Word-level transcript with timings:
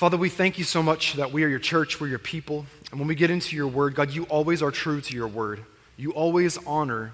Father, 0.00 0.16
we 0.16 0.30
thank 0.30 0.56
you 0.56 0.64
so 0.64 0.82
much 0.82 1.12
that 1.16 1.30
we 1.30 1.44
are 1.44 1.48
your 1.48 1.58
church, 1.58 2.00
we're 2.00 2.08
your 2.08 2.18
people. 2.18 2.64
And 2.90 2.98
when 2.98 3.06
we 3.06 3.14
get 3.14 3.30
into 3.30 3.54
your 3.54 3.66
word, 3.66 3.94
God, 3.94 4.10
you 4.10 4.24
always 4.30 4.62
are 4.62 4.70
true 4.70 5.02
to 5.02 5.14
your 5.14 5.28
word. 5.28 5.62
You 5.98 6.12
always 6.12 6.56
honor 6.66 7.12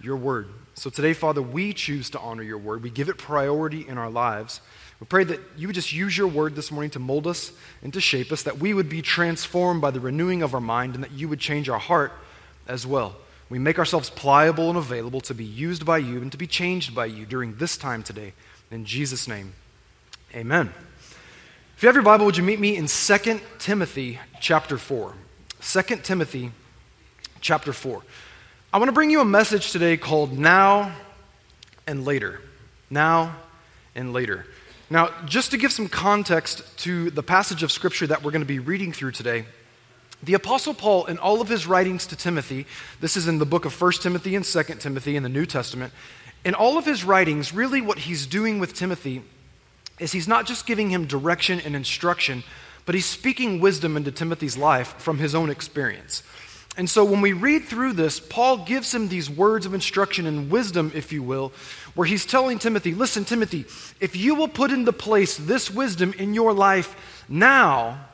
your 0.00 0.16
word. 0.16 0.48
So 0.72 0.88
today, 0.88 1.12
Father, 1.12 1.42
we 1.42 1.74
choose 1.74 2.08
to 2.08 2.18
honor 2.18 2.42
your 2.42 2.56
word. 2.56 2.82
We 2.82 2.88
give 2.88 3.10
it 3.10 3.18
priority 3.18 3.86
in 3.86 3.98
our 3.98 4.08
lives. 4.08 4.62
We 4.98 5.06
pray 5.06 5.24
that 5.24 5.40
you 5.58 5.68
would 5.68 5.74
just 5.74 5.92
use 5.92 6.16
your 6.16 6.26
word 6.26 6.56
this 6.56 6.72
morning 6.72 6.88
to 6.92 6.98
mold 6.98 7.26
us 7.26 7.52
and 7.82 7.92
to 7.92 8.00
shape 8.00 8.32
us, 8.32 8.44
that 8.44 8.56
we 8.56 8.72
would 8.72 8.88
be 8.88 9.02
transformed 9.02 9.82
by 9.82 9.90
the 9.90 10.00
renewing 10.00 10.42
of 10.42 10.54
our 10.54 10.60
mind, 10.62 10.94
and 10.94 11.04
that 11.04 11.12
you 11.12 11.28
would 11.28 11.38
change 11.38 11.68
our 11.68 11.78
heart 11.78 12.12
as 12.66 12.86
well. 12.86 13.14
We 13.50 13.58
make 13.58 13.78
ourselves 13.78 14.08
pliable 14.08 14.70
and 14.70 14.78
available 14.78 15.20
to 15.20 15.34
be 15.34 15.44
used 15.44 15.84
by 15.84 15.98
you 15.98 16.22
and 16.22 16.32
to 16.32 16.38
be 16.38 16.46
changed 16.46 16.94
by 16.94 17.04
you 17.04 17.26
during 17.26 17.56
this 17.56 17.76
time 17.76 18.02
today. 18.02 18.32
In 18.70 18.86
Jesus' 18.86 19.28
name, 19.28 19.52
amen. 20.34 20.72
If 21.82 21.84
you 21.84 21.88
have 21.88 21.96
your 21.96 22.04
Bible, 22.04 22.26
would 22.26 22.36
you 22.36 22.44
meet 22.44 22.60
me 22.60 22.76
in 22.76 22.86
2 22.86 23.40
Timothy 23.58 24.20
chapter 24.40 24.78
4? 24.78 25.14
2 25.60 25.82
Timothy 25.96 26.52
chapter 27.40 27.72
4. 27.72 28.02
I 28.72 28.78
want 28.78 28.88
to 28.88 28.92
bring 28.92 29.10
you 29.10 29.20
a 29.20 29.24
message 29.24 29.72
today 29.72 29.96
called 29.96 30.38
Now 30.38 30.94
and 31.84 32.04
Later. 32.04 32.40
Now 32.88 33.34
and 33.96 34.12
Later. 34.12 34.46
Now, 34.90 35.10
just 35.26 35.50
to 35.50 35.56
give 35.56 35.72
some 35.72 35.88
context 35.88 36.62
to 36.84 37.10
the 37.10 37.22
passage 37.24 37.64
of 37.64 37.72
Scripture 37.72 38.06
that 38.06 38.22
we're 38.22 38.30
going 38.30 38.42
to 38.42 38.46
be 38.46 38.60
reading 38.60 38.92
through 38.92 39.10
today, 39.10 39.44
the 40.22 40.34
Apostle 40.34 40.74
Paul, 40.74 41.06
in 41.06 41.18
all 41.18 41.40
of 41.40 41.48
his 41.48 41.66
writings 41.66 42.06
to 42.06 42.14
Timothy, 42.14 42.64
this 43.00 43.16
is 43.16 43.26
in 43.26 43.38
the 43.38 43.44
book 43.44 43.64
of 43.64 43.80
1 43.80 43.92
Timothy 43.94 44.36
and 44.36 44.44
2 44.44 44.62
Timothy 44.78 45.16
in 45.16 45.24
the 45.24 45.28
New 45.28 45.46
Testament, 45.46 45.92
in 46.44 46.54
all 46.54 46.78
of 46.78 46.84
his 46.84 47.02
writings, 47.02 47.52
really 47.52 47.80
what 47.80 47.98
he's 47.98 48.24
doing 48.24 48.60
with 48.60 48.72
Timothy 48.72 49.24
is 49.98 50.12
he's 50.12 50.28
not 50.28 50.46
just 50.46 50.66
giving 50.66 50.90
him 50.90 51.06
direction 51.06 51.60
and 51.60 51.76
instruction, 51.76 52.42
but 52.84 52.94
he's 52.94 53.06
speaking 53.06 53.60
wisdom 53.60 53.96
into 53.96 54.10
Timothy's 54.10 54.56
life 54.56 54.94
from 54.98 55.18
his 55.18 55.34
own 55.34 55.50
experience. 55.50 56.22
And 56.76 56.88
so 56.88 57.04
when 57.04 57.20
we 57.20 57.34
read 57.34 57.64
through 57.64 57.92
this, 57.92 58.18
Paul 58.18 58.64
gives 58.64 58.94
him 58.94 59.08
these 59.08 59.28
words 59.28 59.66
of 59.66 59.74
instruction 59.74 60.26
and 60.26 60.50
wisdom, 60.50 60.90
if 60.94 61.12
you 61.12 61.22
will, 61.22 61.52
where 61.94 62.06
he's 62.06 62.24
telling 62.24 62.58
Timothy, 62.58 62.94
listen, 62.94 63.26
Timothy, 63.26 63.66
if 64.00 64.16
you 64.16 64.34
will 64.34 64.48
put 64.48 64.70
into 64.70 64.92
place 64.92 65.36
this 65.36 65.70
wisdom 65.70 66.14
in 66.14 66.32
your 66.32 66.54
life 66.54 67.24
now, 67.28 68.06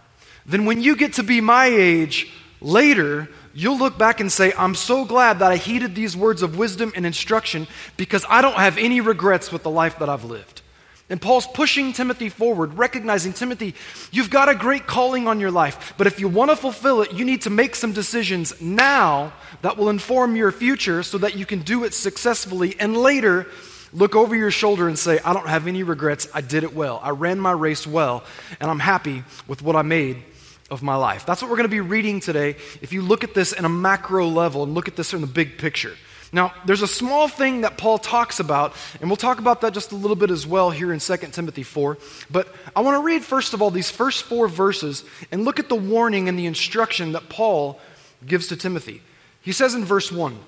then 0.45 0.65
when 0.65 0.83
you 0.83 0.97
get 0.97 1.13
to 1.15 1.23
be 1.23 1.41
my 1.41 1.67
age 1.67 2.33
later, 2.61 3.29
you'll 3.55 3.79
look 3.79 3.97
back 3.97 4.19
and 4.19 4.31
say, 4.31 4.53
I'm 4.59 4.75
so 4.75 5.05
glad 5.05 5.39
that 5.39 5.53
I 5.53 5.57
heeded 5.57 5.95
these 5.95 6.17
words 6.17 6.43
of 6.43 6.59
wisdom 6.59 6.93
and 6.97 7.07
instruction 7.07 7.69
because 7.97 8.25
I 8.29 8.43
don't 8.43 8.57
have 8.57 8.77
any 8.77 9.01
regrets 9.01 9.53
with 9.53 9.63
the 9.63 9.71
life 9.71 10.01
that 10.01 10.09
I've 10.09 10.25
lived. 10.25 10.63
And 11.11 11.21
Paul's 11.21 11.47
pushing 11.47 11.95
Timothy 11.95 12.29
forward, 12.29 12.77
recognizing, 12.77 13.33
Timothy, 13.33 13.75
you've 14.13 14.29
got 14.29 14.51
a 14.51 14.55
great 14.55 14.87
calling 14.87 15.27
on 15.27 15.41
your 15.41 15.51
life, 15.51 15.95
but 15.97 16.07
if 16.07 16.21
you 16.21 16.29
want 16.29 16.51
to 16.51 16.57
fulfill 16.57 17.01
it, 17.01 17.13
you 17.15 17.25
need 17.25 17.43
to 17.43 17.51
make 17.51 17.75
some 17.75 17.93
decisions 17.93 18.61
now 18.61 19.33
that 19.63 19.79
will 19.79 19.89
inform 19.89 20.37
your 20.37 20.53
future 20.53 21.03
so 21.03 21.17
that 21.19 21.35
you 21.35 21.47
can 21.47 21.63
do 21.63 21.85
it 21.85 21.95
successfully. 21.95 22.77
And 22.79 22.95
later, 22.95 23.47
look 23.95 24.15
over 24.15 24.37
your 24.37 24.51
shoulder 24.51 24.87
and 24.87 24.99
say, 24.99 25.19
I 25.25 25.33
don't 25.33 25.49
have 25.49 25.67
any 25.67 25.83
regrets. 25.83 26.29
I 26.35 26.43
did 26.43 26.63
it 26.63 26.75
well. 26.75 27.01
I 27.03 27.11
ran 27.11 27.41
my 27.41 27.53
race 27.53 27.87
well, 27.87 28.23
and 28.61 28.71
I'm 28.71 28.81
happy 28.81 29.25
with 29.47 29.63
what 29.63 29.77
I 29.77 29.83
made 29.83 30.23
of 30.71 30.83
my 30.83 30.97
life. 30.97 31.25
That's 31.25 31.41
what 31.41 31.51
we're 31.51 31.57
going 31.57 31.71
to 31.71 31.75
be 31.75 31.81
reading 31.81 32.21
today. 32.21 32.51
If 32.83 32.93
you 32.93 33.01
look 33.01 33.25
at 33.25 33.33
this 33.33 33.53
in 33.55 33.65
a 33.65 33.71
macro 33.71 34.27
level 34.27 34.63
and 34.63 34.75
look 34.75 34.89
at 34.89 34.97
this 34.97 35.15
in 35.15 35.23
the 35.23 35.27
big 35.27 35.57
picture. 35.57 35.97
Now, 36.33 36.53
there's 36.67 36.83
a 36.83 36.89
small 36.89 37.27
thing 37.27 37.63
that 37.63 37.79
Paul 37.79 37.99
talks 37.99 38.39
about, 38.39 38.75
and 39.01 39.09
we'll 39.09 39.17
talk 39.17 39.39
about 39.39 39.63
that 39.63 39.73
just 39.73 39.93
a 39.93 39.97
little 39.97 40.17
bit 40.17 40.31
as 40.31 40.47
well 40.47 40.71
here 40.71 40.93
in 40.93 41.01
2 41.01 41.17
Timothy 41.33 41.63
4. 41.63 41.97
But 42.31 42.55
I 42.77 42.81
want 42.81 42.97
to 42.97 43.03
read, 43.03 43.25
first 43.25 43.55
of 43.55 43.63
all, 43.63 43.71
these 43.71 43.91
first 43.91 44.25
four 44.25 44.47
verses 44.47 45.05
and 45.33 45.45
look 45.45 45.59
at 45.59 45.71
the 45.71 45.75
warning 45.75 46.29
and 46.29 46.39
the 46.39 46.47
instruction 46.47 47.13
that 47.13 47.31
Paul 47.31 47.81
gives 48.27 48.49
to 48.49 48.57
Timothy. 48.57 49.01
He 49.41 49.53
says 49.53 49.75
in 49.75 49.85
verse 49.85 50.13
1 50.13 50.39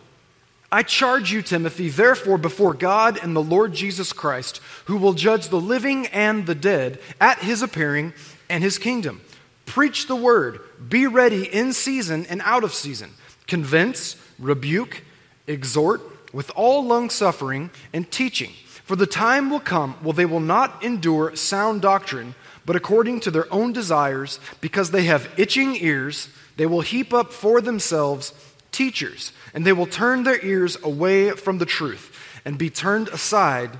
I 0.73 0.83
charge 0.83 1.33
you, 1.33 1.43
Timothy, 1.43 1.89
therefore, 1.89 2.39
before 2.39 2.75
God 2.75 3.19
and 3.21 3.35
the 3.35 3.43
Lord 3.43 3.73
Jesus 3.73 4.13
Christ, 4.13 4.61
who 4.85 4.99
will 4.99 5.15
judge 5.15 5.49
the 5.49 5.61
living 5.61 6.07
and 6.09 6.47
the 6.47 6.55
dead 6.55 7.01
at 7.21 7.39
his 7.41 7.63
appearing 7.63 8.13
and 8.49 8.63
his 8.63 8.79
kingdom. 8.79 9.21
Preach 9.67 10.07
the 10.07 10.17
word, 10.17 10.61
be 10.89 11.07
ready 11.07 11.45
in 11.45 11.73
season 11.73 12.27
and 12.27 12.41
out 12.45 12.65
of 12.65 12.75
season. 12.75 13.11
Convince, 13.47 14.17
rebuke, 14.39 15.03
exhort 15.51 16.01
with 16.33 16.51
all 16.55 16.85
long 16.85 17.11
suffering 17.11 17.71
and 17.93 18.11
teaching. 18.11 18.53
For 18.85 18.97
the 18.97 19.07
time 19.07 19.51
will 19.51 19.61
come 19.61 19.95
when 20.03 20.17
they 20.17 20.27
will 20.27 20.41
not 20.41 20.83
endure 20.83 21.37
sound 21.37 21.83
doctrine, 21.83 22.35
but 22.65 22.77
according 22.77 23.21
to 23.21 23.31
their 23.31 23.53
own 23.53 23.73
desires, 23.73 24.41
because 24.61 24.91
they 24.91 25.05
have 25.05 25.29
itching 25.37 25.77
ears, 25.77 26.29
they 26.57 26.67
will 26.67 26.81
heap 26.81 27.13
up 27.13 27.33
for 27.33 27.61
themselves 27.61 28.33
teachers, 28.73 29.33
and 29.55 29.65
they 29.65 29.73
will 29.73 29.87
turn 29.87 30.23
their 30.23 30.45
ears 30.45 30.77
away 30.83 31.31
from 31.33 31.59
the 31.59 31.67
truth 31.67 32.17
and 32.45 32.59
be 32.59 32.71
turned 32.71 33.09
aside 33.09 33.71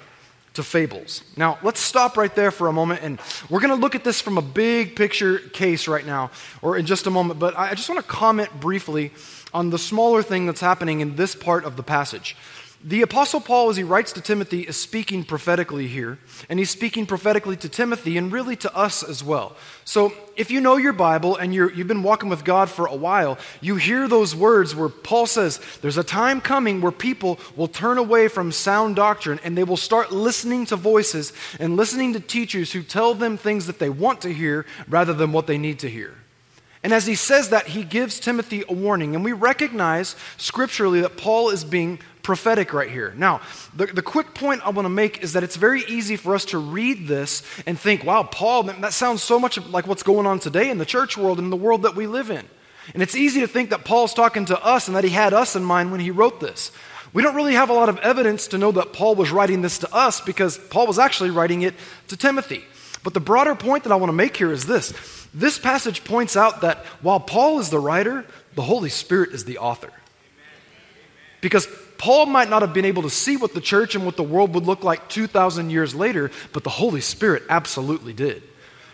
to 0.55 0.63
fables. 0.63 1.23
Now, 1.37 1.59
let's 1.63 1.81
stop 1.81 2.17
right 2.17 2.35
there 2.35 2.51
for 2.51 2.69
a 2.69 2.73
moment, 2.73 3.03
and 3.03 3.21
we're 3.49 3.61
going 3.61 3.75
to 3.75 3.81
look 3.81 3.95
at 3.95 4.03
this 4.03 4.21
from 4.21 4.39
a 4.39 4.43
big 4.43 4.97
picture 4.97 5.39
case 5.39 5.87
right 5.87 6.05
now, 6.05 6.31
or 6.61 6.77
in 6.77 6.87
just 6.87 7.07
a 7.07 7.11
moment, 7.11 7.39
but 7.39 7.57
I 7.57 7.75
just 7.75 7.89
want 7.89 8.01
to 8.01 8.11
comment 8.11 8.51
briefly 8.61 9.13
on 9.53 9.71
the 9.71 9.79
smaller 9.79 10.23
thing 10.23 10.47
that's 10.47 10.61
happening 10.61 11.01
in 11.01 11.17
this 11.17 11.35
part 11.35 11.65
of 11.65 11.77
the 11.77 11.83
passage. 11.83 12.37
The 12.83 13.03
Apostle 13.03 13.43
Paul, 13.43 13.69
as 13.69 13.77
he 13.77 13.83
writes 13.83 14.11
to 14.13 14.23
Timothy, 14.23 14.63
is 14.63 14.75
speaking 14.75 15.23
prophetically 15.23 15.87
here, 15.87 16.19
and 16.49 16.59
he's 16.59 16.71
speaking 16.71 17.05
prophetically 17.05 17.57
to 17.59 17.69
Timothy 17.69 18.17
and 18.17 18.33
really 18.33 18.57
to 18.57 18.75
us 18.75 19.03
as 19.03 19.23
well. 19.23 19.55
So, 19.85 20.15
if 20.35 20.51
you 20.51 20.63
know 20.63 20.79
your 20.79 20.95
Bible 20.95 21.37
and 21.37 21.53
you 21.53 21.69
have 21.69 21.89
been 21.89 22.03
walking 22.03 22.31
with 22.31 22.43
God 22.43 22.71
for 22.71 22.87
a 22.87 22.95
while, 22.95 23.37
you 23.61 23.77
hear 23.77 24.09
those 24.09 24.35
words 24.35 24.75
where 24.75 24.89
Paul 24.89 25.27
says, 25.27 25.61
There's 25.83 25.99
a 25.99 26.03
time 26.03 26.41
coming 26.41 26.81
where 26.81 26.91
people 26.91 27.39
will 27.55 27.69
turn 27.69 27.99
away 27.99 28.29
from 28.29 28.51
sound 28.51 28.97
doctrine 28.97 29.41
and 29.45 29.59
they 29.59 29.65
will 29.65 29.77
start 29.77 30.11
listening 30.11 30.65
to 30.67 30.77
voices 30.77 31.35
and 31.59 31.77
listening 31.77 32.15
to 32.15 32.21
teachers 32.21 32.73
who 32.73 32.83
tell 32.83 33.13
them 33.13 33.37
things 33.37 33.67
that 33.67 33.79
they 33.79 33.91
want 33.91 34.23
to 34.23 34.33
hear 34.33 34.65
rather 34.89 35.13
than 35.13 35.33
what 35.33 35.47
they 35.47 35.59
need 35.59 35.81
to 35.81 35.91
hear. 35.91 36.15
And 36.83 36.95
as 36.95 37.07
he 37.07 37.15
says 37.15 37.51
that, 37.51 37.69
he 37.69 37.85
gives 37.85 38.21
Timothy 38.21 38.65
a 38.67 38.73
warning. 38.73 39.15
And 39.15 39.23
we 39.25 39.33
recognize 39.33 40.17
scripturally 40.39 41.03
that 41.03 41.19
Paul 41.19 41.51
is 41.51 41.63
being 41.63 41.99
prophetic 42.23 42.73
right 42.73 42.91
here. 42.91 43.13
Now, 43.17 43.41
the, 43.75 43.87
the 43.87 44.03
quick 44.03 44.35
point 44.35 44.65
I 44.65 44.71
want 44.71 44.87
to 44.87 44.91
make 44.91 45.23
is 45.23 45.35
that 45.35 45.43
it's 45.43 45.57
very 45.57 45.83
easy 45.85 46.17
for 46.17 46.35
us 46.35 46.47
to 46.47 46.59
read 46.59 47.07
this 47.07 47.43
and 47.67 47.79
think, 47.79 48.05
wow, 48.05 48.23
Paul, 48.23 48.63
that 48.65 48.93
sounds 48.93 49.23
so 49.23 49.39
much 49.39 49.59
like 49.67 49.87
what's 49.87 50.03
going 50.03 50.27
on 50.27 50.39
today 50.39 50.71
in 50.71 50.79
the 50.79 50.87
church 50.87 51.19
world 51.19 51.39
and 51.39 51.53
the 51.53 51.57
world 51.57 51.83
that 51.83 51.97
we 51.97 52.07
live 52.07 52.31
in. 52.31 52.47
And 52.95 53.03
it's 53.03 53.15
easy 53.15 53.41
to 53.41 53.47
think 53.47 53.71
that 53.71 53.85
Paul's 53.85 54.15
talking 54.15 54.47
to 54.47 54.65
us 54.65 54.89
and 54.89 54.97
that 54.97 55.05
he 55.05 55.11
had 55.11 55.35
us 55.35 55.57
in 55.57 55.65
mind 55.65 55.91
when 55.91 56.01
he 56.01 56.11
wrote 56.11 56.41
this. 56.41 56.73
We 57.13 57.23
don't 57.23 57.35
really 57.35 57.55
have 57.55 57.71
a 57.71 57.75
lot 57.75 57.89
of 57.89 57.99
evidence 57.99 58.49
to 58.49 58.59
know 58.59 58.73
that 58.73 58.93
Paul 58.93 59.17
was 59.17 59.31
writing 59.31 59.63
this 59.63 59.79
to 59.79 59.95
us 59.95 60.21
because 60.21 60.57
Paul 60.57 60.87
was 60.87 60.99
actually 60.99 61.31
writing 61.31 61.63
it 61.63 61.75
to 62.09 62.17
Timothy. 62.17 62.65
But 63.03 63.15
the 63.15 63.21
broader 63.21 63.55
point 63.55 63.85
that 63.85 63.93
I 63.93 63.97
want 63.97 64.11
to 64.11 64.15
make 64.17 64.37
here 64.37 64.53
is 64.53 64.67
this 64.67 65.20
this 65.33 65.59
passage 65.59 66.05
points 66.05 66.37
out 66.37 66.63
that 66.63 66.79
while 67.03 67.21
Paul 67.21 67.61
is 67.61 67.71
the 67.71 67.79
writer, 67.79 68.25
the 68.55 68.63
Holy 68.63 68.91
Spirit 68.91 69.31
is 69.31 69.45
the 69.45 69.59
author. 69.59 69.93
Because 71.41 71.69
Paul 71.99 72.27
might 72.27 72.51
not 72.51 72.63
have 72.63 72.73
been 72.73 72.85
able 72.85 73.03
to 73.03 73.11
see 73.11 73.37
what 73.37 73.55
the 73.55 73.61
church 73.61 73.95
and 73.95 74.05
what 74.05 74.17
the 74.17 74.23
world 74.23 74.55
would 74.55 74.65
look 74.65 74.83
like 74.83 75.09
2,000 75.09 75.71
years 75.71 75.95
later, 75.95 76.31
but 76.53 76.65
the 76.65 76.71
Holy 76.71 77.01
Spirit 77.01 77.45
absolutely 77.49 78.13
did. 78.13 78.43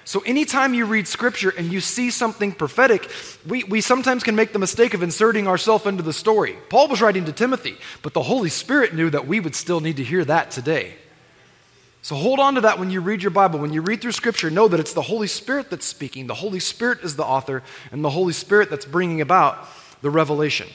So, 0.05 0.21
anytime 0.21 0.72
you 0.72 0.87
read 0.87 1.09
scripture 1.09 1.53
and 1.57 1.72
you 1.72 1.81
see 1.81 2.13
something 2.13 2.53
prophetic, 2.53 3.10
we, 3.45 3.65
we 3.65 3.81
sometimes 3.81 4.22
can 4.22 4.37
make 4.37 4.53
the 4.53 4.60
mistake 4.60 4.95
of 4.95 5.03
inserting 5.03 5.49
ourselves 5.49 5.84
into 5.84 6.05
the 6.05 6.13
story. 6.13 6.57
Paul 6.69 6.87
was 6.87 7.01
writing 7.01 7.25
to 7.25 7.33
Timothy, 7.33 7.77
but 8.03 8.13
the 8.13 8.22
Holy 8.22 8.49
Spirit 8.49 8.95
knew 8.95 9.10
that 9.10 9.27
we 9.27 9.41
would 9.41 9.57
still 9.57 9.81
need 9.81 9.97
to 9.97 10.05
hear 10.05 10.25
that 10.25 10.53
today. 10.53 10.95
So 12.07 12.15
hold 12.15 12.39
on 12.39 12.55
to 12.55 12.61
that 12.61 12.79
when 12.79 12.91
you 12.93 13.01
read 13.01 13.21
your 13.21 13.33
Bible. 13.33 13.59
When 13.59 13.73
you 13.73 13.83
read 13.83 14.01
through 14.01 14.13
Scripture, 14.13 14.49
know 14.49 14.69
that 14.69 14.79
it's 14.79 14.93
the 14.93 15.03
Holy 15.03 15.27
Spirit 15.27 15.71
that's 15.71 15.85
speaking. 15.85 16.29
The 16.29 16.37
Holy 16.37 16.61
Spirit 16.61 17.01
is 17.03 17.17
the 17.17 17.25
author, 17.25 17.65
and 17.91 18.05
the 18.05 18.11
Holy 18.11 18.33
Spirit 18.33 18.71
that's 18.71 18.87
bringing 18.87 19.21
about 19.21 19.59
the 20.03 20.11
revelation. 20.11 20.69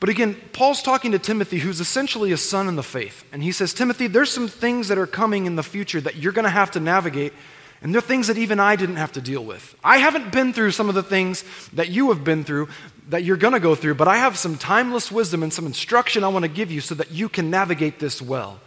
But 0.00 0.08
again, 0.08 0.34
Paul's 0.54 0.80
talking 0.80 1.12
to 1.12 1.18
Timothy, 1.18 1.58
who's 1.58 1.78
essentially 1.78 2.32
a 2.32 2.38
son 2.38 2.68
in 2.68 2.76
the 2.76 2.82
faith. 2.82 3.22
And 3.34 3.42
he 3.42 3.52
says, 3.52 3.74
Timothy, 3.74 4.06
there's 4.06 4.32
some 4.32 4.48
things 4.48 4.88
that 4.88 4.96
are 4.96 5.06
coming 5.06 5.44
in 5.44 5.56
the 5.56 5.62
future 5.62 6.00
that 6.00 6.16
you're 6.16 6.32
going 6.32 6.44
to 6.44 6.48
have 6.48 6.70
to 6.70 6.80
navigate. 6.80 7.34
And 7.82 7.92
they're 7.92 8.00
things 8.00 8.28
that 8.28 8.38
even 8.38 8.58
I 8.58 8.76
didn't 8.76 8.96
have 8.96 9.12
to 9.12 9.20
deal 9.20 9.44
with. 9.44 9.76
I 9.84 9.98
haven't 9.98 10.32
been 10.32 10.54
through 10.54 10.70
some 10.70 10.88
of 10.88 10.94
the 10.94 11.02
things 11.02 11.44
that 11.74 11.90
you 11.90 12.08
have 12.08 12.24
been 12.24 12.44
through, 12.44 12.70
that 13.10 13.24
you're 13.24 13.36
going 13.36 13.52
to 13.52 13.60
go 13.60 13.74
through, 13.74 13.96
but 13.96 14.08
I 14.08 14.16
have 14.16 14.38
some 14.38 14.56
timeless 14.56 15.12
wisdom 15.12 15.42
and 15.42 15.52
some 15.52 15.66
instruction 15.66 16.24
I 16.24 16.28
want 16.28 16.44
to 16.44 16.48
give 16.48 16.72
you 16.72 16.80
so 16.80 16.94
that 16.94 17.10
you 17.10 17.28
can 17.28 17.50
navigate 17.50 17.98
this 17.98 18.22
well. 18.22 18.58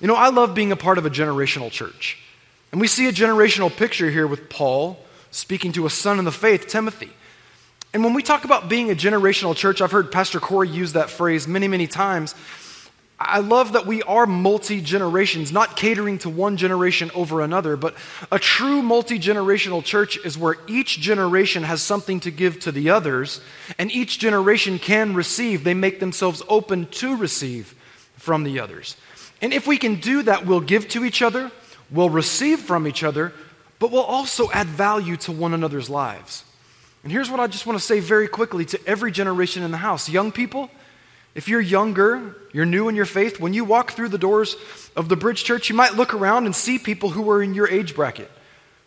You 0.00 0.06
know, 0.06 0.14
I 0.14 0.28
love 0.28 0.54
being 0.54 0.72
a 0.72 0.76
part 0.76 0.98
of 0.98 1.06
a 1.06 1.10
generational 1.10 1.70
church. 1.70 2.18
And 2.70 2.80
we 2.80 2.86
see 2.86 3.08
a 3.08 3.12
generational 3.12 3.74
picture 3.74 4.10
here 4.10 4.26
with 4.26 4.48
Paul 4.48 4.98
speaking 5.30 5.72
to 5.72 5.86
a 5.86 5.90
son 5.90 6.18
in 6.18 6.24
the 6.24 6.32
faith, 6.32 6.68
Timothy. 6.68 7.10
And 7.92 8.04
when 8.04 8.14
we 8.14 8.22
talk 8.22 8.44
about 8.44 8.68
being 8.68 8.90
a 8.90 8.94
generational 8.94 9.56
church, 9.56 9.80
I've 9.80 9.90
heard 9.90 10.12
Pastor 10.12 10.40
Corey 10.40 10.68
use 10.68 10.92
that 10.92 11.10
phrase 11.10 11.48
many, 11.48 11.68
many 11.68 11.86
times. 11.86 12.34
I 13.20 13.40
love 13.40 13.72
that 13.72 13.86
we 13.86 14.02
are 14.02 14.26
multi 14.26 14.80
generations, 14.80 15.50
not 15.50 15.76
catering 15.76 16.18
to 16.20 16.30
one 16.30 16.56
generation 16.56 17.10
over 17.14 17.40
another, 17.40 17.76
but 17.76 17.96
a 18.30 18.38
true 18.38 18.80
multi 18.80 19.18
generational 19.18 19.82
church 19.82 20.18
is 20.24 20.38
where 20.38 20.56
each 20.68 21.00
generation 21.00 21.64
has 21.64 21.82
something 21.82 22.20
to 22.20 22.30
give 22.30 22.60
to 22.60 22.70
the 22.70 22.90
others, 22.90 23.40
and 23.76 23.90
each 23.90 24.20
generation 24.20 24.78
can 24.78 25.14
receive. 25.14 25.64
They 25.64 25.74
make 25.74 25.98
themselves 25.98 26.42
open 26.48 26.86
to 26.86 27.16
receive 27.16 27.74
from 28.16 28.44
the 28.44 28.60
others. 28.60 28.96
And 29.40 29.52
if 29.52 29.66
we 29.66 29.78
can 29.78 29.96
do 29.96 30.22
that, 30.22 30.46
we'll 30.46 30.60
give 30.60 30.88
to 30.88 31.04
each 31.04 31.22
other, 31.22 31.50
we'll 31.90 32.10
receive 32.10 32.60
from 32.60 32.86
each 32.86 33.04
other, 33.04 33.32
but 33.78 33.90
we'll 33.90 34.02
also 34.02 34.50
add 34.50 34.66
value 34.66 35.16
to 35.18 35.32
one 35.32 35.54
another's 35.54 35.88
lives. 35.88 36.44
And 37.04 37.12
here's 37.12 37.30
what 37.30 37.40
I 37.40 37.46
just 37.46 37.64
want 37.64 37.78
to 37.78 37.84
say 37.84 38.00
very 38.00 38.26
quickly 38.26 38.64
to 38.66 38.80
every 38.86 39.12
generation 39.12 39.62
in 39.62 39.70
the 39.70 39.76
house 39.76 40.08
young 40.08 40.32
people, 40.32 40.70
if 41.34 41.48
you're 41.48 41.60
younger, 41.60 42.34
you're 42.52 42.66
new 42.66 42.88
in 42.88 42.96
your 42.96 43.04
faith, 43.04 43.38
when 43.38 43.54
you 43.54 43.64
walk 43.64 43.92
through 43.92 44.08
the 44.08 44.18
doors 44.18 44.56
of 44.96 45.08
the 45.08 45.14
Bridge 45.14 45.44
Church, 45.44 45.68
you 45.68 45.76
might 45.76 45.94
look 45.94 46.12
around 46.12 46.46
and 46.46 46.56
see 46.56 46.78
people 46.78 47.10
who 47.10 47.30
are 47.30 47.40
in 47.40 47.54
your 47.54 47.68
age 47.68 47.94
bracket. 47.94 48.30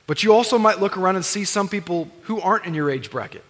But 0.05 0.23
you 0.23 0.33
also 0.33 0.57
might 0.57 0.81
look 0.81 0.97
around 0.97 1.15
and 1.15 1.23
see 1.23 1.45
some 1.45 1.69
people 1.69 2.09
who 2.23 2.41
aren't 2.41 2.65
in 2.65 2.73
your 2.73 2.91
age 2.91 3.09
bracket. 3.09 3.45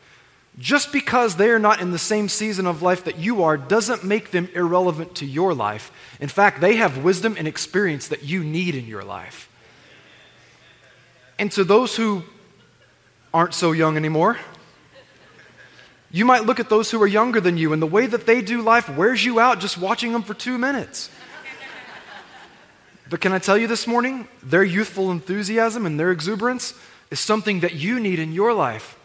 Just 0.61 0.93
because 0.93 1.37
they 1.37 1.49
are 1.49 1.57
not 1.57 1.81
in 1.81 1.89
the 1.89 1.97
same 1.97 2.29
season 2.29 2.67
of 2.67 2.83
life 2.83 3.05
that 3.05 3.17
you 3.17 3.41
are 3.43 3.57
doesn't 3.57 4.03
make 4.03 4.29
them 4.29 4.47
irrelevant 4.53 5.15
to 5.15 5.25
your 5.25 5.55
life. 5.55 5.91
In 6.19 6.29
fact, 6.29 6.61
they 6.61 6.75
have 6.75 7.03
wisdom 7.03 7.35
and 7.35 7.47
experience 7.47 8.09
that 8.09 8.23
you 8.23 8.43
need 8.43 8.75
in 8.75 8.85
your 8.85 9.03
life. 9.03 9.49
And 11.39 11.51
to 11.53 11.63
those 11.63 11.95
who 11.95 12.21
aren't 13.33 13.55
so 13.55 13.71
young 13.71 13.97
anymore, 13.97 14.37
you 16.11 16.25
might 16.25 16.45
look 16.45 16.59
at 16.59 16.69
those 16.69 16.91
who 16.91 17.01
are 17.01 17.07
younger 17.07 17.41
than 17.41 17.57
you, 17.57 17.73
and 17.73 17.81
the 17.81 17.87
way 17.87 18.05
that 18.05 18.27
they 18.27 18.43
do 18.43 18.61
life 18.61 18.87
wears 18.87 19.25
you 19.25 19.39
out 19.39 19.59
just 19.59 19.79
watching 19.79 20.13
them 20.13 20.21
for 20.21 20.35
two 20.35 20.59
minutes. 20.59 21.09
But 23.09 23.19
can 23.19 23.33
I 23.33 23.39
tell 23.39 23.57
you 23.57 23.65
this 23.65 23.87
morning, 23.87 24.27
their 24.43 24.63
youthful 24.63 25.09
enthusiasm 25.09 25.87
and 25.87 25.99
their 25.99 26.11
exuberance 26.11 26.75
is 27.09 27.19
something 27.19 27.61
that 27.61 27.73
you 27.73 27.99
need 27.99 28.19
in 28.19 28.31
your 28.31 28.53
life. 28.53 28.95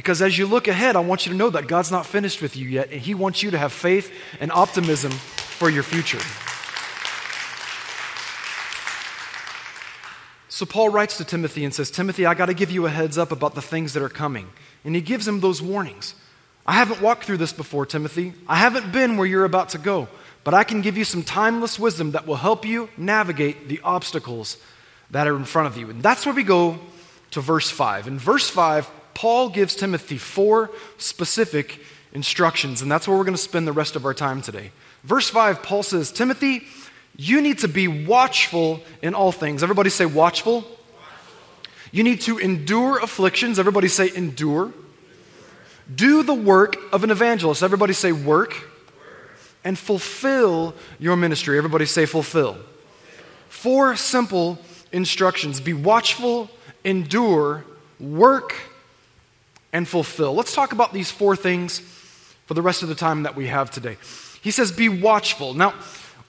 Because 0.00 0.22
as 0.22 0.38
you 0.38 0.46
look 0.46 0.66
ahead, 0.66 0.96
I 0.96 1.00
want 1.00 1.26
you 1.26 1.32
to 1.32 1.36
know 1.36 1.50
that 1.50 1.66
God's 1.66 1.92
not 1.92 2.06
finished 2.06 2.40
with 2.40 2.56
you 2.56 2.66
yet, 2.66 2.90
and 2.90 3.02
He 3.02 3.14
wants 3.14 3.42
you 3.42 3.50
to 3.50 3.58
have 3.58 3.70
faith 3.70 4.10
and 4.40 4.50
optimism 4.50 5.10
for 5.10 5.68
your 5.68 5.82
future. 5.82 6.22
So 10.48 10.64
Paul 10.64 10.88
writes 10.88 11.18
to 11.18 11.24
Timothy 11.26 11.66
and 11.66 11.74
says, 11.74 11.90
Timothy, 11.90 12.24
I 12.24 12.32
got 12.32 12.46
to 12.46 12.54
give 12.54 12.70
you 12.70 12.86
a 12.86 12.88
heads 12.88 13.18
up 13.18 13.30
about 13.30 13.54
the 13.54 13.60
things 13.60 13.92
that 13.92 14.02
are 14.02 14.08
coming. 14.08 14.48
And 14.86 14.94
he 14.94 15.02
gives 15.02 15.28
him 15.28 15.40
those 15.40 15.60
warnings. 15.60 16.14
I 16.66 16.72
haven't 16.72 17.02
walked 17.02 17.24
through 17.24 17.36
this 17.36 17.52
before, 17.52 17.84
Timothy. 17.84 18.32
I 18.48 18.56
haven't 18.56 18.92
been 18.92 19.18
where 19.18 19.26
you're 19.26 19.44
about 19.44 19.68
to 19.70 19.78
go, 19.78 20.08
but 20.44 20.54
I 20.54 20.64
can 20.64 20.80
give 20.80 20.96
you 20.96 21.04
some 21.04 21.22
timeless 21.22 21.78
wisdom 21.78 22.12
that 22.12 22.26
will 22.26 22.36
help 22.36 22.64
you 22.64 22.88
navigate 22.96 23.68
the 23.68 23.80
obstacles 23.84 24.56
that 25.10 25.26
are 25.26 25.36
in 25.36 25.44
front 25.44 25.66
of 25.68 25.76
you. 25.76 25.90
And 25.90 26.02
that's 26.02 26.24
where 26.24 26.34
we 26.34 26.42
go 26.42 26.78
to 27.32 27.42
verse 27.42 27.68
5. 27.68 28.08
In 28.08 28.18
verse 28.18 28.48
5, 28.48 28.90
Paul 29.20 29.50
gives 29.50 29.76
Timothy 29.76 30.16
four 30.16 30.70
specific 30.96 31.78
instructions, 32.14 32.80
and 32.80 32.90
that's 32.90 33.06
where 33.06 33.18
we're 33.18 33.24
going 33.24 33.36
to 33.36 33.42
spend 33.42 33.66
the 33.66 33.72
rest 33.72 33.94
of 33.94 34.06
our 34.06 34.14
time 34.14 34.40
today. 34.40 34.72
Verse 35.04 35.28
5, 35.28 35.62
Paul 35.62 35.82
says, 35.82 36.10
Timothy, 36.10 36.62
you 37.18 37.42
need 37.42 37.58
to 37.58 37.68
be 37.68 37.86
watchful 37.86 38.80
in 39.02 39.12
all 39.12 39.30
things. 39.30 39.62
Everybody 39.62 39.90
say 39.90 40.06
watchful. 40.06 40.62
watchful. 40.62 40.78
You 41.92 42.02
need 42.02 42.22
to 42.22 42.38
endure 42.38 42.98
afflictions. 43.00 43.58
Everybody 43.58 43.88
say 43.88 44.10
endure. 44.14 44.72
Do 45.94 46.22
the 46.22 46.32
work 46.32 46.76
of 46.90 47.04
an 47.04 47.10
evangelist. 47.10 47.62
Everybody 47.62 47.92
say 47.92 48.12
work. 48.12 48.54
And 49.64 49.78
fulfill 49.78 50.74
your 50.98 51.16
ministry. 51.16 51.58
Everybody 51.58 51.84
say 51.84 52.06
fulfill. 52.06 52.56
Four 53.50 53.96
simple 53.96 54.58
instructions 54.92 55.60
be 55.60 55.74
watchful, 55.74 56.48
endure, 56.84 57.66
work, 57.98 58.54
and 59.72 59.86
fulfill. 59.86 60.34
Let's 60.34 60.54
talk 60.54 60.72
about 60.72 60.92
these 60.92 61.10
four 61.10 61.36
things 61.36 61.80
for 62.46 62.54
the 62.54 62.62
rest 62.62 62.82
of 62.82 62.88
the 62.88 62.94
time 62.94 63.22
that 63.22 63.36
we 63.36 63.46
have 63.46 63.70
today. 63.70 63.96
He 64.42 64.50
says, 64.50 64.72
Be 64.72 64.88
watchful. 64.88 65.54
Now, 65.54 65.74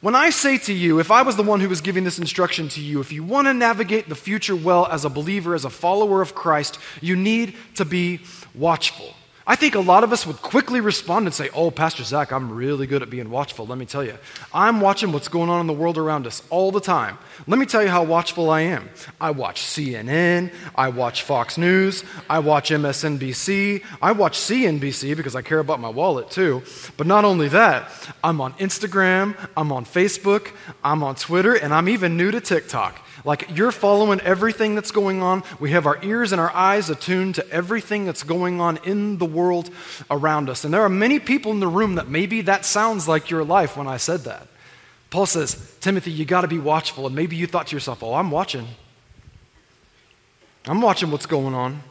when 0.01 0.15
I 0.15 0.31
say 0.31 0.57
to 0.59 0.73
you, 0.73 0.99
if 0.99 1.11
I 1.11 1.21
was 1.21 1.35
the 1.35 1.43
one 1.43 1.59
who 1.59 1.69
was 1.69 1.81
giving 1.81 2.03
this 2.03 2.17
instruction 2.17 2.69
to 2.69 2.81
you, 2.81 3.01
if 3.01 3.11
you 3.11 3.23
want 3.23 3.47
to 3.47 3.53
navigate 3.53 4.09
the 4.09 4.15
future 4.15 4.55
well 4.55 4.87
as 4.87 5.05
a 5.05 5.09
believer, 5.09 5.53
as 5.53 5.63
a 5.63 5.69
follower 5.69 6.21
of 6.21 6.33
Christ, 6.33 6.79
you 7.01 7.15
need 7.15 7.55
to 7.75 7.85
be 7.85 8.21
watchful. 8.55 9.13
I 9.51 9.57
think 9.57 9.75
a 9.75 9.81
lot 9.81 10.05
of 10.05 10.13
us 10.13 10.25
would 10.25 10.41
quickly 10.41 10.79
respond 10.79 11.25
and 11.25 11.35
say, 11.35 11.49
Oh, 11.53 11.71
Pastor 11.71 12.05
Zach, 12.05 12.31
I'm 12.31 12.53
really 12.53 12.87
good 12.87 13.01
at 13.01 13.09
being 13.09 13.29
watchful. 13.29 13.65
Let 13.65 13.77
me 13.77 13.85
tell 13.85 14.01
you. 14.01 14.17
I'm 14.53 14.79
watching 14.79 15.11
what's 15.11 15.27
going 15.27 15.49
on 15.49 15.59
in 15.59 15.67
the 15.67 15.73
world 15.73 15.97
around 15.97 16.25
us 16.25 16.41
all 16.49 16.71
the 16.71 16.79
time. 16.79 17.17
Let 17.47 17.59
me 17.59 17.65
tell 17.65 17.83
you 17.83 17.89
how 17.89 18.05
watchful 18.05 18.49
I 18.49 18.61
am. 18.61 18.89
I 19.19 19.31
watch 19.31 19.61
CNN, 19.63 20.53
I 20.73 20.87
watch 20.87 21.23
Fox 21.23 21.57
News, 21.57 22.05
I 22.29 22.39
watch 22.39 22.69
MSNBC, 22.69 23.83
I 24.01 24.13
watch 24.13 24.37
CNBC 24.37 25.17
because 25.17 25.35
I 25.35 25.41
care 25.41 25.59
about 25.59 25.81
my 25.81 25.89
wallet 25.89 26.31
too. 26.31 26.63
But 26.95 27.05
not 27.05 27.25
only 27.25 27.49
that, 27.49 27.91
I'm 28.23 28.39
on 28.39 28.53
Instagram, 28.53 29.35
I'm 29.57 29.73
on 29.73 29.83
Facebook, 29.83 30.53
I'm 30.81 31.03
on 31.03 31.15
Twitter, 31.15 31.55
and 31.55 31.73
I'm 31.73 31.89
even 31.89 32.15
new 32.15 32.31
to 32.31 32.39
TikTok. 32.39 33.05
Like 33.23 33.55
you're 33.55 33.71
following 33.71 34.19
everything 34.21 34.75
that's 34.75 34.91
going 34.91 35.21
on. 35.21 35.43
We 35.59 35.71
have 35.71 35.85
our 35.85 36.03
ears 36.03 36.31
and 36.31 36.41
our 36.41 36.51
eyes 36.51 36.89
attuned 36.89 37.35
to 37.35 37.49
everything 37.49 38.05
that's 38.05 38.23
going 38.23 38.59
on 38.59 38.77
in 38.83 39.17
the 39.17 39.25
world 39.25 39.69
around 40.09 40.49
us. 40.49 40.63
And 40.63 40.73
there 40.73 40.81
are 40.81 40.89
many 40.89 41.19
people 41.19 41.51
in 41.51 41.59
the 41.59 41.67
room 41.67 41.95
that 41.95 42.07
maybe 42.07 42.41
that 42.41 42.65
sounds 42.65 43.07
like 43.07 43.29
your 43.29 43.43
life 43.43 43.77
when 43.77 43.87
I 43.87 43.97
said 43.97 44.21
that. 44.21 44.47
Paul 45.09 45.25
says, 45.25 45.75
Timothy, 45.81 46.11
you 46.11 46.25
got 46.25 46.41
to 46.41 46.47
be 46.47 46.59
watchful. 46.59 47.05
And 47.05 47.15
maybe 47.15 47.35
you 47.35 47.45
thought 47.45 47.67
to 47.67 47.75
yourself, 47.75 48.01
oh, 48.01 48.13
I'm 48.13 48.31
watching. 48.31 48.67
I'm 50.65 50.81
watching 50.81 51.11
what's 51.11 51.25
going 51.25 51.53
on. 51.53 51.83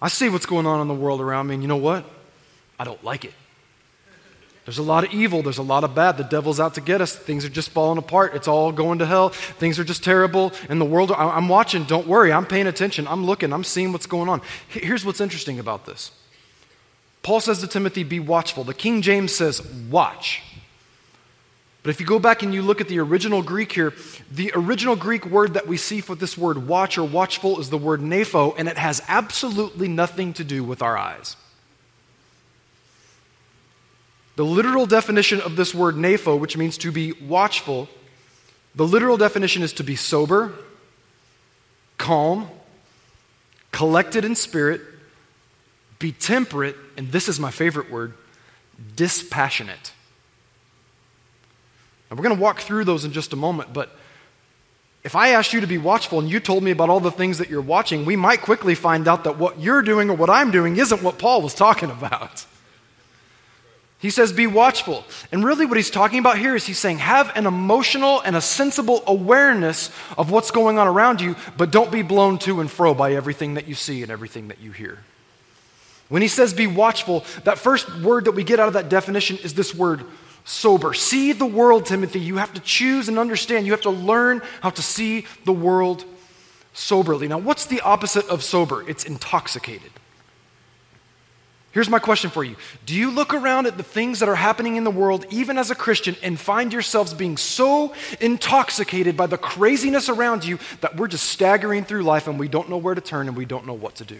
I 0.00 0.08
see 0.08 0.28
what's 0.28 0.46
going 0.46 0.66
on 0.66 0.80
in 0.80 0.88
the 0.88 0.94
world 0.94 1.20
around 1.20 1.48
me. 1.48 1.54
And 1.54 1.62
you 1.62 1.68
know 1.68 1.76
what? 1.76 2.04
I 2.78 2.84
don't 2.84 3.02
like 3.04 3.24
it. 3.24 3.34
There's 4.64 4.78
a 4.78 4.82
lot 4.82 5.04
of 5.04 5.12
evil. 5.12 5.42
There's 5.42 5.58
a 5.58 5.62
lot 5.62 5.82
of 5.82 5.94
bad. 5.94 6.16
The 6.16 6.24
devil's 6.24 6.60
out 6.60 6.74
to 6.74 6.80
get 6.80 7.00
us. 7.00 7.16
Things 7.16 7.44
are 7.44 7.48
just 7.48 7.70
falling 7.70 7.98
apart. 7.98 8.34
It's 8.34 8.46
all 8.46 8.70
going 8.70 9.00
to 9.00 9.06
hell. 9.06 9.30
Things 9.30 9.78
are 9.78 9.84
just 9.84 10.04
terrible. 10.04 10.52
And 10.68 10.80
the 10.80 10.84
world, 10.84 11.10
I'm 11.10 11.48
watching. 11.48 11.84
Don't 11.84 12.06
worry. 12.06 12.32
I'm 12.32 12.46
paying 12.46 12.68
attention. 12.68 13.08
I'm 13.08 13.26
looking. 13.26 13.52
I'm 13.52 13.64
seeing 13.64 13.90
what's 13.90 14.06
going 14.06 14.28
on. 14.28 14.40
Here's 14.68 15.04
what's 15.04 15.20
interesting 15.20 15.58
about 15.58 15.84
this 15.84 16.12
Paul 17.22 17.40
says 17.40 17.60
to 17.60 17.66
Timothy, 17.66 18.04
Be 18.04 18.20
watchful. 18.20 18.62
The 18.62 18.74
King 18.74 19.02
James 19.02 19.34
says, 19.34 19.60
Watch. 19.90 20.42
But 21.82 21.90
if 21.90 22.00
you 22.00 22.06
go 22.06 22.20
back 22.20 22.44
and 22.44 22.54
you 22.54 22.62
look 22.62 22.80
at 22.80 22.86
the 22.86 23.00
original 23.00 23.42
Greek 23.42 23.72
here, 23.72 23.92
the 24.30 24.52
original 24.54 24.94
Greek 24.94 25.26
word 25.26 25.54
that 25.54 25.66
we 25.66 25.76
see 25.76 26.00
for 26.00 26.14
this 26.14 26.38
word 26.38 26.68
watch 26.68 26.96
or 26.96 27.02
watchful 27.02 27.58
is 27.58 27.70
the 27.70 27.78
word 27.78 28.00
nepho, 28.00 28.54
and 28.56 28.68
it 28.68 28.78
has 28.78 29.02
absolutely 29.08 29.88
nothing 29.88 30.32
to 30.34 30.44
do 30.44 30.62
with 30.62 30.80
our 30.80 30.96
eyes. 30.96 31.34
The 34.42 34.48
literal 34.48 34.86
definition 34.86 35.40
of 35.40 35.54
this 35.54 35.72
word 35.72 35.94
nepho, 35.94 36.36
which 36.36 36.56
means 36.56 36.76
to 36.78 36.90
be 36.90 37.12
watchful, 37.12 37.88
the 38.74 38.84
literal 38.84 39.16
definition 39.16 39.62
is 39.62 39.72
to 39.74 39.84
be 39.84 39.94
sober, 39.94 40.52
calm, 41.96 42.50
collected 43.70 44.24
in 44.24 44.34
spirit, 44.34 44.80
be 46.00 46.10
temperate, 46.10 46.74
and 46.96 47.12
this 47.12 47.28
is 47.28 47.38
my 47.38 47.52
favorite 47.52 47.88
word, 47.88 48.14
dispassionate. 48.96 49.92
And 52.10 52.18
we're 52.18 52.24
going 52.24 52.34
to 52.34 52.42
walk 52.42 52.62
through 52.62 52.82
those 52.82 53.04
in 53.04 53.12
just 53.12 53.32
a 53.32 53.36
moment, 53.36 53.72
but 53.72 53.96
if 55.04 55.14
I 55.14 55.28
asked 55.28 55.52
you 55.52 55.60
to 55.60 55.68
be 55.68 55.78
watchful 55.78 56.18
and 56.18 56.28
you 56.28 56.40
told 56.40 56.64
me 56.64 56.72
about 56.72 56.90
all 56.90 56.98
the 56.98 57.12
things 57.12 57.38
that 57.38 57.48
you're 57.48 57.60
watching, 57.60 58.04
we 58.04 58.16
might 58.16 58.42
quickly 58.42 58.74
find 58.74 59.06
out 59.06 59.22
that 59.22 59.38
what 59.38 59.60
you're 59.60 59.82
doing 59.82 60.10
or 60.10 60.16
what 60.16 60.30
I'm 60.30 60.50
doing 60.50 60.78
isn't 60.78 61.00
what 61.00 61.20
Paul 61.20 61.42
was 61.42 61.54
talking 61.54 61.92
about. 61.92 62.44
He 64.02 64.10
says, 64.10 64.32
be 64.32 64.48
watchful. 64.48 65.04
And 65.30 65.44
really, 65.44 65.64
what 65.64 65.76
he's 65.76 65.88
talking 65.88 66.18
about 66.18 66.36
here 66.36 66.56
is 66.56 66.66
he's 66.66 66.80
saying, 66.80 66.98
have 66.98 67.30
an 67.36 67.46
emotional 67.46 68.20
and 68.22 68.34
a 68.34 68.40
sensible 68.40 69.04
awareness 69.06 69.90
of 70.18 70.28
what's 70.32 70.50
going 70.50 70.76
on 70.76 70.88
around 70.88 71.20
you, 71.20 71.36
but 71.56 71.70
don't 71.70 71.92
be 71.92 72.02
blown 72.02 72.38
to 72.40 72.60
and 72.60 72.68
fro 72.68 72.94
by 72.94 73.14
everything 73.14 73.54
that 73.54 73.68
you 73.68 73.76
see 73.76 74.02
and 74.02 74.10
everything 74.10 74.48
that 74.48 74.60
you 74.60 74.72
hear. 74.72 74.98
When 76.08 76.20
he 76.20 76.26
says 76.26 76.52
be 76.52 76.66
watchful, 76.66 77.24
that 77.44 77.58
first 77.58 78.02
word 78.02 78.24
that 78.24 78.32
we 78.32 78.42
get 78.42 78.58
out 78.58 78.66
of 78.66 78.74
that 78.74 78.88
definition 78.88 79.38
is 79.38 79.54
this 79.54 79.72
word 79.72 80.04
sober. 80.44 80.94
See 80.94 81.32
the 81.32 81.46
world, 81.46 81.86
Timothy. 81.86 82.18
You 82.18 82.38
have 82.38 82.52
to 82.54 82.60
choose 82.60 83.08
and 83.08 83.20
understand. 83.20 83.66
You 83.66 83.72
have 83.72 83.82
to 83.82 83.90
learn 83.90 84.42
how 84.62 84.70
to 84.70 84.82
see 84.82 85.26
the 85.44 85.52
world 85.52 86.04
soberly. 86.74 87.28
Now, 87.28 87.38
what's 87.38 87.66
the 87.66 87.80
opposite 87.82 88.28
of 88.28 88.42
sober? 88.42 88.86
It's 88.90 89.04
intoxicated. 89.04 89.92
Here's 91.72 91.88
my 91.88 91.98
question 91.98 92.30
for 92.30 92.44
you 92.44 92.56
Do 92.86 92.94
you 92.94 93.10
look 93.10 93.34
around 93.34 93.66
at 93.66 93.76
the 93.76 93.82
things 93.82 94.20
that 94.20 94.28
are 94.28 94.34
happening 94.34 94.76
in 94.76 94.84
the 94.84 94.90
world, 94.90 95.26
even 95.30 95.58
as 95.58 95.70
a 95.70 95.74
Christian, 95.74 96.16
and 96.22 96.38
find 96.38 96.72
yourselves 96.72 97.14
being 97.14 97.36
so 97.36 97.94
intoxicated 98.20 99.16
by 99.16 99.26
the 99.26 99.38
craziness 99.38 100.08
around 100.08 100.44
you 100.44 100.58
that 100.82 100.96
we're 100.96 101.08
just 101.08 101.26
staggering 101.26 101.84
through 101.84 102.02
life 102.02 102.28
and 102.28 102.38
we 102.38 102.48
don't 102.48 102.68
know 102.68 102.76
where 102.76 102.94
to 102.94 103.00
turn 103.00 103.26
and 103.26 103.36
we 103.36 103.46
don't 103.46 103.66
know 103.66 103.72
what 103.72 103.96
to 103.96 104.04
do? 104.04 104.18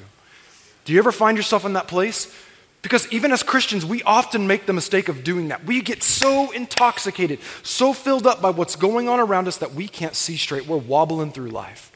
Do 0.84 0.92
you 0.92 0.98
ever 0.98 1.12
find 1.12 1.36
yourself 1.36 1.64
in 1.64 1.74
that 1.74 1.86
place? 1.86 2.34
Because 2.80 3.06
even 3.12 3.30
as 3.30 3.44
Christians, 3.44 3.86
we 3.86 4.02
often 4.02 4.48
make 4.48 4.66
the 4.66 4.72
mistake 4.72 5.08
of 5.08 5.22
doing 5.22 5.48
that. 5.48 5.64
We 5.64 5.82
get 5.82 6.02
so 6.02 6.50
intoxicated, 6.50 7.38
so 7.62 7.92
filled 7.92 8.26
up 8.26 8.42
by 8.42 8.50
what's 8.50 8.74
going 8.74 9.08
on 9.08 9.20
around 9.20 9.46
us 9.46 9.58
that 9.58 9.72
we 9.72 9.86
can't 9.86 10.16
see 10.16 10.36
straight. 10.36 10.66
We're 10.66 10.78
wobbling 10.78 11.30
through 11.30 11.50
life. 11.50 11.91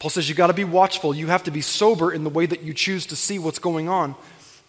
Paul 0.00 0.10
says 0.10 0.28
you 0.28 0.34
got 0.34 0.48
to 0.48 0.54
be 0.54 0.64
watchful. 0.64 1.14
You 1.14 1.28
have 1.28 1.44
to 1.44 1.50
be 1.50 1.60
sober 1.60 2.10
in 2.10 2.24
the 2.24 2.30
way 2.30 2.46
that 2.46 2.62
you 2.62 2.74
choose 2.74 3.06
to 3.06 3.16
see 3.16 3.38
what's 3.38 3.58
going 3.58 3.88
on 3.88 4.16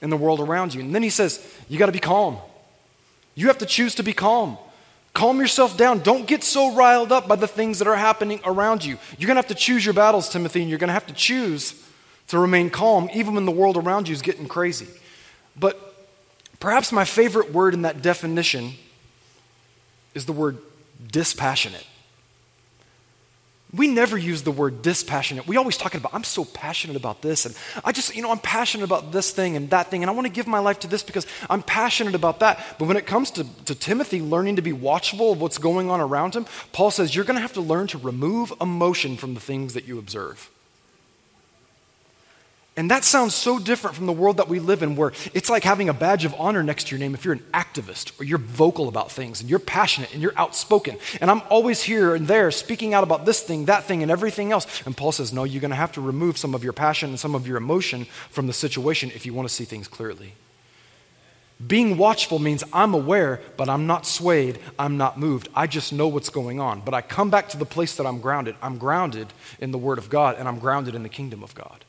in 0.02 0.10
the 0.10 0.18
world 0.18 0.42
around 0.42 0.74
you. 0.74 0.82
And 0.82 0.94
then 0.94 1.02
he 1.02 1.10
says 1.10 1.44
you 1.70 1.80
got 1.80 1.88
to 1.88 1.92
be 1.94 2.00
calm. 2.00 2.38
You 3.34 3.48
have 3.48 3.58
to 3.60 3.66
choose 3.66 3.96
to 3.96 4.04
be 4.04 4.14
calm. 4.14 4.58
Calm 5.14 5.40
yourself 5.40 5.78
down. 5.78 6.00
Don't 6.00 6.28
get 6.28 6.44
so 6.44 6.76
riled 6.76 7.12
up 7.14 7.28
by 7.28 7.38
the 7.38 7.48
things 7.48 7.80
that 7.80 7.88
are 7.88 7.96
happening 7.96 8.42
around 8.46 8.84
you. 8.84 8.98
You're 9.18 9.28
going 9.28 9.36
to 9.36 9.42
have 9.42 9.48
to 9.48 9.56
choose 9.56 9.86
your 9.86 9.94
battles, 9.94 10.30
Timothy, 10.30 10.62
and 10.62 10.70
you're 10.70 10.80
going 10.80 10.90
to 10.90 10.94
have 10.94 11.08
to 11.08 11.14
choose 11.14 11.82
to 12.28 12.38
remain 12.38 12.70
calm 12.70 13.10
even 13.14 13.34
when 13.34 13.46
the 13.46 13.52
world 13.52 13.78
around 13.78 14.10
you 14.10 14.14
is 14.14 14.22
getting 14.22 14.48
crazy. 14.48 14.88
But 15.58 16.08
perhaps 16.60 16.92
my 16.92 17.06
favorite 17.06 17.54
word 17.54 17.74
in 17.74 17.84
that 17.84 18.02
definition 18.02 18.74
is 20.14 20.26
the 20.26 20.34
word 20.34 20.58
dispassionate. 21.10 21.86
We 23.74 23.88
never 23.88 24.18
use 24.18 24.44
the 24.44 24.52
word 24.52 24.82
dispassionate. 24.82 25.48
We 25.48 25.56
always 25.56 25.78
talking 25.78 26.00
about, 26.00 26.14
I'm 26.14 26.26
so 26.26 26.44
passionate 26.44 26.98
about 26.98 27.22
this, 27.22 27.46
and 27.46 27.56
I 27.86 27.94
just, 27.94 28.14
you 28.16 28.22
know, 28.22 28.32
I'm 28.32 28.40
passionate 28.40 28.84
about 28.84 29.14
this 29.14 29.32
thing 29.32 29.56
and 29.56 29.70
that 29.70 29.90
thing, 29.90 30.04
and 30.04 30.10
I 30.10 30.14
want 30.14 30.28
to 30.28 30.34
give 30.34 30.46
my 30.46 30.60
life 30.60 30.80
to 30.82 30.88
this 30.88 31.04
because 31.04 31.26
I'm 31.50 31.64
passionate 31.64 32.14
about 32.14 32.42
that. 32.42 32.76
But 32.78 32.90
when 32.90 32.98
it 32.98 33.06
comes 33.06 33.32
to, 33.32 33.46
to 33.66 33.74
Timothy 33.74 34.22
learning 34.22 34.58
to 34.58 34.62
be 34.62 34.74
watchful 34.74 35.32
of 35.32 35.42
what's 35.42 35.58
going 35.58 35.90
on 35.90 36.02
around 36.02 36.36
him, 36.36 36.46
Paul 36.74 36.92
says, 36.92 37.16
You're 37.16 37.26
going 37.26 37.38
to 37.38 37.42
have 37.42 37.54
to 37.54 37.62
learn 37.62 37.88
to 37.88 37.98
remove 37.98 38.54
emotion 38.60 39.16
from 39.16 39.36
the 39.36 39.40
things 39.40 39.74
that 39.74 39.88
you 39.88 39.98
observe. 39.98 40.51
And 42.82 42.90
that 42.90 43.04
sounds 43.04 43.36
so 43.36 43.60
different 43.60 43.96
from 43.96 44.08
the 44.08 44.12
world 44.12 44.38
that 44.38 44.48
we 44.48 44.60
live 44.60 44.82
in, 44.82 44.96
where 44.96 45.14
it's 45.36 45.52
like 45.52 45.64
having 45.64 45.88
a 45.88 45.94
badge 45.94 46.26
of 46.26 46.34
honor 46.40 46.64
next 46.64 46.88
to 46.88 46.96
your 46.96 47.00
name 47.00 47.14
if 47.14 47.24
you're 47.24 47.36
an 47.36 47.46
activist 47.54 48.20
or 48.20 48.24
you're 48.24 48.40
vocal 48.40 48.88
about 48.88 49.12
things 49.12 49.40
and 49.40 49.48
you're 49.48 49.60
passionate 49.60 50.12
and 50.14 50.20
you're 50.20 50.34
outspoken. 50.36 50.98
And 51.22 51.30
I'm 51.30 51.44
always 51.48 51.84
here 51.84 52.16
and 52.16 52.28
there 52.28 52.50
speaking 52.50 52.96
out 52.96 53.04
about 53.04 53.24
this 53.24 53.40
thing, 53.44 53.66
that 53.66 53.84
thing, 53.84 54.02
and 54.02 54.12
everything 54.12 54.52
else. 54.52 54.66
And 54.84 54.98
Paul 54.98 55.12
says, 55.12 55.32
no, 55.32 55.44
you're 55.44 55.62
going 55.62 55.70
to 55.70 55.76
have 55.76 55.92
to 55.92 56.02
remove 56.02 56.40
some 56.40 56.56
of 56.56 56.64
your 56.64 56.74
passion 56.74 57.12
and 57.12 57.20
some 57.20 57.36
of 57.36 57.46
your 57.46 57.58
emotion 57.58 58.06
from 58.32 58.48
the 58.48 58.52
situation 58.52 59.12
if 59.14 59.28
you 59.28 59.34
want 59.36 59.48
to 59.48 59.54
see 59.54 59.64
things 59.64 59.88
clearly. 59.88 60.34
Being 61.68 62.00
watchful 62.00 62.40
means 62.40 62.64
I'm 62.74 62.96
aware, 62.96 63.42
but 63.58 63.70
I'm 63.70 63.86
not 63.86 64.08
swayed, 64.08 64.58
I'm 64.80 64.98
not 64.98 65.20
moved. 65.20 65.50
I 65.54 65.68
just 65.68 65.94
know 65.94 66.08
what's 66.08 66.30
going 66.30 66.60
on. 66.60 66.82
But 66.82 66.96
I 66.96 67.02
come 67.02 67.30
back 67.30 67.48
to 67.50 67.58
the 67.58 67.64
place 67.64 67.96
that 67.98 68.08
I'm 68.08 68.22
grounded. 68.22 68.56
I'm 68.60 68.80
grounded 68.80 69.28
in 69.60 69.70
the 69.70 69.78
Word 69.78 70.00
of 70.00 70.10
God 70.10 70.38
and 70.40 70.48
I'm 70.48 70.58
grounded 70.58 70.96
in 70.96 71.04
the 71.04 71.10
kingdom 71.10 71.44
of 71.44 71.54
God. 71.54 71.86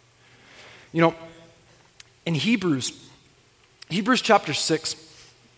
You 0.92 1.00
know, 1.00 1.14
in 2.26 2.34
Hebrews, 2.34 2.92
Hebrews 3.88 4.20
chapter 4.22 4.54
6, 4.54 4.96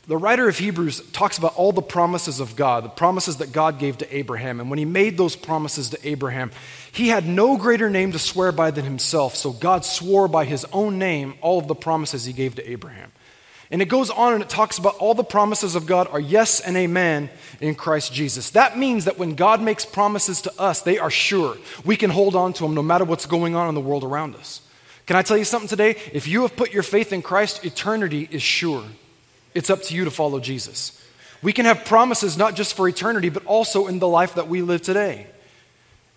the 0.06 0.16
writer 0.16 0.48
of 0.48 0.58
Hebrews 0.58 1.00
talks 1.12 1.38
about 1.38 1.56
all 1.56 1.72
the 1.72 1.82
promises 1.82 2.38
of 2.38 2.56
God, 2.56 2.84
the 2.84 2.90
promises 2.90 3.38
that 3.38 3.52
God 3.52 3.78
gave 3.78 3.98
to 3.98 4.16
Abraham. 4.16 4.60
And 4.60 4.68
when 4.68 4.78
he 4.78 4.84
made 4.84 5.16
those 5.16 5.34
promises 5.34 5.90
to 5.90 6.08
Abraham, 6.08 6.50
he 6.92 7.08
had 7.08 7.26
no 7.26 7.56
greater 7.56 7.88
name 7.88 8.12
to 8.12 8.18
swear 8.18 8.52
by 8.52 8.70
than 8.70 8.84
himself. 8.84 9.34
So 9.34 9.52
God 9.52 9.84
swore 9.84 10.28
by 10.28 10.44
his 10.44 10.66
own 10.72 10.98
name 10.98 11.34
all 11.40 11.58
of 11.58 11.68
the 11.68 11.74
promises 11.74 12.26
he 12.26 12.34
gave 12.34 12.54
to 12.56 12.70
Abraham. 12.70 13.12
And 13.70 13.80
it 13.80 13.86
goes 13.86 14.10
on 14.10 14.34
and 14.34 14.42
it 14.42 14.50
talks 14.50 14.76
about 14.76 14.96
all 14.96 15.14
the 15.14 15.24
promises 15.24 15.74
of 15.74 15.86
God 15.86 16.06
are 16.08 16.20
yes 16.20 16.60
and 16.60 16.76
amen 16.76 17.30
in 17.60 17.74
Christ 17.74 18.12
Jesus. 18.12 18.50
That 18.50 18.78
means 18.78 19.06
that 19.06 19.18
when 19.18 19.34
God 19.34 19.62
makes 19.62 19.86
promises 19.86 20.42
to 20.42 20.60
us, 20.60 20.82
they 20.82 20.98
are 20.98 21.10
sure. 21.10 21.56
We 21.82 21.96
can 21.96 22.10
hold 22.10 22.36
on 22.36 22.52
to 22.52 22.64
them 22.64 22.74
no 22.74 22.82
matter 22.82 23.04
what's 23.04 23.26
going 23.26 23.56
on 23.56 23.70
in 23.70 23.74
the 23.74 23.80
world 23.80 24.04
around 24.04 24.36
us. 24.36 24.60
Can 25.06 25.16
I 25.16 25.22
tell 25.22 25.36
you 25.36 25.44
something 25.44 25.68
today? 25.68 25.96
If 26.12 26.26
you 26.26 26.42
have 26.42 26.56
put 26.56 26.72
your 26.72 26.82
faith 26.82 27.12
in 27.12 27.22
Christ, 27.22 27.64
eternity 27.64 28.28
is 28.30 28.42
sure. 28.42 28.84
It's 29.54 29.70
up 29.70 29.82
to 29.84 29.94
you 29.94 30.04
to 30.04 30.10
follow 30.10 30.40
Jesus. 30.40 31.00
We 31.42 31.52
can 31.52 31.66
have 31.66 31.84
promises 31.84 32.38
not 32.38 32.54
just 32.54 32.74
for 32.74 32.88
eternity, 32.88 33.28
but 33.28 33.44
also 33.44 33.86
in 33.86 33.98
the 33.98 34.08
life 34.08 34.34
that 34.36 34.48
we 34.48 34.62
live 34.62 34.82
today. 34.82 35.26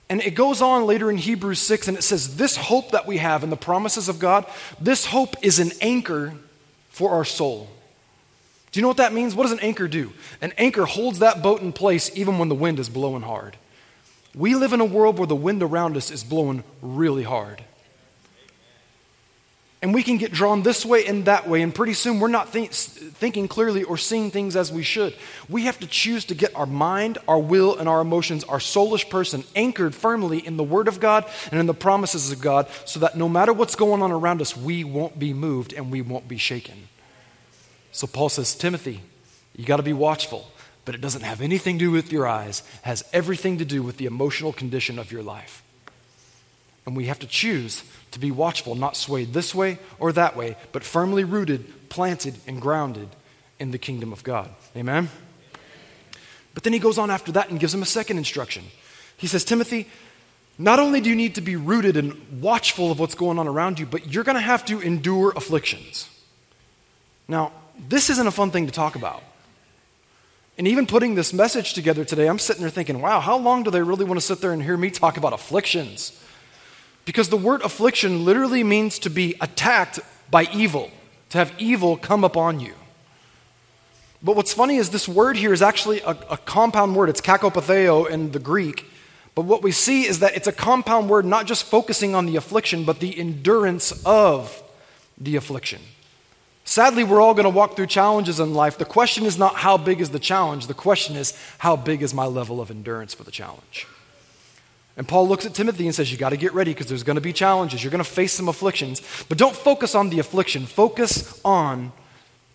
And 0.09 0.21
it 0.21 0.35
goes 0.35 0.61
on 0.61 0.85
later 0.85 1.11
in 1.11 1.17
Hebrews 1.17 1.59
6, 1.59 1.89
and 1.89 1.97
it 1.97 2.03
says, 2.03 2.37
This 2.37 2.55
hope 2.55 2.91
that 2.91 3.05
we 3.05 3.17
have 3.17 3.43
in 3.43 3.49
the 3.49 3.57
promises 3.57 4.07
of 4.07 4.19
God, 4.19 4.45
this 4.79 5.05
hope 5.05 5.35
is 5.41 5.59
an 5.59 5.71
anchor 5.81 6.33
for 6.89 7.11
our 7.11 7.25
soul. 7.25 7.69
Do 8.71 8.79
you 8.79 8.81
know 8.81 8.87
what 8.87 8.97
that 8.97 9.13
means? 9.13 9.35
What 9.35 9.43
does 9.43 9.51
an 9.51 9.59
anchor 9.59 9.87
do? 9.87 10.13
An 10.41 10.53
anchor 10.57 10.85
holds 10.85 11.19
that 11.19 11.43
boat 11.43 11.61
in 11.61 11.73
place 11.73 12.09
even 12.15 12.39
when 12.39 12.47
the 12.47 12.55
wind 12.55 12.79
is 12.79 12.89
blowing 12.89 13.21
hard. 13.21 13.57
We 14.33 14.55
live 14.55 14.71
in 14.71 14.79
a 14.79 14.85
world 14.85 15.17
where 15.17 15.27
the 15.27 15.35
wind 15.35 15.61
around 15.61 15.97
us 15.97 16.09
is 16.09 16.23
blowing 16.23 16.63
really 16.81 17.23
hard. 17.23 17.63
And 19.79 19.93
we 19.93 20.01
can 20.01 20.17
get 20.17 20.31
drawn 20.31 20.63
this 20.63 20.83
way 20.83 21.05
and 21.05 21.25
that 21.25 21.47
way, 21.47 21.61
and 21.61 21.73
pretty 21.73 21.93
soon 21.93 22.19
we're 22.19 22.29
not 22.29 22.49
think, 22.49 22.71
thinking 22.71 23.47
clearly 23.47 23.83
or 23.83 23.95
seeing 23.95 24.31
things 24.31 24.55
as 24.55 24.71
we 24.71 24.81
should. 24.81 25.13
We 25.47 25.65
have 25.65 25.79
to 25.81 25.87
choose 25.87 26.25
to 26.25 26.35
get 26.35 26.55
our 26.55 26.65
mind, 26.65 27.19
our 27.27 27.37
will, 27.37 27.77
and 27.77 27.87
our 27.87 28.01
emotions, 28.01 28.43
our 28.45 28.57
soulish 28.57 29.07
person, 29.07 29.43
anchored 29.55 29.93
firmly 29.93 30.39
in 30.45 30.57
the 30.57 30.63
Word 30.63 30.87
of 30.87 30.99
God 30.99 31.25
and 31.51 31.59
in 31.59 31.67
the 31.67 31.75
promises 31.75 32.31
of 32.31 32.41
God, 32.41 32.67
so 32.85 32.99
that 33.01 33.17
no 33.17 33.29
matter 33.29 33.53
what's 33.53 33.75
going 33.75 34.01
on 34.01 34.11
around 34.11 34.41
us, 34.41 34.57
we 34.57 34.83
won't 34.83 35.19
be 35.19 35.31
moved 35.31 35.73
and 35.73 35.91
we 35.91 36.01
won't 36.01 36.27
be 36.27 36.37
shaken. 36.37 36.87
So 37.91 38.07
Paul 38.07 38.29
says, 38.29 38.55
Timothy, 38.55 39.01
you 39.55 39.63
got 39.63 39.77
to 39.77 39.83
be 39.83 39.93
watchful, 39.93 40.49
but 40.85 40.95
it 40.95 41.01
doesn't 41.01 41.21
have 41.21 41.39
anything 41.39 41.77
to 41.77 41.85
do 41.85 41.91
with 41.91 42.11
your 42.11 42.27
eyes, 42.27 42.63
it 42.81 42.85
has 42.87 43.03
everything 43.13 43.59
to 43.59 43.65
do 43.65 43.83
with 43.83 43.97
the 43.97 44.07
emotional 44.07 44.53
condition 44.53 44.97
of 44.97 45.11
your 45.11 45.21
life. 45.21 45.61
And 46.87 46.95
we 46.95 47.07
have 47.07 47.19
to 47.19 47.27
choose 47.27 47.83
to 48.11 48.19
be 48.19 48.31
watchful, 48.31 48.73
not 48.73 48.95
swayed 48.95 49.33
this 49.33 49.53
way 49.53 49.77
or 49.99 50.13
that 50.13 50.37
way, 50.37 50.55
but 50.71 50.85
firmly 50.85 51.25
rooted, 51.25 51.89
planted, 51.89 52.35
and 52.47 52.61
grounded 52.61 53.09
in 53.59 53.71
the 53.71 53.77
kingdom 53.77 54.13
of 54.13 54.23
God. 54.23 54.49
Amen? 54.73 55.09
But 56.53 56.63
then 56.63 56.71
he 56.71 56.79
goes 56.79 56.97
on 56.97 57.11
after 57.11 57.33
that 57.33 57.49
and 57.49 57.59
gives 57.59 57.73
him 57.73 57.81
a 57.81 57.85
second 57.85 58.17
instruction. 58.17 58.63
He 59.17 59.27
says, 59.27 59.43
Timothy, 59.43 59.89
not 60.57 60.79
only 60.79 61.01
do 61.01 61.09
you 61.09 61.15
need 61.15 61.35
to 61.35 61.41
be 61.41 61.57
rooted 61.57 61.97
and 61.97 62.41
watchful 62.41 62.89
of 62.89 62.99
what's 62.99 63.15
going 63.15 63.37
on 63.37 63.49
around 63.49 63.79
you, 63.79 63.85
but 63.85 64.11
you're 64.11 64.23
going 64.23 64.35
to 64.35 64.41
have 64.41 64.63
to 64.67 64.79
endure 64.79 65.33
afflictions. 65.35 66.09
Now, 67.27 67.51
this 67.77 68.09
isn't 68.09 68.27
a 68.27 68.31
fun 68.31 68.51
thing 68.51 68.65
to 68.65 68.71
talk 68.71 68.95
about. 68.95 69.21
And 70.57 70.69
even 70.69 70.87
putting 70.87 71.15
this 71.15 71.33
message 71.33 71.73
together 71.73 72.05
today, 72.05 72.27
I'm 72.27 72.39
sitting 72.39 72.61
there 72.61 72.71
thinking, 72.71 73.01
wow, 73.01 73.19
how 73.19 73.37
long 73.37 73.63
do 73.63 73.71
they 73.71 73.81
really 73.81 74.05
want 74.05 74.21
to 74.21 74.25
sit 74.25 74.39
there 74.39 74.53
and 74.53 74.63
hear 74.63 74.77
me 74.77 74.89
talk 74.89 75.17
about 75.17 75.33
afflictions? 75.33 76.23
Because 77.07 77.29
the 77.29 77.37
word 77.37 77.61
affliction 77.61 78.25
literally 78.25 78.65
means 78.65 78.99
to 78.99 79.09
be 79.09 79.35
attacked 79.39 80.01
by 80.29 80.43
evil, 80.53 80.91
to 81.29 81.37
have 81.37 81.53
evil 81.57 81.95
come 81.95 82.25
upon 82.25 82.59
you. 82.59 82.73
But 84.21 84.35
what's 84.35 84.53
funny 84.53 84.75
is 84.75 84.89
this 84.89 85.07
word 85.07 85.37
here 85.37 85.53
is 85.53 85.61
actually 85.61 86.01
a, 86.01 86.17
a 86.29 86.37
compound 86.37 86.97
word. 86.97 87.07
It's 87.07 87.21
kakopatheo 87.21 88.09
in 88.09 88.33
the 88.33 88.39
Greek. 88.39 88.83
But 89.35 89.43
what 89.43 89.63
we 89.63 89.71
see 89.71 90.05
is 90.05 90.19
that 90.19 90.35
it's 90.35 90.47
a 90.47 90.51
compound 90.51 91.09
word, 91.09 91.23
not 91.23 91.45
just 91.45 91.63
focusing 91.63 92.13
on 92.13 92.25
the 92.25 92.35
affliction, 92.35 92.83
but 92.83 92.99
the 92.99 93.17
endurance 93.17 94.03
of 94.05 94.61
the 95.17 95.37
affliction. 95.37 95.79
Sadly, 96.65 97.05
we're 97.05 97.21
all 97.21 97.33
going 97.33 97.45
to 97.45 97.49
walk 97.49 97.77
through 97.77 97.87
challenges 97.87 98.41
in 98.41 98.53
life. 98.53 98.77
The 98.77 98.83
question 98.83 99.25
is 99.25 99.37
not 99.37 99.55
how 99.55 99.77
big 99.77 100.01
is 100.01 100.09
the 100.09 100.19
challenge, 100.19 100.67
the 100.67 100.73
question 100.73 101.15
is 101.15 101.33
how 101.59 101.77
big 101.77 102.01
is 102.01 102.13
my 102.13 102.25
level 102.25 102.59
of 102.59 102.69
endurance 102.69 103.13
for 103.13 103.23
the 103.23 103.31
challenge. 103.31 103.87
And 104.97 105.07
Paul 105.07 105.27
looks 105.27 105.45
at 105.45 105.53
Timothy 105.53 105.85
and 105.85 105.93
says, 105.93 106.11
You 106.11 106.17
got 106.17 106.29
to 106.29 106.37
get 106.37 106.53
ready 106.53 106.73
because 106.73 106.87
there's 106.87 107.03
going 107.03 107.15
to 107.15 107.21
be 107.21 107.31
challenges. 107.31 107.83
You're 107.83 107.91
going 107.91 108.03
to 108.03 108.09
face 108.09 108.33
some 108.33 108.49
afflictions. 108.49 109.01
But 109.29 109.37
don't 109.37 109.55
focus 109.55 109.93
on 109.93 110.09
the 110.09 110.19
affliction, 110.19 110.65
focus 110.65 111.39
on 111.45 111.91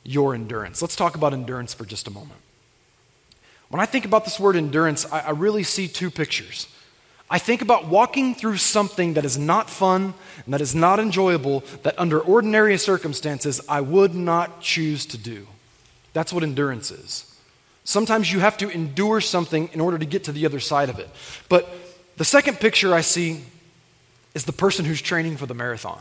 your 0.02 0.34
endurance. 0.34 0.82
Let's 0.82 0.96
talk 0.96 1.14
about 1.14 1.32
endurance 1.32 1.72
for 1.72 1.84
just 1.84 2.08
a 2.08 2.10
moment. 2.10 2.40
When 3.68 3.80
I 3.80 3.86
think 3.86 4.04
about 4.04 4.24
this 4.24 4.40
word 4.40 4.56
endurance, 4.56 5.10
I, 5.10 5.20
I 5.20 5.30
really 5.30 5.62
see 5.62 5.86
two 5.86 6.10
pictures. 6.10 6.66
I 7.30 7.38
think 7.38 7.62
about 7.62 7.86
walking 7.86 8.34
through 8.34 8.58
something 8.58 9.14
that 9.14 9.24
is 9.24 9.38
not 9.38 9.70
fun 9.70 10.12
and 10.44 10.52
that 10.52 10.60
is 10.60 10.74
not 10.74 11.00
enjoyable, 11.00 11.64
that 11.82 11.98
under 11.98 12.20
ordinary 12.20 12.76
circumstances 12.76 13.60
I 13.68 13.80
would 13.80 14.14
not 14.14 14.60
choose 14.60 15.06
to 15.06 15.16
do. 15.16 15.46
That's 16.12 16.32
what 16.32 16.42
endurance 16.42 16.90
is. 16.90 17.34
Sometimes 17.84 18.30
you 18.30 18.40
have 18.40 18.58
to 18.58 18.68
endure 18.68 19.20
something 19.20 19.70
in 19.72 19.80
order 19.80 19.98
to 19.98 20.04
get 20.04 20.24
to 20.24 20.32
the 20.32 20.44
other 20.44 20.60
side 20.60 20.90
of 20.90 20.98
it. 20.98 21.08
But 21.48 21.68
the 22.22 22.26
second 22.26 22.60
picture 22.60 22.94
I 22.94 23.00
see 23.00 23.40
is 24.32 24.44
the 24.44 24.52
person 24.52 24.84
who's 24.84 25.02
training 25.02 25.38
for 25.38 25.46
the 25.46 25.54
marathon. 25.54 25.98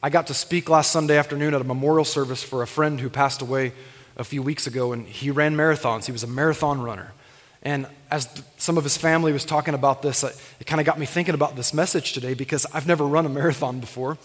I 0.00 0.08
got 0.08 0.28
to 0.28 0.34
speak 0.34 0.68
last 0.68 0.92
Sunday 0.92 1.18
afternoon 1.18 1.52
at 1.52 1.60
a 1.60 1.64
memorial 1.64 2.04
service 2.04 2.44
for 2.44 2.62
a 2.62 2.66
friend 2.68 3.00
who 3.00 3.10
passed 3.10 3.42
away 3.42 3.72
a 4.16 4.22
few 4.22 4.40
weeks 4.40 4.68
ago, 4.68 4.92
and 4.92 5.04
he 5.04 5.32
ran 5.32 5.56
marathons. 5.56 6.04
He 6.06 6.12
was 6.12 6.22
a 6.22 6.28
marathon 6.28 6.80
runner. 6.80 7.10
And 7.64 7.88
as 8.08 8.28
some 8.56 8.78
of 8.78 8.84
his 8.84 8.96
family 8.96 9.32
was 9.32 9.44
talking 9.44 9.74
about 9.74 10.00
this, 10.00 10.22
it 10.22 10.64
kind 10.64 10.78
of 10.78 10.86
got 10.86 10.96
me 10.96 11.06
thinking 11.06 11.34
about 11.34 11.56
this 11.56 11.74
message 11.74 12.12
today 12.12 12.34
because 12.34 12.64
I've 12.72 12.86
never 12.86 13.04
run 13.04 13.26
a 13.26 13.30
marathon 13.30 13.80
before. 13.80 14.16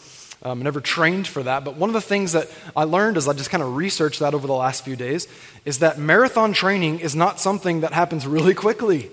Um, 0.43 0.61
never 0.61 0.81
trained 0.81 1.25
for 1.25 1.41
that. 1.41 1.65
But 1.65 1.77
one 1.77 1.89
of 1.89 1.95
the 1.95 1.99
things 2.01 2.33
that 2.33 2.47
I 2.75 2.83
learned 2.83 3.17
as 3.17 3.27
I 3.27 3.33
just 3.33 3.49
kind 3.49 3.63
of 3.63 3.75
researched 3.75 4.19
that 4.19 4.35
over 4.35 4.45
the 4.45 4.53
last 4.53 4.85
few 4.85 4.95
days 4.95 5.27
is 5.65 5.79
that 5.79 5.97
marathon 5.97 6.53
training 6.53 6.99
is 6.99 7.15
not 7.15 7.39
something 7.39 7.81
that 7.81 7.91
happens 7.91 8.27
really 8.27 8.53
quickly. 8.67 9.09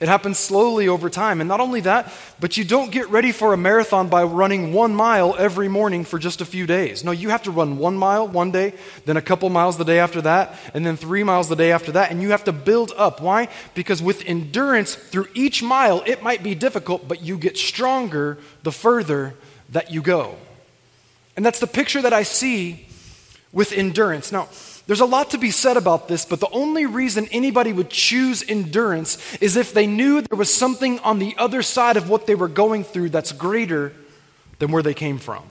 It 0.00 0.08
happens 0.08 0.38
slowly 0.38 0.88
over 0.88 1.10
time. 1.10 1.42
And 1.42 1.48
not 1.48 1.60
only 1.60 1.82
that, 1.82 2.10
but 2.40 2.56
you 2.56 2.64
don't 2.64 2.90
get 2.90 3.10
ready 3.10 3.32
for 3.32 3.52
a 3.52 3.56
marathon 3.58 4.08
by 4.08 4.22
running 4.24 4.72
one 4.72 4.94
mile 4.94 5.36
every 5.38 5.68
morning 5.68 6.04
for 6.04 6.18
just 6.18 6.40
a 6.40 6.46
few 6.46 6.66
days. 6.66 7.04
No, 7.04 7.10
you 7.10 7.28
have 7.28 7.42
to 7.42 7.50
run 7.50 7.76
one 7.76 7.98
mile 7.98 8.26
one 8.26 8.50
day, 8.50 8.72
then 9.04 9.18
a 9.18 9.22
couple 9.22 9.50
miles 9.50 9.76
the 9.76 9.84
day 9.84 9.98
after 9.98 10.22
that, 10.22 10.56
and 10.72 10.86
then 10.86 10.96
three 10.96 11.22
miles 11.22 11.50
the 11.50 11.56
day 11.56 11.70
after 11.70 11.92
that. 11.92 12.10
And 12.10 12.22
you 12.22 12.30
have 12.30 12.44
to 12.44 12.52
build 12.52 12.92
up. 12.96 13.20
Why? 13.20 13.48
Because 13.74 14.02
with 14.02 14.24
endurance, 14.24 14.94
through 14.94 15.28
each 15.34 15.62
mile, 15.62 16.02
it 16.06 16.22
might 16.22 16.42
be 16.42 16.54
difficult, 16.54 17.06
but 17.06 17.20
you 17.20 17.36
get 17.36 17.58
stronger 17.58 18.38
the 18.62 18.72
further 18.72 19.34
that 19.68 19.90
you 19.90 20.00
go. 20.00 20.36
And 21.36 21.44
that's 21.44 21.60
the 21.60 21.66
picture 21.66 22.00
that 22.00 22.14
I 22.14 22.22
see 22.22 22.86
with 23.52 23.72
endurance. 23.72 24.32
Now, 24.32 24.48
there's 24.86 25.00
a 25.00 25.06
lot 25.06 25.30
to 25.30 25.38
be 25.38 25.50
said 25.50 25.76
about 25.76 26.08
this, 26.08 26.24
but 26.24 26.40
the 26.40 26.50
only 26.50 26.86
reason 26.86 27.28
anybody 27.30 27.72
would 27.72 27.90
choose 27.90 28.42
endurance 28.48 29.18
is 29.40 29.56
if 29.56 29.72
they 29.72 29.86
knew 29.86 30.20
there 30.20 30.38
was 30.38 30.52
something 30.52 30.98
on 31.00 31.18
the 31.18 31.34
other 31.38 31.62
side 31.62 31.96
of 31.96 32.08
what 32.08 32.26
they 32.26 32.34
were 32.34 32.48
going 32.48 32.84
through 32.84 33.10
that's 33.10 33.32
greater 33.32 33.92
than 34.58 34.72
where 34.72 34.82
they 34.82 34.94
came 34.94 35.18
from. 35.18 35.44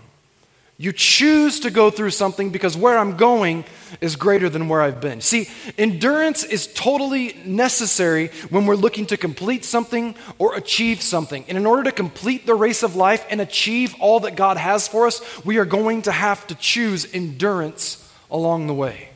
You 0.81 0.93
choose 0.93 1.59
to 1.61 1.71
go 1.71 1.91
through 1.91 2.11
something 2.11 2.51
because 2.51 2.77
where 2.77 2.97
I'm 2.97 3.17
going 3.17 3.65
is 3.99 4.15
greater 4.15 4.47
than 4.47 4.69
where 4.69 4.81
I've 4.81 5.01
been. 5.01 5.19
See, 5.19 5.49
endurance 5.77 6.45
is 6.45 6.67
totally 6.67 7.35
necessary 7.43 8.29
when 8.49 8.65
we're 8.65 8.75
looking 8.75 9.05
to 9.07 9.17
complete 9.17 9.65
something 9.65 10.15
or 10.37 10.55
achieve 10.55 11.01
something. 11.01 11.43
And 11.49 11.57
in 11.57 11.65
order 11.65 11.83
to 11.83 11.91
complete 11.91 12.45
the 12.45 12.55
race 12.55 12.81
of 12.81 12.95
life 12.95 13.25
and 13.29 13.41
achieve 13.41 13.93
all 13.99 14.21
that 14.21 14.37
God 14.37 14.55
has 14.55 14.87
for 14.87 15.05
us, 15.05 15.21
we 15.43 15.57
are 15.57 15.65
going 15.65 16.03
to 16.03 16.13
have 16.13 16.47
to 16.47 16.55
choose 16.55 17.13
endurance 17.13 18.09
along 18.31 18.67
the 18.67 18.73
way. 18.73 19.08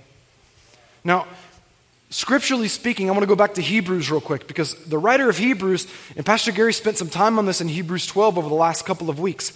Now, 1.04 1.28
scripturally 2.10 2.68
speaking, 2.68 3.10
I 3.10 3.12
want 3.12 3.24
to 3.24 3.28
go 3.28 3.36
back 3.36 3.56
to 3.56 3.62
Hebrews 3.62 4.10
real 4.10 4.22
quick 4.22 4.48
because 4.48 4.76
the 4.86 4.98
writer 4.98 5.30
of 5.30 5.38
Hebrews, 5.38 5.88
and 6.16 6.26
Pastor 6.26 6.52
Gary 6.52 6.74
spent 6.74 6.98
some 6.98 7.10
time 7.10 7.38
on 7.38 7.46
this 7.46 7.62
in 7.62 7.68
Hebrews 7.68 8.08
12 8.08 8.38
over 8.38 8.50
the 8.50 8.56
last 8.56 8.86
couple 8.86 9.10
of 9.10 9.20
weeks. 9.20 9.52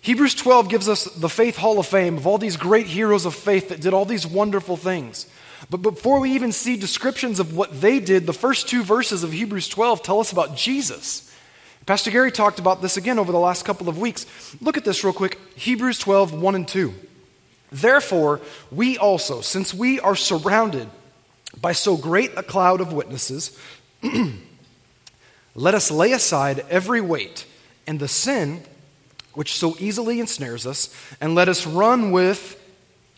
Hebrews 0.00 0.34
12 0.34 0.68
gives 0.68 0.88
us 0.88 1.04
the 1.04 1.28
faith 1.28 1.56
hall 1.56 1.78
of 1.78 1.86
fame 1.86 2.16
of 2.16 2.26
all 2.26 2.38
these 2.38 2.56
great 2.56 2.86
heroes 2.86 3.24
of 3.24 3.34
faith 3.34 3.68
that 3.68 3.80
did 3.80 3.94
all 3.94 4.04
these 4.04 4.26
wonderful 4.26 4.76
things. 4.76 5.26
But 5.70 5.78
before 5.78 6.18
we 6.20 6.32
even 6.32 6.52
see 6.52 6.76
descriptions 6.76 7.38
of 7.38 7.56
what 7.56 7.80
they 7.80 8.00
did, 8.00 8.26
the 8.26 8.32
first 8.32 8.68
two 8.68 8.82
verses 8.82 9.22
of 9.22 9.32
Hebrews 9.32 9.68
12 9.68 10.02
tell 10.02 10.20
us 10.20 10.32
about 10.32 10.56
Jesus. 10.56 11.32
Pastor 11.86 12.10
Gary 12.10 12.30
talked 12.30 12.58
about 12.58 12.82
this 12.82 12.96
again 12.96 13.18
over 13.18 13.32
the 13.32 13.38
last 13.38 13.64
couple 13.64 13.88
of 13.88 13.98
weeks. 13.98 14.26
Look 14.60 14.76
at 14.76 14.84
this 14.84 15.02
real 15.02 15.12
quick 15.12 15.38
Hebrews 15.56 15.98
12, 15.98 16.32
1 16.32 16.54
and 16.54 16.66
2. 16.66 16.94
Therefore, 17.72 18.40
we 18.70 18.98
also, 18.98 19.40
since 19.40 19.72
we 19.72 19.98
are 19.98 20.14
surrounded 20.14 20.88
by 21.60 21.72
so 21.72 21.96
great 21.96 22.32
a 22.36 22.42
cloud 22.42 22.80
of 22.80 22.92
witnesses, 22.92 23.58
let 25.54 25.74
us 25.74 25.90
lay 25.90 26.12
aside 26.12 26.64
every 26.68 27.00
weight 27.00 27.46
and 27.86 27.98
the 27.98 28.08
sin 28.08 28.62
which 29.34 29.54
so 29.54 29.74
easily 29.78 30.20
ensnares 30.20 30.66
us, 30.66 30.94
and 31.18 31.34
let 31.34 31.48
us 31.48 31.66
run 31.66 32.10
with 32.10 32.62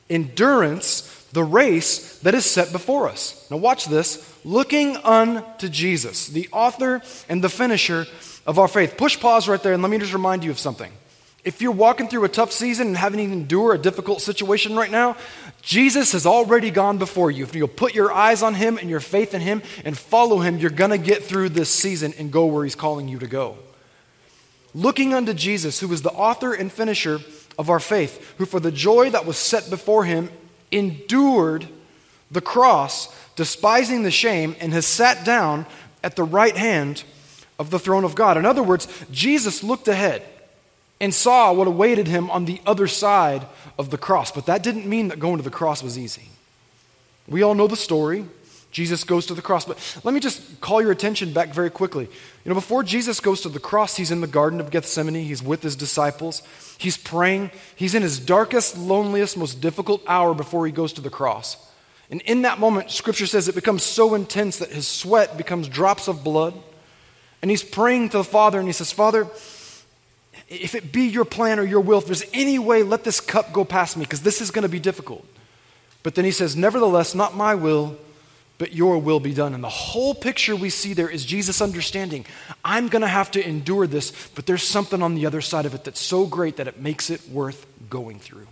endurance 0.09 1.11
the 1.33 1.43
race 1.43 2.19
that 2.21 2.35
is 2.35 2.45
set 2.45 2.71
before 2.71 3.09
us. 3.09 3.49
Now, 3.51 3.57
watch 3.57 3.87
this 3.87 4.33
looking 4.45 4.97
unto 4.99 5.69
Jesus, 5.69 6.29
the 6.29 6.49
author 6.53 7.03
and 7.29 7.43
the 7.43 7.49
finisher 7.49 8.07
of 8.47 8.61
our 8.61 8.69
faith. 8.69 8.97
Push 8.97 9.19
pause 9.19 9.49
right 9.49 9.61
there, 9.61 9.73
and 9.73 9.83
let 9.83 9.91
me 9.91 9.99
just 9.99 10.13
remind 10.13 10.45
you 10.45 10.53
of 10.53 10.59
something. 10.61 10.93
If 11.45 11.61
you're 11.61 11.73
walking 11.73 12.09
through 12.09 12.25
a 12.25 12.29
tough 12.31 12.53
season 12.53 12.89
and 12.89 12.97
having 12.97 13.19
to 13.19 13.33
endure 13.33 13.75
a 13.75 13.79
difficult 13.79 14.23
situation 14.23 14.75
right 14.75 14.91
now, 14.91 15.17
Jesus 15.61 16.13
has 16.13 16.25
already 16.25 16.71
gone 16.71 16.97
before 16.97 17.31
you. 17.31 17.45
If 17.45 17.55
you'll 17.55 17.69
put 17.69 17.95
your 17.95 18.13
eyes 18.13 18.43
on 18.43 18.55
him 18.55 18.79
and 18.79 18.89
your 18.89 19.01
faith 19.01 19.35
in 19.35 19.43
him 19.43 19.63
and 19.85 19.97
follow 19.97 20.39
him, 20.39 20.59
you're 20.59 20.71
going 20.71 20.91
to 20.91 20.99
get 20.99 21.23
through 21.23 21.51
this 21.51 21.69
season 21.69 22.15
and 22.19 22.33
go 22.33 22.47
where 22.47 22.65
he's 22.65 22.75
calling 22.75 23.09
you 23.09 23.19
to 23.19 23.27
go. 23.27 23.59
Looking 24.75 25.13
unto 25.13 25.35
Jesus, 25.35 25.81
who 25.81 25.93
is 25.93 26.01
the 26.01 26.13
author 26.13 26.55
and 26.55 26.73
finisher 26.73 27.21
of 27.59 27.69
our 27.69 27.79
faith, 27.79 28.35
who 28.39 28.47
for 28.47 28.59
the 28.59 28.73
joy 28.73 29.11
that 29.11 29.27
was 29.27 29.37
set 29.37 29.69
before 29.69 30.05
him 30.05 30.31
endured 30.73 31.69
the 32.31 32.41
cross, 32.41 33.15
despising 33.37 34.03
the 34.03 34.11
shame, 34.11 34.57
and 34.61 34.73
has 34.73 34.87
sat 34.87 35.25
down 35.27 35.67
at 36.03 36.17
the 36.17 36.25
right 36.25 36.57
hand 36.57 37.05
of 37.59 37.71
the 37.71 37.79
throne 37.79 38.03
of 38.03 38.15
God. 38.15 38.37
In 38.37 38.47
other 38.47 38.63
words, 38.63 38.89
Jesus 39.11 39.63
looked 39.63 39.89
ahead 39.89 40.23
and 41.01 41.13
saw 41.13 41.53
what 41.53 41.67
awaited 41.67 42.07
him 42.07 42.31
on 42.31 42.45
the 42.45 42.61
other 42.67 42.87
side 42.87 43.47
of 43.79 43.91
the 43.91 43.99
cross. 43.99 44.31
But 44.31 44.47
that 44.47 44.63
didn't 44.63 44.87
mean 44.87 45.09
that 45.09 45.19
going 45.19 45.39
to 45.39 45.43
the 45.43 45.51
cross 45.51 45.83
was 45.83 45.99
easy. 45.99 46.29
We 47.29 47.43
all 47.43 47.55
know 47.55 47.67
the 47.67 47.77
story. 47.77 48.27
Jesus 48.71 49.05
goes 49.05 49.27
to 49.27 49.35
the 49.35 49.43
cross. 49.43 49.65
But 49.65 49.79
let 50.03 50.13
me 50.13 50.21
just 50.21 50.61
call 50.61 50.83
your 50.83 50.91
attention 50.91 51.33
back 51.33 51.51
very 51.51 51.71
quickly. 51.71 52.05
You 52.05 52.49
know, 52.49 52.55
before 52.55 52.83
Jesus 52.83 53.21
goes 53.21 53.41
to 53.43 53.49
the 53.49 53.61
cross, 53.61 53.97
he's 53.97 54.11
in 54.11 54.21
the 54.21 54.27
Garden 54.27 54.61
of 54.61 54.71
Gethsemane. 54.71 55.15
He's 55.15 55.43
with 55.43 55.63
his 55.63 55.77
disciples. 55.77 56.43
He's 56.77 56.97
praying. 56.97 57.53
He's 57.77 57.95
in 57.95 58.03
his 58.03 58.19
darkest, 58.19 58.77
loneliest, 58.77 59.37
most 59.37 59.61
difficult 59.61 60.03
hour 60.09 60.35
before 60.35 60.67
he 60.67 60.73
goes 60.73 60.93
to 60.95 61.01
the 61.01 61.09
cross. 61.09 61.57
And 62.11 62.21
in 62.23 62.43
that 62.43 62.59
moment, 62.59 62.91
Scripture 62.91 63.27
says 63.27 63.49
it 63.49 63.55
becomes 63.55 63.85
so 63.85 64.15
intense 64.15 64.59
that 64.59 64.71
his 64.71 64.89
sweat 64.89 65.37
becomes 65.37 65.69
drops 65.69 66.09
of 66.09 66.25
blood. 66.25 66.55
And 67.43 67.51
he's 67.51 67.63
praying 67.63 68.09
to 68.11 68.19
the 68.19 68.25
Father, 68.25 68.59
and 68.59 68.67
he 68.67 68.73
says, 68.73 68.91
Father, 68.91 69.29
if 70.49 70.75
it 70.75 70.93
be 70.93 71.07
your 71.07 71.25
plan 71.25 71.59
or 71.59 71.65
your 71.65 71.81
will, 71.81 71.99
if 71.99 72.07
there's 72.07 72.25
any 72.33 72.59
way, 72.59 72.83
let 72.83 73.05
this 73.05 73.21
cup 73.21 73.53
go 73.53 73.65
past 73.65 73.97
me, 73.97 74.05
because 74.05 74.23
this 74.23 74.41
is 74.41 74.51
going 74.51 74.63
to 74.63 74.69
be 74.69 74.81
difficult. 74.81 75.27
But 76.03 76.15
then 76.15 76.25
he 76.25 76.31
says, 76.31 76.55
Nevertheless, 76.57 77.15
not 77.15 77.35
my 77.35 77.55
will, 77.55 77.97
but 78.59 78.73
your 78.73 78.99
will 78.99 79.21
be 79.21 79.35
done. 79.35 79.55
And 79.55 79.65
the 79.65 79.69
whole 79.69 80.15
picture 80.15 80.55
we 80.55 80.71
see 80.71 80.93
there 80.93 81.09
is 81.09 81.25
Jesus 81.25 81.61
understanding 81.61 82.25
I'm 82.65 82.89
going 82.89 83.03
to 83.03 83.09
have 83.09 83.31
to 83.33 83.47
endure 83.47 83.87
this, 83.87 84.13
but 84.35 84.47
there's 84.47 84.63
something 84.63 85.03
on 85.03 85.15
the 85.15 85.27
other 85.27 85.41
side 85.41 85.67
of 85.67 85.75
it 85.75 85.85
that's 85.85 86.01
so 86.01 86.27
great 86.27 86.57
that 86.57 86.69
it 86.69 86.81
makes 86.81 87.11
it 87.11 87.29
worth 87.29 87.67
going 87.91 88.19
through. 88.19 88.47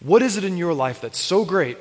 What 0.00 0.22
is 0.22 0.36
it 0.36 0.44
in 0.44 0.56
your 0.56 0.74
life 0.74 1.00
that's 1.00 1.20
so 1.20 1.44
great 1.44 1.78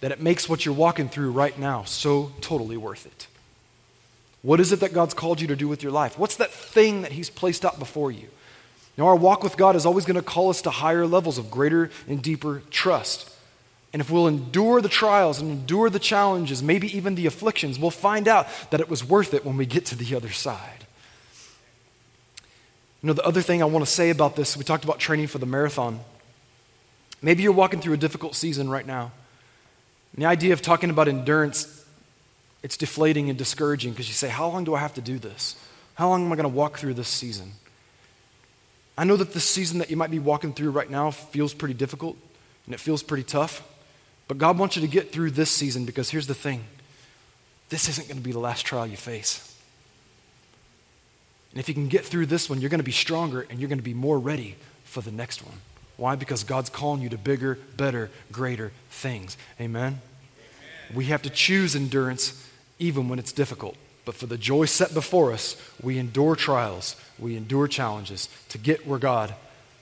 that 0.00 0.10
it 0.10 0.20
makes 0.20 0.48
what 0.48 0.64
you're 0.64 0.74
walking 0.74 1.08
through 1.08 1.30
right 1.30 1.56
now 1.56 1.84
so 1.84 2.32
totally 2.40 2.76
worth 2.76 3.06
it? 3.06 3.28
What 4.44 4.60
is 4.60 4.72
it 4.72 4.80
that 4.80 4.92
God's 4.92 5.14
called 5.14 5.40
you 5.40 5.46
to 5.48 5.56
do 5.56 5.68
with 5.68 5.82
your 5.82 5.90
life? 5.90 6.18
What's 6.18 6.36
that 6.36 6.50
thing 6.50 7.00
that 7.00 7.12
He's 7.12 7.30
placed 7.30 7.64
out 7.64 7.78
before 7.78 8.12
you? 8.12 8.28
Now, 8.98 9.06
our 9.06 9.16
walk 9.16 9.42
with 9.42 9.56
God 9.56 9.74
is 9.74 9.86
always 9.86 10.04
going 10.04 10.16
to 10.16 10.22
call 10.22 10.50
us 10.50 10.60
to 10.62 10.70
higher 10.70 11.06
levels 11.06 11.38
of 11.38 11.50
greater 11.50 11.90
and 12.06 12.22
deeper 12.22 12.62
trust. 12.70 13.34
And 13.94 14.00
if 14.02 14.10
we'll 14.10 14.28
endure 14.28 14.82
the 14.82 14.88
trials 14.90 15.40
and 15.40 15.50
endure 15.50 15.88
the 15.88 15.98
challenges, 15.98 16.62
maybe 16.62 16.94
even 16.94 17.14
the 17.14 17.24
afflictions, 17.24 17.78
we'll 17.78 17.90
find 17.90 18.28
out 18.28 18.46
that 18.70 18.80
it 18.80 18.90
was 18.90 19.02
worth 19.02 19.32
it 19.32 19.46
when 19.46 19.56
we 19.56 19.64
get 19.64 19.86
to 19.86 19.96
the 19.96 20.14
other 20.14 20.30
side. 20.30 20.84
You 23.02 23.06
know, 23.06 23.12
the 23.14 23.24
other 23.24 23.40
thing 23.40 23.62
I 23.62 23.64
want 23.64 23.82
to 23.82 23.90
say 23.90 24.10
about 24.10 24.36
this, 24.36 24.58
we 24.58 24.64
talked 24.64 24.84
about 24.84 24.98
training 24.98 25.28
for 25.28 25.38
the 25.38 25.46
marathon. 25.46 26.00
Maybe 27.22 27.42
you're 27.42 27.52
walking 27.52 27.80
through 27.80 27.94
a 27.94 27.98
difficult 27.98 28.34
season 28.34 28.68
right 28.68 28.86
now. 28.86 29.10
And 30.12 30.22
the 30.22 30.26
idea 30.26 30.52
of 30.52 30.60
talking 30.60 30.90
about 30.90 31.08
endurance 31.08 31.83
it's 32.64 32.78
deflating 32.78 33.28
and 33.28 33.38
discouraging 33.38 33.92
because 33.92 34.08
you 34.08 34.14
say, 34.14 34.28
How 34.30 34.48
long 34.48 34.64
do 34.64 34.74
I 34.74 34.80
have 34.80 34.94
to 34.94 35.02
do 35.02 35.18
this? 35.18 35.54
How 35.94 36.08
long 36.08 36.24
am 36.24 36.32
I 36.32 36.36
going 36.36 36.50
to 36.50 36.56
walk 36.56 36.78
through 36.78 36.94
this 36.94 37.08
season? 37.08 37.52
I 38.96 39.04
know 39.04 39.16
that 39.16 39.34
this 39.34 39.44
season 39.44 39.78
that 39.78 39.90
you 39.90 39.96
might 39.96 40.10
be 40.10 40.18
walking 40.18 40.54
through 40.54 40.70
right 40.70 40.88
now 40.88 41.10
feels 41.10 41.52
pretty 41.52 41.74
difficult 41.74 42.16
and 42.64 42.74
it 42.74 42.80
feels 42.80 43.02
pretty 43.02 43.22
tough, 43.22 43.62
but 44.28 44.38
God 44.38 44.58
wants 44.58 44.76
you 44.76 44.82
to 44.82 44.88
get 44.88 45.12
through 45.12 45.32
this 45.32 45.50
season 45.50 45.84
because 45.84 46.08
here's 46.08 46.26
the 46.26 46.34
thing 46.34 46.64
this 47.68 47.88
isn't 47.90 48.08
going 48.08 48.16
to 48.16 48.24
be 48.24 48.32
the 48.32 48.38
last 48.38 48.64
trial 48.64 48.86
you 48.86 48.96
face. 48.96 49.54
And 51.50 51.60
if 51.60 51.68
you 51.68 51.74
can 51.74 51.88
get 51.88 52.04
through 52.04 52.26
this 52.26 52.48
one, 52.48 52.62
you're 52.62 52.70
going 52.70 52.80
to 52.80 52.84
be 52.84 52.92
stronger 52.92 53.46
and 53.50 53.60
you're 53.60 53.68
going 53.68 53.78
to 53.78 53.84
be 53.84 53.94
more 53.94 54.18
ready 54.18 54.56
for 54.84 55.02
the 55.02 55.12
next 55.12 55.44
one. 55.44 55.56
Why? 55.98 56.16
Because 56.16 56.44
God's 56.44 56.70
calling 56.70 57.02
you 57.02 57.10
to 57.10 57.18
bigger, 57.18 57.58
better, 57.76 58.10
greater 58.32 58.72
things. 58.88 59.36
Amen? 59.60 59.82
Amen. 59.82 60.00
We 60.94 61.06
have 61.06 61.22
to 61.22 61.30
choose 61.30 61.76
endurance 61.76 62.40
even 62.78 63.08
when 63.08 63.18
it's 63.18 63.32
difficult. 63.32 63.76
But 64.04 64.14
for 64.14 64.26
the 64.26 64.36
joy 64.36 64.66
set 64.66 64.92
before 64.92 65.32
us, 65.32 65.56
we 65.82 65.98
endure 65.98 66.36
trials, 66.36 66.96
we 67.18 67.36
endure 67.36 67.68
challenges 67.68 68.28
to 68.50 68.58
get 68.58 68.86
where 68.86 68.98
God 68.98 69.34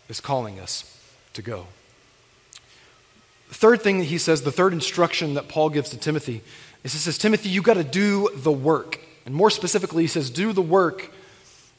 is 0.08 0.20
calling 0.20 0.60
us 0.60 1.00
to 1.34 1.42
go. 1.42 1.66
The 3.48 3.54
third 3.54 3.82
thing 3.82 3.98
that 3.98 4.04
he 4.04 4.18
says, 4.18 4.42
the 4.42 4.52
third 4.52 4.72
instruction 4.72 5.34
that 5.34 5.48
Paul 5.48 5.70
gives 5.70 5.90
to 5.90 5.98
Timothy, 5.98 6.42
is 6.84 6.92
he 6.92 6.98
says, 6.98 7.18
Timothy, 7.18 7.48
you 7.48 7.62
got 7.62 7.74
to 7.74 7.84
do 7.84 8.28
the 8.34 8.52
work. 8.52 9.00
And 9.26 9.34
more 9.34 9.50
specifically, 9.50 10.04
he 10.04 10.08
says, 10.08 10.30
do 10.30 10.52
the 10.52 10.62
work 10.62 11.12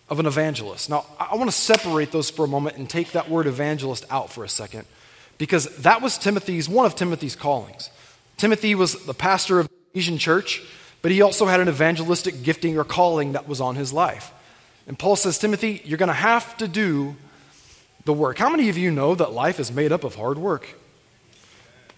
of 0.09 0.19
an 0.19 0.25
evangelist. 0.25 0.89
Now, 0.89 1.05
I 1.19 1.35
want 1.35 1.49
to 1.49 1.55
separate 1.55 2.11
those 2.11 2.29
for 2.29 2.45
a 2.45 2.47
moment 2.47 2.77
and 2.77 2.89
take 2.89 3.13
that 3.13 3.29
word 3.29 3.47
evangelist 3.47 4.05
out 4.09 4.31
for 4.31 4.43
a 4.43 4.49
second, 4.49 4.85
because 5.37 5.65
that 5.77 6.01
was 6.01 6.17
Timothy's, 6.17 6.69
one 6.69 6.85
of 6.85 6.95
Timothy's 6.95 7.35
callings. 7.35 7.89
Timothy 8.37 8.75
was 8.75 9.05
the 9.05 9.13
pastor 9.13 9.59
of 9.59 9.67
the 9.67 9.73
Ephesian 9.91 10.17
church 10.17 10.61
but 11.03 11.11
he 11.11 11.21
also 11.21 11.45
had 11.45 11.59
an 11.59 11.67
evangelistic 11.67 12.41
gifting 12.43 12.79
or 12.79 12.85
calling 12.85 13.33
that 13.33 13.45
was 13.47 13.61
on 13.61 13.75
his 13.75 13.93
life. 13.93 14.33
And 14.87 14.97
Paul 14.97 15.17
says, 15.17 15.37
Timothy, 15.37 15.81
you're 15.83 15.97
going 15.97 16.07
to 16.07 16.13
have 16.13 16.57
to 16.57 16.67
do 16.67 17.17
the 18.05 18.13
work. 18.13 18.37
How 18.37 18.49
many 18.49 18.69
of 18.69 18.77
you 18.77 18.89
know 18.89 19.13
that 19.13 19.33
life 19.33 19.59
is 19.59 19.69
made 19.69 19.91
up 19.91 20.05
of 20.05 20.15
hard 20.15 20.37
work? 20.37 20.67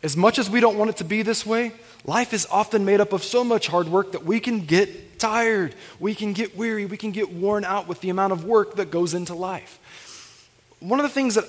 As 0.02 0.18
much 0.18 0.40
as 0.40 0.50
we 0.50 0.60
don't 0.60 0.76
want 0.76 0.90
it 0.90 0.98
to 0.98 1.04
be 1.04 1.22
this 1.22 1.46
way, 1.46 1.72
life 2.04 2.34
is 2.34 2.48
often 2.50 2.84
made 2.84 3.00
up 3.00 3.14
of 3.14 3.24
so 3.24 3.44
much 3.44 3.68
hard 3.68 3.88
work 3.88 4.12
that 4.14 4.26
we 4.26 4.40
can 4.40 4.66
get 4.66 5.20
tired. 5.20 5.76
We 6.00 6.16
can 6.16 6.34
get 6.34 6.58
weary. 6.58 6.88
We 6.88 6.98
can 6.98 7.12
get 7.12 7.32
worn 7.32 7.64
out 7.64 7.88
with 7.88 8.02
the 8.02 8.10
amount 8.10 8.34
of 8.34 8.44
work 8.44 8.76
that 8.78 8.90
goes 8.90 9.14
into 9.14 9.36
life. 9.36 9.80
One 10.80 11.00
of 11.00 11.04
the 11.04 11.10
things 11.10 11.36
that 11.36 11.46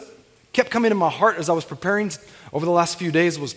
kept 0.53 0.71
coming 0.71 0.91
to 0.91 0.95
my 0.95 1.11
heart 1.11 1.39
as 1.39 1.49
I 1.49 1.55
was 1.55 1.65
preparing 1.65 2.13
over 2.53 2.67
the 2.67 2.73
last 2.73 2.99
few 2.99 3.11
days 3.11 3.39
was 3.39 3.55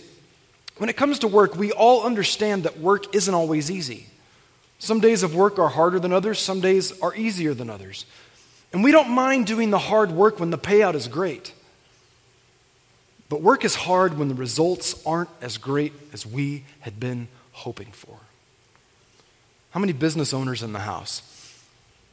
when 0.80 0.88
it 0.88 0.96
comes 0.96 1.18
to 1.18 1.28
work, 1.28 1.56
we 1.56 1.72
all 1.72 2.04
understand 2.04 2.62
that 2.62 2.78
work 2.78 3.14
isn't 3.14 3.34
always 3.34 3.70
easy. 3.70 4.06
Some 4.78 4.98
days 4.98 5.22
of 5.22 5.34
work 5.34 5.58
are 5.58 5.68
harder 5.68 6.00
than 6.00 6.10
others, 6.10 6.38
some 6.38 6.62
days 6.62 6.98
are 7.02 7.14
easier 7.14 7.52
than 7.52 7.68
others. 7.68 8.06
And 8.72 8.82
we 8.82 8.90
don't 8.90 9.10
mind 9.10 9.46
doing 9.46 9.68
the 9.68 9.78
hard 9.78 10.10
work 10.10 10.40
when 10.40 10.48
the 10.48 10.56
payout 10.56 10.94
is 10.94 11.06
great. 11.06 11.52
But 13.28 13.42
work 13.42 13.62
is 13.62 13.74
hard 13.74 14.16
when 14.16 14.28
the 14.28 14.34
results 14.34 15.04
aren't 15.04 15.28
as 15.42 15.58
great 15.58 15.92
as 16.14 16.24
we 16.24 16.64
had 16.80 16.98
been 16.98 17.28
hoping 17.52 17.92
for. 17.92 18.16
How 19.72 19.80
many 19.80 19.92
business 19.92 20.32
owners 20.32 20.62
in 20.62 20.72
the 20.72 20.78
house? 20.78 21.20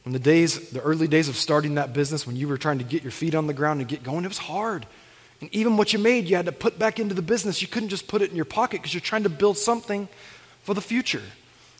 When 0.02 0.12
the 0.12 0.18
days, 0.18 0.68
the 0.72 0.82
early 0.82 1.08
days 1.08 1.30
of 1.30 1.36
starting 1.36 1.76
that 1.76 1.94
business, 1.94 2.26
when 2.26 2.36
you 2.36 2.46
were 2.46 2.58
trying 2.58 2.80
to 2.80 2.84
get 2.84 3.02
your 3.02 3.12
feet 3.12 3.34
on 3.34 3.46
the 3.46 3.54
ground 3.54 3.80
and 3.80 3.88
get 3.88 4.02
going, 4.02 4.26
it 4.26 4.28
was 4.28 4.36
hard. 4.36 4.84
And 5.40 5.54
even 5.54 5.76
what 5.76 5.92
you 5.92 5.98
made, 5.98 6.28
you 6.28 6.36
had 6.36 6.46
to 6.46 6.52
put 6.52 6.78
back 6.78 6.98
into 6.98 7.14
the 7.14 7.22
business. 7.22 7.62
You 7.62 7.68
couldn't 7.68 7.90
just 7.90 8.08
put 8.08 8.22
it 8.22 8.30
in 8.30 8.36
your 8.36 8.44
pocket 8.44 8.80
because 8.80 8.92
you're 8.92 9.00
trying 9.00 9.22
to 9.22 9.28
build 9.28 9.56
something 9.56 10.08
for 10.62 10.74
the 10.74 10.80
future. 10.80 11.22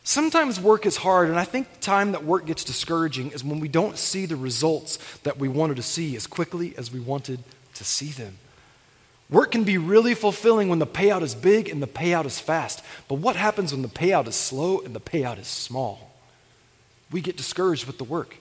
Sometimes 0.03 0.59
work 0.59 0.85
is 0.85 0.97
hard, 0.97 1.29
and 1.29 1.37
I 1.37 1.43
think 1.43 1.71
the 1.73 1.79
time 1.81 2.13
that 2.13 2.23
work 2.23 2.45
gets 2.45 2.63
discouraging 2.63 3.31
is 3.31 3.43
when 3.43 3.59
we 3.59 3.67
don't 3.67 3.97
see 3.97 4.25
the 4.25 4.37
results 4.37 4.97
that 5.23 5.37
we 5.37 5.47
wanted 5.47 5.75
to 5.75 5.83
see 5.83 6.15
as 6.15 6.25
quickly 6.25 6.73
as 6.77 6.91
we 6.91 6.99
wanted 6.99 7.43
to 7.75 7.83
see 7.83 8.09
them. 8.09 8.37
Work 9.29 9.51
can 9.51 9.63
be 9.63 9.77
really 9.77 10.15
fulfilling 10.15 10.69
when 10.69 10.79
the 10.79 10.87
payout 10.87 11.21
is 11.21 11.35
big 11.35 11.69
and 11.69 11.83
the 11.83 11.87
payout 11.87 12.25
is 12.25 12.39
fast. 12.39 12.83
But 13.07 13.15
what 13.15 13.35
happens 13.35 13.71
when 13.71 13.83
the 13.83 13.87
payout 13.87 14.27
is 14.27 14.35
slow 14.35 14.79
and 14.79 14.95
the 14.95 14.99
payout 14.99 15.37
is 15.37 15.47
small? 15.47 16.15
We 17.11 17.21
get 17.21 17.37
discouraged 17.37 17.85
with 17.85 17.99
the 17.99 18.03
work. 18.03 18.37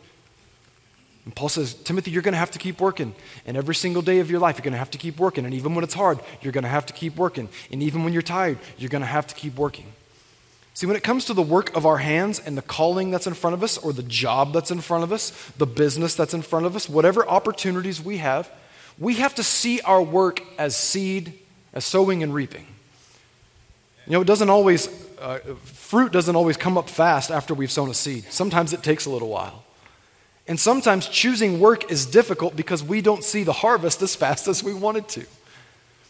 And 1.28 1.36
Paul 1.36 1.50
says, 1.50 1.74
Timothy, 1.74 2.10
you're 2.10 2.22
going 2.22 2.32
to 2.32 2.38
have 2.38 2.52
to 2.52 2.58
keep 2.58 2.80
working. 2.80 3.14
And 3.44 3.54
every 3.54 3.74
single 3.74 4.00
day 4.00 4.20
of 4.20 4.30
your 4.30 4.40
life, 4.40 4.56
you're 4.56 4.62
going 4.62 4.72
to 4.72 4.78
have 4.78 4.92
to 4.92 4.96
keep 4.96 5.18
working. 5.18 5.44
And 5.44 5.52
even 5.52 5.74
when 5.74 5.84
it's 5.84 5.92
hard, 5.92 6.20
you're 6.40 6.54
going 6.54 6.64
to 6.64 6.70
have 6.70 6.86
to 6.86 6.94
keep 6.94 7.16
working. 7.16 7.50
And 7.70 7.82
even 7.82 8.02
when 8.02 8.14
you're 8.14 8.22
tired, 8.22 8.56
you're 8.78 8.88
going 8.88 9.02
to 9.02 9.06
have 9.06 9.26
to 9.26 9.34
keep 9.34 9.54
working. 9.56 9.84
See, 10.72 10.86
when 10.86 10.96
it 10.96 11.02
comes 11.02 11.26
to 11.26 11.34
the 11.34 11.42
work 11.42 11.76
of 11.76 11.84
our 11.84 11.98
hands 11.98 12.40
and 12.40 12.56
the 12.56 12.62
calling 12.62 13.10
that's 13.10 13.26
in 13.26 13.34
front 13.34 13.52
of 13.52 13.62
us, 13.62 13.76
or 13.76 13.92
the 13.92 14.04
job 14.04 14.54
that's 14.54 14.70
in 14.70 14.80
front 14.80 15.04
of 15.04 15.12
us, 15.12 15.32
the 15.58 15.66
business 15.66 16.14
that's 16.14 16.32
in 16.32 16.40
front 16.40 16.64
of 16.64 16.74
us, 16.74 16.88
whatever 16.88 17.28
opportunities 17.28 18.02
we 18.02 18.16
have, 18.16 18.50
we 18.98 19.16
have 19.16 19.34
to 19.34 19.42
see 19.42 19.82
our 19.82 20.02
work 20.02 20.40
as 20.56 20.74
seed, 20.74 21.38
as 21.74 21.84
sowing 21.84 22.22
and 22.22 22.32
reaping. 22.32 22.66
You 24.06 24.12
know, 24.12 24.22
it 24.22 24.26
doesn't 24.26 24.48
always, 24.48 24.88
uh, 25.20 25.40
fruit 25.62 26.10
doesn't 26.10 26.36
always 26.36 26.56
come 26.56 26.78
up 26.78 26.88
fast 26.88 27.30
after 27.30 27.52
we've 27.52 27.70
sown 27.70 27.90
a 27.90 27.94
seed. 27.94 28.24
Sometimes 28.30 28.72
it 28.72 28.82
takes 28.82 29.04
a 29.04 29.10
little 29.10 29.28
while. 29.28 29.62
And 30.48 30.58
sometimes 30.58 31.06
choosing 31.08 31.60
work 31.60 31.90
is 31.90 32.06
difficult 32.06 32.56
because 32.56 32.82
we 32.82 33.02
don't 33.02 33.22
see 33.22 33.44
the 33.44 33.52
harvest 33.52 34.00
as 34.00 34.16
fast 34.16 34.48
as 34.48 34.64
we 34.64 34.72
wanted 34.72 35.06
to. 35.08 35.26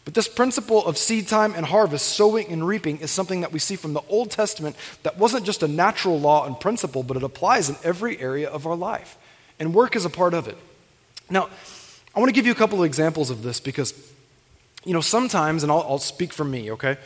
But 0.05 0.15
this 0.15 0.29
principle 0.29 0.87
of 0.87 0.97
seed 0.97 1.29
time 1.29 1.55
and 1.55 1.67
harvest, 1.67 2.07
sowing 2.07 2.47
and 2.51 2.67
reaping, 2.67 2.99
is 3.01 3.11
something 3.11 3.43
that 3.43 3.53
we 3.53 3.59
see 3.59 3.77
from 3.77 3.93
the 3.93 4.01
Old 4.09 4.31
Testament 4.31 4.77
that 5.03 5.19
wasn't 5.19 5.45
just 5.45 5.63
a 5.63 5.69
natural 5.69 6.19
law 6.19 6.47
and 6.47 6.59
principle, 6.59 7.03
but 7.03 7.17
it 7.17 7.23
applies 7.25 7.69
in 7.69 7.77
every 7.83 8.19
area 8.19 8.49
of 8.49 8.67
our 8.67 8.77
life. 8.77 9.19
And 9.59 9.75
work 9.75 9.97
is 9.97 10.07
a 10.07 10.11
part 10.11 10.33
of 10.33 10.49
it. 10.49 10.57
Now, 11.29 11.51
I 12.15 12.21
want 12.21 12.31
to 12.31 12.33
give 12.33 12.47
you 12.47 12.53
a 12.53 12.55
couple 12.55 12.79
of 12.79 12.87
examples 12.87 13.29
of 13.29 13.43
this 13.43 13.61
because, 13.61 13.93
you 14.85 14.95
know, 14.95 15.03
sometimes, 15.03 15.63
and 15.63 15.71
I'll, 15.71 15.83
I'll 15.83 15.99
speak 15.99 16.33
for 16.33 16.45
me, 16.45 16.71
okay? 16.73 16.97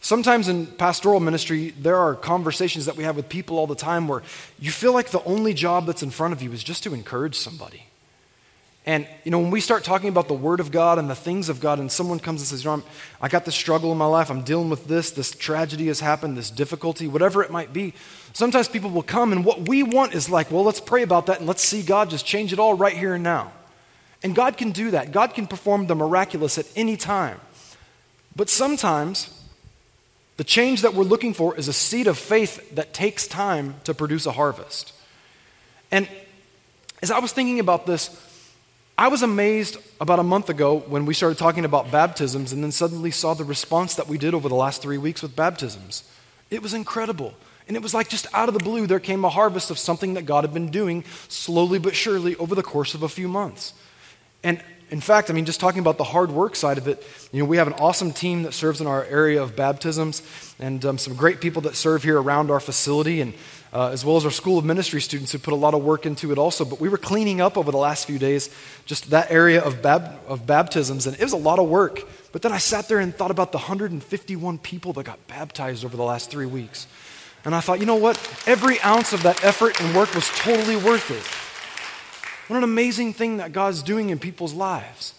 Sometimes 0.00 0.48
in 0.48 0.66
pastoral 0.66 1.20
ministry, 1.20 1.70
there 1.70 1.96
are 1.96 2.14
conversations 2.14 2.86
that 2.86 2.96
we 2.96 3.04
have 3.04 3.16
with 3.16 3.28
people 3.28 3.58
all 3.58 3.66
the 3.66 3.74
time 3.74 4.06
where 4.06 4.22
you 4.58 4.70
feel 4.70 4.92
like 4.92 5.10
the 5.10 5.22
only 5.24 5.54
job 5.54 5.86
that's 5.86 6.02
in 6.02 6.10
front 6.10 6.32
of 6.32 6.40
you 6.40 6.52
is 6.52 6.62
just 6.62 6.84
to 6.84 6.94
encourage 6.94 7.34
somebody. 7.34 7.84
And, 8.86 9.06
you 9.22 9.30
know, 9.30 9.38
when 9.40 9.50
we 9.50 9.60
start 9.60 9.84
talking 9.84 10.08
about 10.08 10.28
the 10.28 10.34
Word 10.34 10.60
of 10.60 10.70
God 10.70 10.98
and 10.98 11.10
the 11.10 11.14
things 11.14 11.50
of 11.50 11.60
God, 11.60 11.78
and 11.78 11.92
someone 11.92 12.18
comes 12.18 12.40
and 12.40 12.48
says, 12.48 12.64
you 12.64 12.70
know, 12.70 12.82
I 13.20 13.28
got 13.28 13.44
this 13.44 13.54
struggle 13.54 13.92
in 13.92 13.98
my 13.98 14.06
life, 14.06 14.30
I'm 14.30 14.40
dealing 14.40 14.70
with 14.70 14.86
this, 14.86 15.10
this 15.10 15.30
tragedy 15.30 15.88
has 15.88 16.00
happened, 16.00 16.38
this 16.38 16.48
difficulty, 16.48 17.06
whatever 17.06 17.42
it 17.42 17.50
might 17.50 17.74
be, 17.74 17.92
sometimes 18.32 18.66
people 18.66 18.88
will 18.88 19.02
come, 19.02 19.30
and 19.30 19.44
what 19.44 19.68
we 19.68 19.82
want 19.82 20.14
is 20.14 20.30
like, 20.30 20.50
well, 20.50 20.64
let's 20.64 20.80
pray 20.80 21.02
about 21.02 21.26
that 21.26 21.38
and 21.38 21.46
let's 21.46 21.62
see 21.62 21.82
God 21.82 22.08
just 22.08 22.24
change 22.24 22.50
it 22.50 22.58
all 22.58 22.72
right 22.72 22.96
here 22.96 23.12
and 23.12 23.22
now. 23.22 23.52
And 24.22 24.34
God 24.34 24.56
can 24.56 24.70
do 24.70 24.92
that. 24.92 25.12
God 25.12 25.34
can 25.34 25.46
perform 25.46 25.86
the 25.86 25.94
miraculous 25.94 26.56
at 26.56 26.66
any 26.74 26.96
time. 26.96 27.40
But 28.34 28.48
sometimes, 28.48 29.37
the 30.38 30.44
change 30.44 30.82
that 30.82 30.94
we're 30.94 31.04
looking 31.04 31.34
for 31.34 31.56
is 31.56 31.66
a 31.66 31.72
seed 31.72 32.06
of 32.06 32.16
faith 32.16 32.76
that 32.76 32.94
takes 32.94 33.26
time 33.26 33.74
to 33.84 33.92
produce 33.92 34.24
a 34.24 34.32
harvest. 34.32 34.92
And 35.90 36.08
as 37.02 37.10
I 37.10 37.18
was 37.18 37.32
thinking 37.32 37.58
about 37.58 37.86
this, 37.86 38.08
I 38.96 39.08
was 39.08 39.22
amazed 39.22 39.78
about 40.00 40.20
a 40.20 40.22
month 40.22 40.48
ago 40.48 40.78
when 40.78 41.06
we 41.06 41.14
started 41.14 41.38
talking 41.38 41.64
about 41.64 41.90
baptisms 41.90 42.52
and 42.52 42.62
then 42.62 42.70
suddenly 42.70 43.10
saw 43.10 43.34
the 43.34 43.42
response 43.42 43.96
that 43.96 44.06
we 44.06 44.16
did 44.16 44.32
over 44.32 44.48
the 44.48 44.54
last 44.54 44.80
three 44.80 44.96
weeks 44.96 45.22
with 45.22 45.34
baptisms. 45.34 46.04
It 46.50 46.62
was 46.62 46.72
incredible. 46.72 47.34
And 47.66 47.76
it 47.76 47.82
was 47.82 47.92
like 47.92 48.08
just 48.08 48.28
out 48.32 48.48
of 48.48 48.54
the 48.54 48.62
blue, 48.62 48.86
there 48.86 49.00
came 49.00 49.24
a 49.24 49.28
harvest 49.28 49.72
of 49.72 49.78
something 49.78 50.14
that 50.14 50.24
God 50.24 50.44
had 50.44 50.54
been 50.54 50.70
doing 50.70 51.02
slowly 51.26 51.80
but 51.80 51.96
surely 51.96 52.36
over 52.36 52.54
the 52.54 52.62
course 52.62 52.94
of 52.94 53.02
a 53.02 53.08
few 53.08 53.26
months. 53.26 53.74
And 54.44 54.62
in 54.90 55.00
fact, 55.00 55.30
I 55.30 55.34
mean, 55.34 55.44
just 55.44 55.60
talking 55.60 55.80
about 55.80 55.98
the 55.98 56.04
hard 56.04 56.30
work 56.30 56.56
side 56.56 56.78
of 56.78 56.88
it, 56.88 57.04
you 57.32 57.40
know, 57.40 57.48
we 57.48 57.58
have 57.58 57.66
an 57.66 57.74
awesome 57.74 58.12
team 58.12 58.42
that 58.44 58.54
serves 58.54 58.80
in 58.80 58.86
our 58.86 59.04
area 59.04 59.42
of 59.42 59.54
baptisms 59.54 60.22
and 60.58 60.84
um, 60.84 60.98
some 60.98 61.14
great 61.14 61.40
people 61.40 61.62
that 61.62 61.76
serve 61.76 62.02
here 62.02 62.20
around 62.20 62.50
our 62.50 62.60
facility, 62.60 63.20
and 63.20 63.34
uh, 63.72 63.90
as 63.90 64.04
well 64.04 64.16
as 64.16 64.24
our 64.24 64.30
School 64.30 64.58
of 64.58 64.64
Ministry 64.64 65.00
students 65.00 65.32
who 65.32 65.38
put 65.38 65.52
a 65.52 65.56
lot 65.56 65.74
of 65.74 65.84
work 65.84 66.06
into 66.06 66.32
it 66.32 66.38
also. 66.38 66.64
But 66.64 66.80
we 66.80 66.88
were 66.88 66.98
cleaning 66.98 67.40
up 67.40 67.56
over 67.58 67.70
the 67.70 67.78
last 67.78 68.06
few 68.06 68.18
days 68.18 68.54
just 68.86 69.10
that 69.10 69.30
area 69.30 69.62
of, 69.62 69.82
bab- 69.82 70.20
of 70.26 70.46
baptisms, 70.46 71.06
and 71.06 71.14
it 71.16 71.22
was 71.22 71.32
a 71.32 71.36
lot 71.36 71.58
of 71.58 71.68
work. 71.68 72.00
But 72.32 72.42
then 72.42 72.52
I 72.52 72.58
sat 72.58 72.88
there 72.88 72.98
and 72.98 73.14
thought 73.14 73.30
about 73.30 73.52
the 73.52 73.58
151 73.58 74.58
people 74.58 74.92
that 74.94 75.04
got 75.04 75.26
baptized 75.28 75.84
over 75.84 75.96
the 75.96 76.02
last 76.02 76.30
three 76.30 76.46
weeks. 76.46 76.86
And 77.44 77.54
I 77.54 77.60
thought, 77.60 77.80
you 77.80 77.86
know 77.86 77.96
what? 77.96 78.16
Every 78.46 78.80
ounce 78.80 79.12
of 79.12 79.22
that 79.22 79.44
effort 79.44 79.80
and 79.80 79.94
work 79.94 80.14
was 80.14 80.28
totally 80.30 80.76
worth 80.76 81.10
it. 81.10 81.47
What 82.48 82.56
an 82.56 82.64
amazing 82.64 83.12
thing 83.12 83.36
that 83.36 83.52
God's 83.52 83.82
doing 83.82 84.10
in 84.10 84.18
people's 84.18 84.54
lives. 84.54 85.14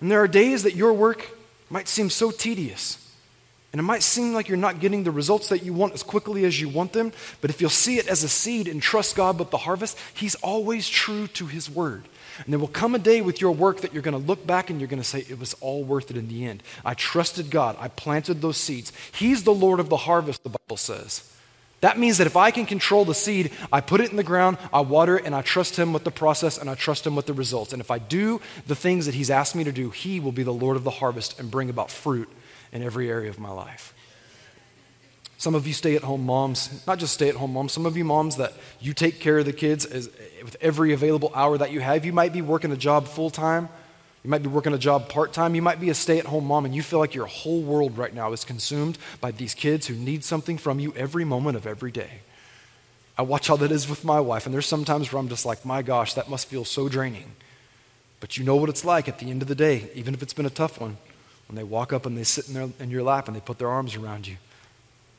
And 0.00 0.10
there 0.10 0.22
are 0.22 0.28
days 0.28 0.64
that 0.64 0.74
your 0.74 0.92
work 0.92 1.30
might 1.70 1.88
seem 1.88 2.10
so 2.10 2.30
tedious. 2.30 3.04
And 3.72 3.80
it 3.80 3.82
might 3.82 4.02
seem 4.02 4.32
like 4.32 4.48
you're 4.48 4.56
not 4.56 4.80
getting 4.80 5.04
the 5.04 5.10
results 5.10 5.50
that 5.50 5.62
you 5.62 5.74
want 5.74 5.92
as 5.92 6.02
quickly 6.02 6.44
as 6.44 6.60
you 6.60 6.68
want 6.68 6.94
them, 6.94 7.12
but 7.42 7.50
if 7.50 7.60
you'll 7.60 7.68
see 7.68 7.98
it 7.98 8.08
as 8.08 8.22
a 8.22 8.28
seed 8.28 8.66
and 8.66 8.80
trust 8.80 9.14
God 9.14 9.38
with 9.38 9.50
the 9.50 9.58
harvest, 9.58 9.98
He's 10.14 10.34
always 10.36 10.88
true 10.88 11.26
to 11.28 11.46
His 11.46 11.68
word. 11.68 12.04
And 12.44 12.52
there 12.52 12.58
will 12.58 12.68
come 12.68 12.94
a 12.94 12.98
day 12.98 13.20
with 13.20 13.40
your 13.40 13.52
work 13.52 13.82
that 13.82 13.92
you're 13.92 14.02
going 14.02 14.18
to 14.18 14.26
look 14.26 14.46
back 14.46 14.70
and 14.70 14.80
you're 14.80 14.88
going 14.88 15.02
to 15.02 15.08
say, 15.08 15.24
it 15.28 15.38
was 15.38 15.54
all 15.54 15.84
worth 15.84 16.10
it 16.10 16.16
in 16.16 16.28
the 16.28 16.46
end. 16.46 16.62
I 16.84 16.94
trusted 16.94 17.50
God. 17.50 17.76
I 17.78 17.88
planted 17.88 18.40
those 18.40 18.56
seeds. 18.56 18.92
He's 19.12 19.42
the 19.42 19.52
Lord 19.52 19.80
of 19.80 19.90
the 19.90 19.96
harvest, 19.98 20.44
the 20.44 20.50
Bible 20.50 20.76
says. 20.76 21.30
That 21.80 21.98
means 21.98 22.18
that 22.18 22.26
if 22.26 22.36
I 22.36 22.50
can 22.50 22.66
control 22.66 23.04
the 23.04 23.14
seed, 23.14 23.52
I 23.72 23.80
put 23.80 24.00
it 24.00 24.10
in 24.10 24.16
the 24.16 24.24
ground, 24.24 24.58
I 24.72 24.80
water 24.80 25.16
it, 25.18 25.24
and 25.24 25.34
I 25.34 25.42
trust 25.42 25.78
Him 25.78 25.92
with 25.92 26.04
the 26.04 26.10
process 26.10 26.58
and 26.58 26.68
I 26.68 26.74
trust 26.74 27.06
Him 27.06 27.14
with 27.14 27.26
the 27.26 27.34
results. 27.34 27.72
And 27.72 27.80
if 27.80 27.90
I 27.90 27.98
do 27.98 28.40
the 28.66 28.74
things 28.74 29.06
that 29.06 29.14
He's 29.14 29.30
asked 29.30 29.54
me 29.54 29.62
to 29.64 29.72
do, 29.72 29.90
He 29.90 30.18
will 30.18 30.32
be 30.32 30.42
the 30.42 30.52
Lord 30.52 30.76
of 30.76 30.84
the 30.84 30.90
harvest 30.90 31.38
and 31.38 31.50
bring 31.50 31.70
about 31.70 31.90
fruit 31.90 32.28
in 32.72 32.82
every 32.82 33.08
area 33.08 33.30
of 33.30 33.38
my 33.38 33.50
life. 33.50 33.94
Some 35.36 35.54
of 35.54 35.68
you 35.68 35.72
stay 35.72 35.94
at 35.94 36.02
home 36.02 36.26
moms, 36.26 36.84
not 36.84 36.98
just 36.98 37.14
stay 37.14 37.28
at 37.28 37.36
home 37.36 37.52
moms, 37.52 37.72
some 37.72 37.86
of 37.86 37.96
you 37.96 38.04
moms 38.04 38.36
that 38.36 38.54
you 38.80 38.92
take 38.92 39.20
care 39.20 39.38
of 39.38 39.44
the 39.44 39.52
kids 39.52 39.84
as, 39.84 40.10
with 40.42 40.56
every 40.60 40.92
available 40.92 41.30
hour 41.32 41.56
that 41.58 41.70
you 41.70 41.78
have. 41.78 42.04
You 42.04 42.12
might 42.12 42.32
be 42.32 42.42
working 42.42 42.72
a 42.72 42.76
job 42.76 43.06
full 43.06 43.30
time 43.30 43.68
you 44.24 44.30
might 44.30 44.42
be 44.42 44.48
working 44.48 44.74
a 44.74 44.78
job 44.78 45.08
part 45.08 45.32
time. 45.32 45.54
You 45.54 45.62
might 45.62 45.80
be 45.80 45.90
a 45.90 45.94
stay 45.94 46.18
at 46.18 46.26
home 46.26 46.44
mom, 46.44 46.64
and 46.64 46.74
you 46.74 46.82
feel 46.82 46.98
like 46.98 47.14
your 47.14 47.26
whole 47.26 47.62
world 47.62 47.96
right 47.96 48.12
now 48.12 48.32
is 48.32 48.44
consumed 48.44 48.98
by 49.20 49.30
these 49.30 49.54
kids 49.54 49.86
who 49.86 49.94
need 49.94 50.24
something 50.24 50.58
from 50.58 50.80
you 50.80 50.92
every 50.94 51.24
moment 51.24 51.56
of 51.56 51.66
every 51.66 51.92
day. 51.92 52.20
I 53.16 53.22
watch 53.22 53.48
how 53.48 53.56
that 53.56 53.72
is 53.72 53.88
with 53.88 54.04
my 54.04 54.20
wife, 54.20 54.46
and 54.46 54.54
there's 54.54 54.66
sometimes 54.66 55.12
where 55.12 55.20
I'm 55.20 55.28
just 55.28 55.46
like, 55.46 55.64
my 55.64 55.82
gosh, 55.82 56.14
that 56.14 56.28
must 56.28 56.46
feel 56.46 56.64
so 56.64 56.88
draining. 56.88 57.32
But 58.20 58.36
you 58.36 58.44
know 58.44 58.56
what 58.56 58.68
it's 58.68 58.84
like 58.84 59.08
at 59.08 59.18
the 59.18 59.30
end 59.30 59.42
of 59.42 59.48
the 59.48 59.54
day, 59.54 59.88
even 59.94 60.14
if 60.14 60.22
it's 60.22 60.34
been 60.34 60.46
a 60.46 60.50
tough 60.50 60.80
one, 60.80 60.96
when 61.48 61.56
they 61.56 61.64
walk 61.64 61.92
up 61.92 62.04
and 62.04 62.16
they 62.16 62.24
sit 62.24 62.48
in, 62.48 62.54
their, 62.54 62.68
in 62.80 62.90
your 62.90 63.02
lap 63.02 63.28
and 63.28 63.36
they 63.36 63.40
put 63.40 63.58
their 63.58 63.68
arms 63.68 63.94
around 63.94 64.26
you. 64.26 64.36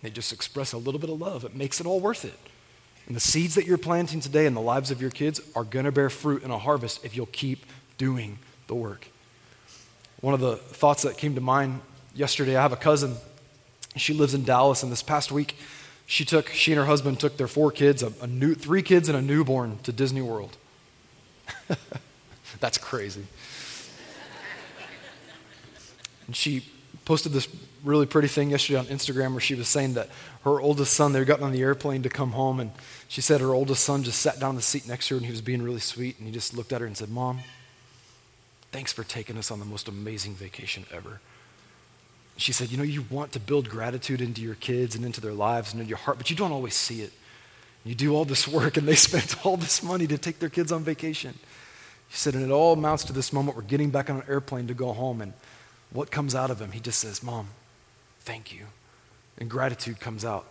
They 0.02 0.10
just 0.10 0.32
express 0.32 0.74
a 0.74 0.78
little 0.78 1.00
bit 1.00 1.10
of 1.10 1.20
love. 1.20 1.44
It 1.44 1.56
makes 1.56 1.80
it 1.80 1.86
all 1.86 2.00
worth 2.00 2.24
it. 2.24 2.38
And 3.08 3.16
the 3.16 3.22
seeds 3.22 3.56
that 3.56 3.66
you're 3.66 3.78
planting 3.78 4.20
today 4.20 4.46
in 4.46 4.54
the 4.54 4.62
lives 4.62 4.92
of 4.92 5.02
your 5.02 5.10
kids 5.10 5.42
are 5.56 5.64
going 5.64 5.86
to 5.86 5.92
bear 5.92 6.10
fruit 6.10 6.44
in 6.44 6.52
a 6.52 6.60
harvest 6.60 7.04
if 7.04 7.16
you'll 7.16 7.26
keep 7.28 7.66
doing 7.98 8.38
the 8.70 8.76
work. 8.76 9.08
One 10.22 10.34
of 10.34 10.40
the 10.40 10.56
thoughts 10.56 11.04
that 11.04 11.18
came 11.18 11.36
to 11.36 11.42
mind 11.42 11.82
yesterday, 12.16 12.56
I 12.56 12.62
have 12.62 12.72
a 12.72 12.78
cousin. 12.78 13.16
She 13.98 14.14
lives 14.14 14.34
in 14.34 14.46
Dallas, 14.46 14.84
and 14.84 14.92
this 14.92 15.04
past 15.04 15.32
week, 15.32 15.58
she 16.06 16.24
took 16.24 16.48
she 16.50 16.72
and 16.72 16.80
her 16.80 16.86
husband 16.86 17.20
took 17.20 17.36
their 17.36 17.48
four 17.48 17.72
kids, 17.72 18.02
a, 18.02 18.14
a 18.22 18.28
new, 18.28 18.56
three 18.56 18.82
kids 18.82 19.10
and 19.10 19.18
a 19.18 19.22
newborn, 19.22 19.80
to 19.84 19.92
Disney 19.92 20.22
World. 20.22 20.56
That's 22.60 22.78
crazy. 22.78 23.26
and 26.28 26.36
she 26.36 26.66
posted 27.06 27.32
this 27.32 27.48
really 27.84 28.06
pretty 28.06 28.28
thing 28.28 28.52
yesterday 28.52 28.80
on 28.80 28.86
Instagram 28.86 29.32
where 29.32 29.40
she 29.40 29.56
was 29.56 29.68
saying 29.68 29.94
that 29.96 30.10
her 30.44 30.60
oldest 30.60 30.94
son, 30.94 31.14
they 31.14 31.24
got 31.24 31.42
on 31.42 31.52
the 31.52 31.62
airplane 31.62 32.04
to 32.04 32.10
come 32.10 32.32
home, 32.32 32.60
and 32.60 32.72
she 33.08 33.22
said 33.22 33.42
her 33.42 33.54
oldest 33.54 33.84
son 33.84 34.04
just 34.04 34.20
sat 34.20 34.40
down 34.40 34.52
in 34.52 34.56
the 34.58 34.62
seat 34.62 34.88
next 34.88 35.08
to 35.08 35.16
her 35.16 35.18
and 35.18 35.26
he 35.26 35.32
was 35.32 35.42
being 35.42 35.62
really 35.62 35.80
sweet, 35.80 36.18
and 36.20 36.28
he 36.28 36.34
just 36.34 36.56
looked 36.56 36.74
at 36.74 36.82
her 36.82 36.88
and 36.88 36.96
said, 36.96 37.10
Mom, 37.10 37.40
thanks 38.72 38.94
for 38.94 39.04
taking 39.04 39.38
us 39.38 39.52
on 39.52 39.60
the 39.60 39.66
most 39.66 39.88
amazing 39.88 40.36
vacation 40.36 40.86
ever. 40.92 41.20
She 42.38 42.54
said, 42.54 42.72
You 42.72 42.78
know, 42.78 42.84
you 42.84 43.06
want 43.10 43.34
to 43.34 43.40
build 43.40 43.70
gratitude 43.70 44.22
into 44.22 44.42
your 44.42 44.56
kids 44.56 44.96
and 44.96 45.06
into 45.06 45.22
their 45.22 45.34
lives 45.34 45.74
and 45.74 45.82
in 45.82 45.88
your 45.88 45.98
heart, 45.98 46.18
but 46.18 46.30
you 46.30 46.36
don't 46.36 46.52
always 46.52 46.76
see 46.76 47.02
it. 47.02 47.12
You 47.84 47.96
do 47.96 48.16
all 48.16 48.26
this 48.26 48.48
work, 48.48 48.78
and 48.78 48.88
they 48.88 48.96
spent 49.10 49.46
all 49.46 49.58
this 49.58 49.84
money 49.84 50.08
to 50.08 50.18
take 50.18 50.40
their 50.40 50.50
kids 50.50 50.72
on 50.72 50.84
vacation. 50.84 51.38
She 52.10 52.18
said, 52.18 52.34
and 52.34 52.44
it 52.44 52.52
all 52.52 52.74
amounts 52.74 53.04
to 53.06 53.14
this 53.14 53.32
moment 53.32 53.56
we're 53.56 53.64
getting 53.64 53.92
back 53.92 54.10
on 54.10 54.18
an 54.18 54.24
airplane 54.28 54.68
to 54.68 54.74
go 54.74 54.94
home, 54.94 55.22
and 55.22 55.34
what 55.92 56.12
comes 56.12 56.36
out 56.36 56.52
of 56.52 56.62
him? 56.62 56.72
He 56.72 56.80
just 56.80 57.00
says, 57.00 57.24
Mom, 57.24 57.50
thank 58.22 58.54
you. 58.54 58.66
And 59.38 59.50
gratitude 59.50 60.00
comes 60.00 60.26
out. 60.26 60.46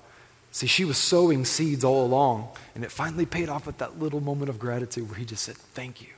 See, 0.51 0.67
she 0.67 0.85
was 0.85 0.97
sowing 0.97 1.45
seeds 1.45 1.85
all 1.85 2.05
along, 2.05 2.49
and 2.75 2.85
it 2.85 2.91
finally 2.91 3.27
paid 3.27 3.49
off 3.49 3.69
at 3.69 3.79
that 3.79 3.99
little 3.99 4.21
moment 4.21 4.49
of 4.49 4.59
gratitude 4.59 5.09
where 5.09 5.19
he 5.19 5.25
just 5.25 5.43
said, 5.43 5.57
Thank 5.57 6.01
you. 6.01 6.09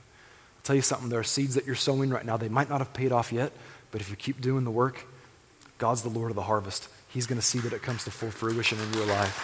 Tell 0.71 0.77
you 0.77 0.83
something, 0.83 1.09
there 1.09 1.19
are 1.19 1.25
seeds 1.25 1.57
that 1.57 1.67
you're 1.67 1.75
sowing 1.75 2.11
right 2.11 2.25
now. 2.25 2.37
They 2.37 2.49
might 2.49 2.69
not 2.69 2.79
have 2.79 2.93
paid 2.93 3.11
off 3.11 3.33
yet, 3.33 3.51
but 3.91 4.01
if 4.01 4.09
you 4.09 4.15
keep 4.15 4.41
doing 4.41 4.63
the 4.63 4.71
work, 4.71 5.05
God's 5.79 6.03
the 6.03 6.09
Lord 6.09 6.31
of 6.31 6.37
the 6.37 6.43
harvest. 6.43 6.87
He's 7.09 7.27
going 7.27 7.41
to 7.41 7.45
see 7.45 7.59
that 7.59 7.73
it 7.73 7.83
comes 7.83 8.05
to 8.05 8.13
full 8.13 8.31
fruition 8.31 8.79
in 8.79 8.93
your 8.93 9.05
life. 9.07 9.35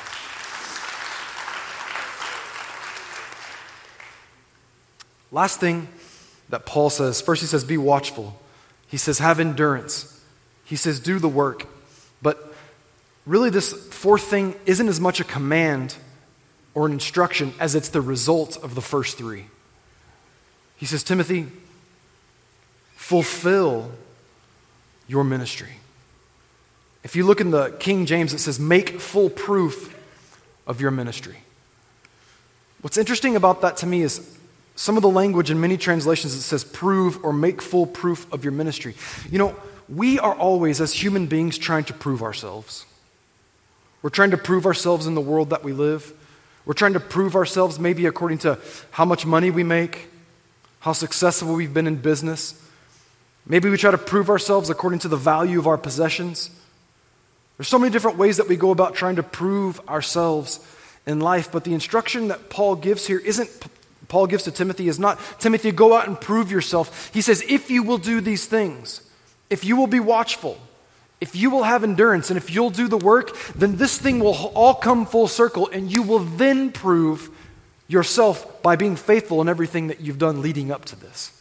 Last 5.32 5.58
thing 5.58 5.88
that 6.48 6.64
Paul 6.64 6.90
says 6.90 7.20
first, 7.20 7.40
he 7.40 7.48
says, 7.48 7.64
Be 7.64 7.76
watchful. 7.76 8.40
He 8.86 8.96
says, 8.96 9.18
Have 9.18 9.40
endurance. 9.40 10.24
He 10.64 10.76
says, 10.76 11.00
Do 11.00 11.18
the 11.18 11.28
work. 11.28 11.66
But 12.22 12.54
really, 13.26 13.50
this 13.50 13.72
fourth 13.72 14.22
thing 14.22 14.54
isn't 14.64 14.86
as 14.86 15.00
much 15.00 15.18
a 15.18 15.24
command 15.24 15.96
or 16.72 16.86
an 16.86 16.92
instruction 16.92 17.52
as 17.58 17.74
it's 17.74 17.88
the 17.88 18.00
result 18.00 18.56
of 18.62 18.76
the 18.76 18.80
first 18.80 19.18
three. 19.18 19.46
He 20.76 20.86
says, 20.86 21.02
Timothy, 21.02 21.46
fulfill 22.94 23.90
your 25.08 25.24
ministry. 25.24 25.78
If 27.04 27.14
you 27.14 27.24
look 27.24 27.40
in 27.40 27.50
the 27.50 27.70
King 27.78 28.04
James, 28.04 28.32
it 28.34 28.38
says, 28.38 28.58
Make 28.58 29.00
full 29.00 29.30
proof 29.30 29.96
of 30.66 30.80
your 30.80 30.90
ministry. 30.90 31.36
What's 32.82 32.98
interesting 32.98 33.36
about 33.36 33.62
that 33.62 33.76
to 33.78 33.86
me 33.86 34.02
is 34.02 34.36
some 34.74 34.96
of 34.96 35.02
the 35.02 35.08
language 35.08 35.50
in 35.50 35.60
many 35.60 35.76
translations 35.76 36.34
it 36.34 36.42
says 36.42 36.62
prove 36.62 37.24
or 37.24 37.32
make 37.32 37.62
full 37.62 37.86
proof 37.86 38.30
of 38.32 38.44
your 38.44 38.52
ministry. 38.52 38.94
You 39.30 39.38
know, 39.38 39.56
we 39.88 40.18
are 40.18 40.34
always, 40.34 40.80
as 40.80 40.92
human 40.92 41.26
beings, 41.26 41.56
trying 41.58 41.84
to 41.84 41.94
prove 41.94 42.22
ourselves. 42.22 42.84
We're 44.02 44.10
trying 44.10 44.32
to 44.32 44.36
prove 44.36 44.66
ourselves 44.66 45.06
in 45.06 45.14
the 45.14 45.20
world 45.20 45.50
that 45.50 45.64
we 45.64 45.72
live. 45.72 46.12
We're 46.64 46.74
trying 46.74 46.92
to 46.92 47.00
prove 47.00 47.34
ourselves 47.34 47.78
maybe 47.78 48.06
according 48.06 48.38
to 48.38 48.58
how 48.90 49.04
much 49.04 49.24
money 49.24 49.50
we 49.50 49.62
make, 49.62 50.08
how 50.86 50.92
successful 50.92 51.52
we've 51.52 51.74
been 51.74 51.88
in 51.88 51.96
business. 51.96 52.54
Maybe 53.44 53.68
we 53.68 53.76
try 53.76 53.90
to 53.90 53.98
prove 53.98 54.30
ourselves 54.30 54.70
according 54.70 55.00
to 55.00 55.08
the 55.08 55.16
value 55.16 55.58
of 55.58 55.66
our 55.66 55.76
possessions. 55.76 56.48
There's 57.56 57.66
so 57.66 57.80
many 57.80 57.90
different 57.90 58.18
ways 58.18 58.36
that 58.36 58.46
we 58.46 58.54
go 58.54 58.70
about 58.70 58.94
trying 58.94 59.16
to 59.16 59.24
prove 59.24 59.80
ourselves 59.88 60.64
in 61.04 61.18
life, 61.18 61.50
but 61.50 61.64
the 61.64 61.74
instruction 61.74 62.28
that 62.28 62.50
Paul 62.50 62.76
gives 62.76 63.04
here 63.04 63.18
isn't 63.18 63.50
Paul 64.06 64.28
gives 64.28 64.44
to 64.44 64.52
Timothy 64.52 64.86
is 64.86 65.00
not, 65.00 65.18
Timothy, 65.40 65.72
go 65.72 65.92
out 65.92 66.06
and 66.06 66.20
prove 66.20 66.52
yourself. 66.52 67.10
He 67.12 67.20
says, 67.20 67.42
if 67.48 67.68
you 67.68 67.82
will 67.82 67.98
do 67.98 68.20
these 68.20 68.46
things, 68.46 69.00
if 69.50 69.64
you 69.64 69.74
will 69.74 69.88
be 69.88 69.98
watchful, 69.98 70.56
if 71.20 71.34
you 71.34 71.50
will 71.50 71.64
have 71.64 71.82
endurance, 71.82 72.30
and 72.30 72.36
if 72.36 72.48
you'll 72.48 72.70
do 72.70 72.86
the 72.86 72.96
work, 72.96 73.36
then 73.56 73.74
this 73.74 73.98
thing 73.98 74.20
will 74.20 74.52
all 74.54 74.74
come 74.74 75.04
full 75.04 75.26
circle, 75.26 75.68
and 75.72 75.90
you 75.90 76.02
will 76.04 76.20
then 76.20 76.70
prove 76.70 77.28
yourself 77.88 78.62
by 78.62 78.76
being 78.76 78.96
faithful 78.96 79.40
in 79.40 79.48
everything 79.48 79.86
that 79.88 80.00
you've 80.00 80.18
done 80.18 80.42
leading 80.42 80.70
up 80.70 80.84
to 80.86 80.96
this. 80.96 81.32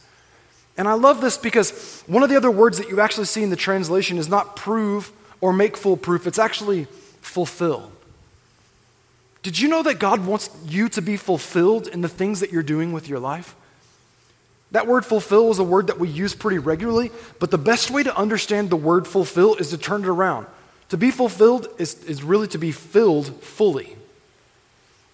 And 0.76 0.86
I 0.86 0.92
love 0.92 1.20
this 1.20 1.38
because 1.38 2.02
one 2.06 2.22
of 2.22 2.28
the 2.28 2.36
other 2.36 2.50
words 2.50 2.78
that 2.78 2.88
you 2.88 3.00
actually 3.00 3.26
see 3.26 3.42
in 3.42 3.50
the 3.50 3.56
translation 3.56 4.18
is 4.18 4.28
not 4.28 4.56
prove 4.56 5.12
or 5.40 5.52
make 5.52 5.76
full 5.76 5.96
proof, 5.96 6.26
it's 6.26 6.38
actually 6.38 6.86
fulfill. 7.20 7.90
Did 9.42 9.58
you 9.58 9.68
know 9.68 9.82
that 9.84 9.98
God 9.98 10.26
wants 10.26 10.50
you 10.66 10.88
to 10.90 11.02
be 11.02 11.16
fulfilled 11.16 11.86
in 11.86 12.00
the 12.00 12.08
things 12.08 12.40
that 12.40 12.52
you're 12.52 12.62
doing 12.62 12.92
with 12.92 13.08
your 13.08 13.20
life? 13.20 13.54
That 14.72 14.86
word 14.86 15.06
fulfill 15.06 15.50
is 15.50 15.58
a 15.58 15.64
word 15.64 15.86
that 15.86 15.98
we 15.98 16.08
use 16.08 16.34
pretty 16.34 16.58
regularly, 16.58 17.10
but 17.38 17.50
the 17.50 17.58
best 17.58 17.90
way 17.90 18.02
to 18.02 18.16
understand 18.16 18.70
the 18.70 18.76
word 18.76 19.06
fulfill 19.06 19.54
is 19.54 19.70
to 19.70 19.78
turn 19.78 20.02
it 20.02 20.08
around. 20.08 20.46
To 20.88 20.96
be 20.96 21.10
fulfilled 21.10 21.68
is, 21.78 22.02
is 22.04 22.22
really 22.22 22.48
to 22.48 22.58
be 22.58 22.72
filled 22.72 23.42
fully. 23.42 23.96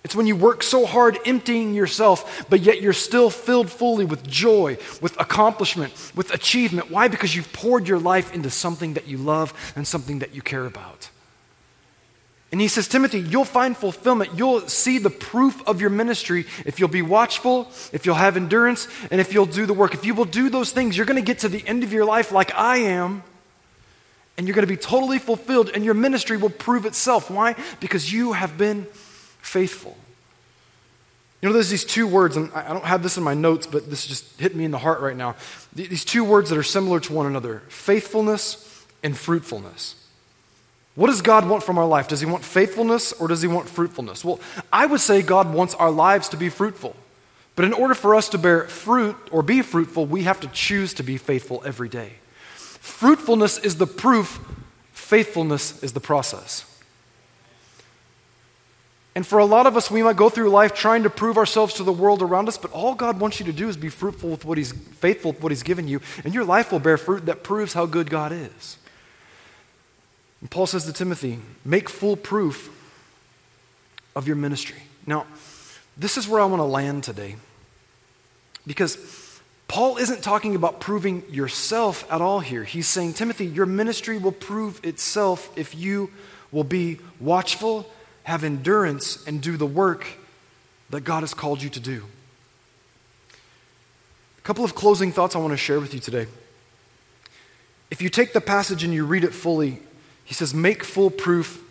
It's 0.05 0.17
when 0.17 0.27
you 0.27 0.35
work 0.35 0.63
so 0.65 0.85
hard 0.85 1.19
emptying 1.25 1.75
yourself, 1.75 2.45
but 2.51 2.61
yet 2.61 2.83
you're 2.83 2.93
still 2.93 3.31
filled 3.31 3.71
fully 3.71 4.05
with 4.05 4.27
joy, 4.27 4.77
with 5.01 5.19
accomplishment, 5.21 5.93
with 6.17 6.35
achievement. 6.35 6.91
Why? 6.91 7.07
Because 7.07 7.37
you've 7.37 7.53
poured 7.53 7.87
your 7.87 8.01
life 8.01 8.35
into 8.35 8.51
something 8.51 8.95
that 8.95 9.07
you 9.07 9.17
love 9.17 9.55
and 9.77 9.87
something 9.87 10.19
that 10.19 10.35
you 10.35 10.43
care 10.43 10.67
about. 10.67 11.09
And 12.51 12.61
he 12.61 12.69
says, 12.69 12.87
Timothy, 12.87 13.21
you'll 13.21 13.47
find 13.47 13.75
fulfillment. 13.75 14.33
You'll 14.37 14.69
see 14.69 14.99
the 14.99 15.09
proof 15.09 15.67
of 15.67 15.81
your 15.81 15.89
ministry 15.89 16.45
if 16.67 16.79
you'll 16.79 16.91
be 16.91 17.01
watchful, 17.01 17.71
if 17.93 18.05
you'll 18.05 18.17
have 18.17 18.37
endurance, 18.37 18.89
and 19.11 19.23
if 19.23 19.33
you'll 19.33 19.47
do 19.47 19.65
the 19.65 19.73
work. 19.73 19.95
If 19.95 20.05
you 20.05 20.15
will 20.15 20.27
do 20.27 20.51
those 20.51 20.71
things, 20.71 20.95
you're 20.95 21.07
going 21.07 21.17
to 21.17 21.27
get 21.27 21.39
to 21.41 21.49
the 21.49 21.67
end 21.67 21.83
of 21.83 21.95
your 21.95 22.05
life 22.05 22.31
like 22.31 22.55
I 22.55 22.77
am, 22.79 23.23
and 24.37 24.47
you're 24.47 24.55
going 24.55 24.67
to 24.67 24.73
be 24.73 24.77
totally 24.77 25.19
fulfilled, 25.19 25.71
and 25.73 25.83
your 25.83 25.95
ministry 25.95 26.37
will 26.37 26.51
prove 26.51 26.85
itself. 26.85 27.31
Why? 27.31 27.55
Because 27.81 28.13
you 28.13 28.33
have 28.33 28.59
been 28.59 28.87
faithful. 29.43 29.97
You 31.43 31.49
know, 31.49 31.53
there's 31.53 31.71
these 31.71 31.85
two 31.85 32.07
words, 32.07 32.37
and 32.37 32.53
I 32.53 32.69
don't 32.69 32.85
have 32.85 33.03
this 33.03 33.19
in 33.19 33.25
my 33.25 33.35
notes, 33.35 33.67
but 33.67 33.91
this 33.91 34.07
just 34.07 34.41
hit 34.41 34.55
me 34.55 34.65
in 34.65 34.71
the 34.71 34.79
heart 34.79 35.01
right 35.01 35.17
now. 35.17 35.35
These 35.75 36.05
two 36.05 36.25
words 36.25 36.51
that 36.51 36.59
are 36.59 36.63
similar 36.63 37.01
to 37.01 37.13
one 37.13 37.27
another 37.27 37.63
faithfulness 37.69 38.87
and 39.03 39.19
fruitfulness. 39.19 39.97
What 40.95 41.09
does 41.09 41.23
God 41.23 41.49
want 41.49 41.63
from 41.63 41.79
our 41.79 41.87
life? 41.87 42.07
Does 42.07 42.21
He 42.21 42.27
want 42.27 42.45
faithfulness 42.45 43.13
or 43.13 43.27
does 43.27 43.43
He 43.43 43.49
want 43.49 43.69
fruitfulness? 43.69 44.25
Well, 44.25 44.41
I 44.73 44.87
would 44.87 45.01
say 45.01 45.23
God 45.23 45.53
wants 45.53 45.75
our 45.75 45.91
lives 45.91 46.29
to 46.31 46.37
be 46.37 46.49
fruitful. 46.49 46.95
But 47.57 47.65
in 47.65 47.73
order 47.73 47.95
for 47.95 48.15
us 48.15 48.29
to 48.31 48.39
bear 48.39 48.69
fruit 48.69 49.17
or 49.31 49.43
be 49.43 49.63
fruitful, 49.63 50.07
we 50.07 50.23
have 50.23 50.41
to 50.41 50.49
choose 50.49 50.95
to 50.95 51.03
be 51.03 51.17
faithful 51.17 51.63
every 51.67 51.89
day. 51.89 52.13
Fruitfulness 52.55 53.59
is 53.59 53.77
the 53.77 53.87
proof, 53.87 54.41
faithfulness 54.93 55.83
is 55.83 55.93
the 55.93 56.01
process. 56.01 56.65
And 59.15 59.27
for 59.27 59.39
a 59.39 59.45
lot 59.45 59.67
of 59.67 59.77
us, 59.77 59.91
we 59.91 60.03
might 60.03 60.17
go 60.17 60.31
through 60.31 60.49
life 60.49 60.73
trying 60.75 61.03
to 61.03 61.11
prove 61.11 61.37
ourselves 61.37 61.75
to 61.75 61.85
the 61.85 61.93
world 61.93 62.23
around 62.23 62.49
us, 62.49 62.57
but 62.57 62.73
all 62.73 62.95
God 62.95 63.21
wants 63.21 63.41
you 63.41 63.47
to 63.47 63.53
do 63.53 63.69
is 63.69 63.77
be 63.77 63.91
fruitful 63.91 64.31
with 64.31 64.45
what 64.45 64.57
He's 64.57 64.73
faithful 64.73 65.33
with 65.33 65.43
what 65.43 65.53
He's 65.53 65.63
given 65.63 65.87
you, 65.87 66.01
and 66.25 66.33
your 66.33 66.45
life 66.45 66.73
will 66.73 66.79
bear 66.79 66.97
fruit 66.97 67.27
that 67.27 67.43
proves 67.43 67.75
how 67.75 67.85
good 67.85 68.09
God 68.09 68.33
is. 68.33 68.79
And 70.41 70.51
Paul 70.51 70.67
says 70.67 70.87
to 70.87 70.93
Timothy, 70.93 71.41
make 71.65 71.89
full 71.89 72.17
proof 72.17 72.71
of 74.17 74.27
your 74.27 74.37
ministry. 74.37 74.83
Now, 75.07 75.27
this 75.97 76.17
is 76.17 76.27
where 76.27 76.41
I 76.41 76.47
want 76.47 76.61
to 76.61 76.65
land 76.65 77.05
today. 77.05 77.37
Because 78.67 79.41
Paul 79.69 79.97
isn't 79.97 80.23
talking 80.23 80.55
about 80.55 80.81
proving 80.81 81.23
yourself 81.31 82.11
at 82.11 82.21
all 82.21 82.41
here. 82.41 82.65
He's 82.65 82.87
saying, 82.87 83.15
Timothy, 83.15 83.47
your 83.47 83.67
ministry 83.67 84.19
will 84.19 84.33
prove 84.33 84.85
itself 84.85 85.51
if 85.57 85.75
you 85.75 86.11
will 86.51 86.65
be 86.65 86.99
watchful, 87.21 87.91
have 88.25 88.45
endurance, 88.45 89.27
and 89.27 89.41
do 89.41 89.57
the 89.57 89.67
work 89.67 90.07
that 90.91 91.01
God 91.01 91.21
has 91.21 91.35
called 91.35 91.63
you 91.63 91.71
to 91.71 91.81
do. 91.81 92.05
A 94.39 94.43
couple 94.43 94.65
of 94.65 94.75
closing 94.75 95.13
thoughts 95.13 95.35
I 95.35 95.39
want 95.39 95.53
to 95.53 95.57
share 95.57 95.81
with 95.81 95.95
you 95.95 96.01
today. 96.01 96.27
If 97.91 98.01
you 98.01 98.09
take 98.09 98.33
the 98.33 98.41
passage 98.41 98.85
and 98.85 98.93
you 98.93 99.05
read 99.05 99.25
it 99.25 99.35
fully, 99.35 99.81
he 100.25 100.35
says, 100.35 100.55
Make 100.55 100.85
full 100.85 101.11
proof 101.11 101.63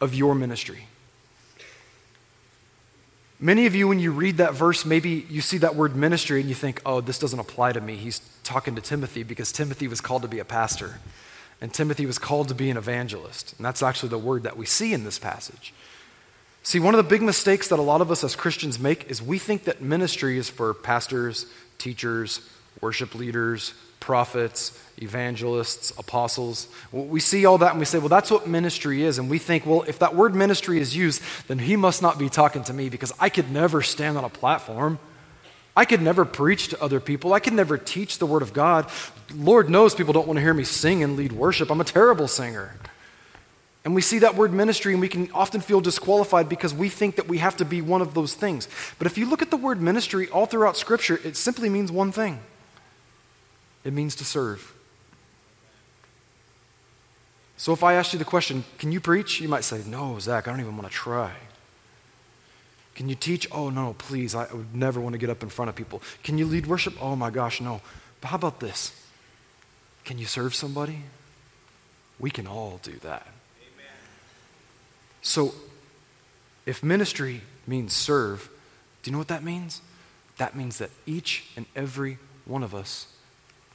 of 0.00 0.14
your 0.14 0.34
ministry. 0.34 0.86
Many 3.38 3.66
of 3.66 3.74
you, 3.74 3.88
when 3.88 3.98
you 3.98 4.12
read 4.12 4.36
that 4.36 4.54
verse, 4.54 4.84
maybe 4.84 5.26
you 5.28 5.40
see 5.40 5.58
that 5.58 5.74
word 5.74 5.96
ministry 5.96 6.40
and 6.40 6.48
you 6.48 6.54
think, 6.54 6.80
oh, 6.86 7.00
this 7.00 7.18
doesn't 7.18 7.40
apply 7.40 7.72
to 7.72 7.80
me. 7.80 7.96
He's 7.96 8.20
talking 8.44 8.76
to 8.76 8.80
Timothy 8.80 9.24
because 9.24 9.50
Timothy 9.50 9.88
was 9.88 10.00
called 10.00 10.22
to 10.22 10.28
be 10.28 10.38
a 10.38 10.44
pastor 10.44 11.00
and 11.62 11.72
Timothy 11.72 12.06
was 12.06 12.18
called 12.18 12.48
to 12.48 12.54
be 12.56 12.70
an 12.70 12.76
evangelist. 12.76 13.54
And 13.56 13.64
that's 13.64 13.84
actually 13.84 14.08
the 14.08 14.18
word 14.18 14.42
that 14.42 14.56
we 14.56 14.66
see 14.66 14.92
in 14.92 15.04
this 15.04 15.20
passage. 15.20 15.72
See, 16.64 16.80
one 16.80 16.92
of 16.92 16.96
the 16.96 17.08
big 17.08 17.22
mistakes 17.22 17.68
that 17.68 17.78
a 17.78 17.82
lot 17.82 18.00
of 18.00 18.10
us 18.10 18.24
as 18.24 18.34
Christians 18.34 18.80
make 18.80 19.08
is 19.08 19.22
we 19.22 19.38
think 19.38 19.64
that 19.64 19.80
ministry 19.80 20.38
is 20.38 20.50
for 20.50 20.74
pastors, 20.74 21.46
teachers, 21.78 22.40
worship 22.80 23.14
leaders, 23.14 23.74
prophets, 24.00 24.76
evangelists, 25.00 25.92
apostles. 25.96 26.66
We 26.90 27.20
see 27.20 27.46
all 27.46 27.58
that 27.58 27.70
and 27.70 27.78
we 27.78 27.84
say, 27.84 27.98
well, 27.98 28.08
that's 28.08 28.30
what 28.30 28.48
ministry 28.48 29.04
is. 29.04 29.18
And 29.18 29.30
we 29.30 29.38
think, 29.38 29.64
well, 29.64 29.82
if 29.82 30.00
that 30.00 30.16
word 30.16 30.34
ministry 30.34 30.80
is 30.80 30.96
used, 30.96 31.22
then 31.46 31.60
he 31.60 31.76
must 31.76 32.02
not 32.02 32.18
be 32.18 32.28
talking 32.28 32.64
to 32.64 32.72
me 32.72 32.88
because 32.88 33.12
I 33.20 33.28
could 33.28 33.52
never 33.52 33.82
stand 33.82 34.18
on 34.18 34.24
a 34.24 34.28
platform 34.28 34.98
I 35.76 35.84
could 35.84 36.02
never 36.02 36.24
preach 36.24 36.68
to 36.68 36.82
other 36.82 37.00
people. 37.00 37.32
I 37.32 37.40
could 37.40 37.54
never 37.54 37.78
teach 37.78 38.18
the 38.18 38.26
Word 38.26 38.42
of 38.42 38.52
God. 38.52 38.90
Lord 39.34 39.70
knows 39.70 39.94
people 39.94 40.12
don't 40.12 40.26
want 40.26 40.36
to 40.36 40.42
hear 40.42 40.52
me 40.52 40.64
sing 40.64 41.02
and 41.02 41.16
lead 41.16 41.32
worship. 41.32 41.70
I'm 41.70 41.80
a 41.80 41.84
terrible 41.84 42.28
singer. 42.28 42.74
And 43.84 43.94
we 43.94 44.00
see 44.00 44.20
that 44.20 44.36
word 44.36 44.52
ministry 44.52 44.92
and 44.92 45.00
we 45.00 45.08
can 45.08 45.30
often 45.32 45.60
feel 45.60 45.80
disqualified 45.80 46.48
because 46.48 46.72
we 46.72 46.88
think 46.88 47.16
that 47.16 47.26
we 47.26 47.38
have 47.38 47.56
to 47.56 47.64
be 47.64 47.80
one 47.80 48.00
of 48.00 48.14
those 48.14 48.34
things. 48.34 48.68
But 48.98 49.06
if 49.06 49.18
you 49.18 49.26
look 49.26 49.42
at 49.42 49.50
the 49.50 49.56
word 49.56 49.80
ministry 49.80 50.28
all 50.28 50.46
throughout 50.46 50.76
Scripture, 50.76 51.18
it 51.24 51.36
simply 51.36 51.68
means 51.68 51.90
one 51.90 52.12
thing 52.12 52.40
it 53.84 53.92
means 53.92 54.14
to 54.16 54.24
serve. 54.24 54.72
So 57.56 57.72
if 57.72 57.82
I 57.82 57.94
asked 57.94 58.12
you 58.12 58.18
the 58.18 58.24
question, 58.24 58.64
can 58.78 58.92
you 58.92 59.00
preach? 59.00 59.40
You 59.40 59.48
might 59.48 59.64
say, 59.64 59.82
no, 59.86 60.18
Zach, 60.18 60.46
I 60.46 60.50
don't 60.50 60.60
even 60.60 60.76
want 60.76 60.88
to 60.88 60.94
try. 60.94 61.32
Can 62.94 63.08
you 63.08 63.14
teach? 63.14 63.48
Oh, 63.50 63.70
no, 63.70 63.94
please. 63.98 64.34
I 64.34 64.52
would 64.52 64.74
never 64.74 65.00
want 65.00 65.14
to 65.14 65.18
get 65.18 65.30
up 65.30 65.42
in 65.42 65.48
front 65.48 65.68
of 65.68 65.74
people. 65.74 66.02
Can 66.22 66.38
you 66.38 66.46
lead 66.46 66.66
worship? 66.66 66.94
Oh, 67.00 67.16
my 67.16 67.30
gosh, 67.30 67.60
no. 67.60 67.80
But 68.20 68.28
how 68.28 68.36
about 68.36 68.60
this? 68.60 68.92
Can 70.04 70.18
you 70.18 70.26
serve 70.26 70.54
somebody? 70.54 71.00
We 72.18 72.30
can 72.30 72.46
all 72.46 72.80
do 72.82 72.92
that. 73.02 73.26
Amen. 73.60 73.86
So, 75.22 75.54
if 76.66 76.82
ministry 76.82 77.42
means 77.66 77.92
serve, 77.92 78.50
do 79.02 79.10
you 79.10 79.12
know 79.12 79.18
what 79.18 79.28
that 79.28 79.42
means? 79.42 79.80
That 80.38 80.54
means 80.54 80.78
that 80.78 80.90
each 81.06 81.50
and 81.56 81.66
every 81.74 82.18
one 82.44 82.62
of 82.62 82.74
us 82.74 83.06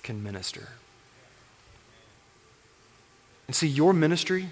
can 0.04 0.24
minister. 0.24 0.70
And 3.48 3.56
see, 3.56 3.68
your 3.68 3.94
ministry 3.94 4.50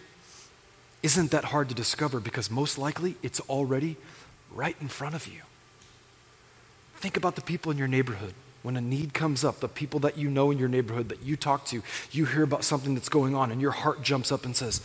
isn't 1.04 1.32
that 1.32 1.46
hard 1.46 1.70
to 1.70 1.76
discover 1.76 2.20
because 2.20 2.50
most 2.50 2.78
likely 2.78 3.16
it's 3.22 3.40
already 3.42 3.98
right 4.56 4.76
in 4.82 4.88
front 4.88 5.14
of 5.14 5.28
you. 5.28 5.42
Think 6.96 7.18
about 7.18 7.36
the 7.36 7.42
people 7.42 7.72
in 7.72 7.78
your 7.78 7.88
neighborhood. 7.88 8.34
When 8.64 8.78
a 8.78 8.82
need 8.82 9.14
comes 9.14 9.44
up, 9.44 9.60
the 9.60 9.68
people 9.68 10.00
that 10.00 10.18
you 10.18 10.30
know 10.30 10.50
in 10.50 10.58
your 10.58 10.70
neighborhood 10.70 11.10
that 11.10 11.22
you 11.22 11.36
talk 11.36 11.66
to, 11.66 11.84
you 12.12 12.26
hear 12.26 12.42
about 12.42 12.64
something 12.64 12.96
that's 12.96 13.10
going 13.10 13.36
on, 13.36 13.52
and 13.52 13.62
your 13.62 13.72
heart 13.72 14.02
jumps 14.02 14.32
up 14.32 14.44
and 14.44 14.56
says, 14.56 14.82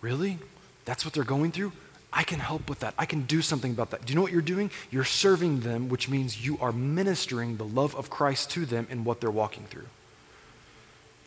Really? 0.00 0.38
That's 0.84 1.04
what 1.04 1.12
they're 1.12 1.22
going 1.22 1.52
through? 1.52 1.72
I 2.12 2.24
can 2.24 2.40
help 2.40 2.68
with 2.68 2.80
that. 2.80 2.94
I 2.98 3.06
can 3.06 3.22
do 3.22 3.40
something 3.40 3.70
about 3.70 3.90
that. 3.90 4.04
Do 4.04 4.12
you 4.12 4.16
know 4.16 4.22
what 4.22 4.32
you're 4.32 4.42
doing? 4.42 4.70
You're 4.90 5.04
serving 5.04 5.60
them, 5.60 5.88
which 5.88 6.08
means 6.08 6.44
you 6.44 6.58
are 6.60 6.72
ministering 6.72 7.56
the 7.56 7.64
love 7.64 7.94
of 7.94 8.10
Christ 8.10 8.50
to 8.50 8.66
them 8.66 8.86
in 8.90 9.04
what 9.04 9.20
they're 9.20 9.30
walking 9.30 9.64
through. 9.64 9.86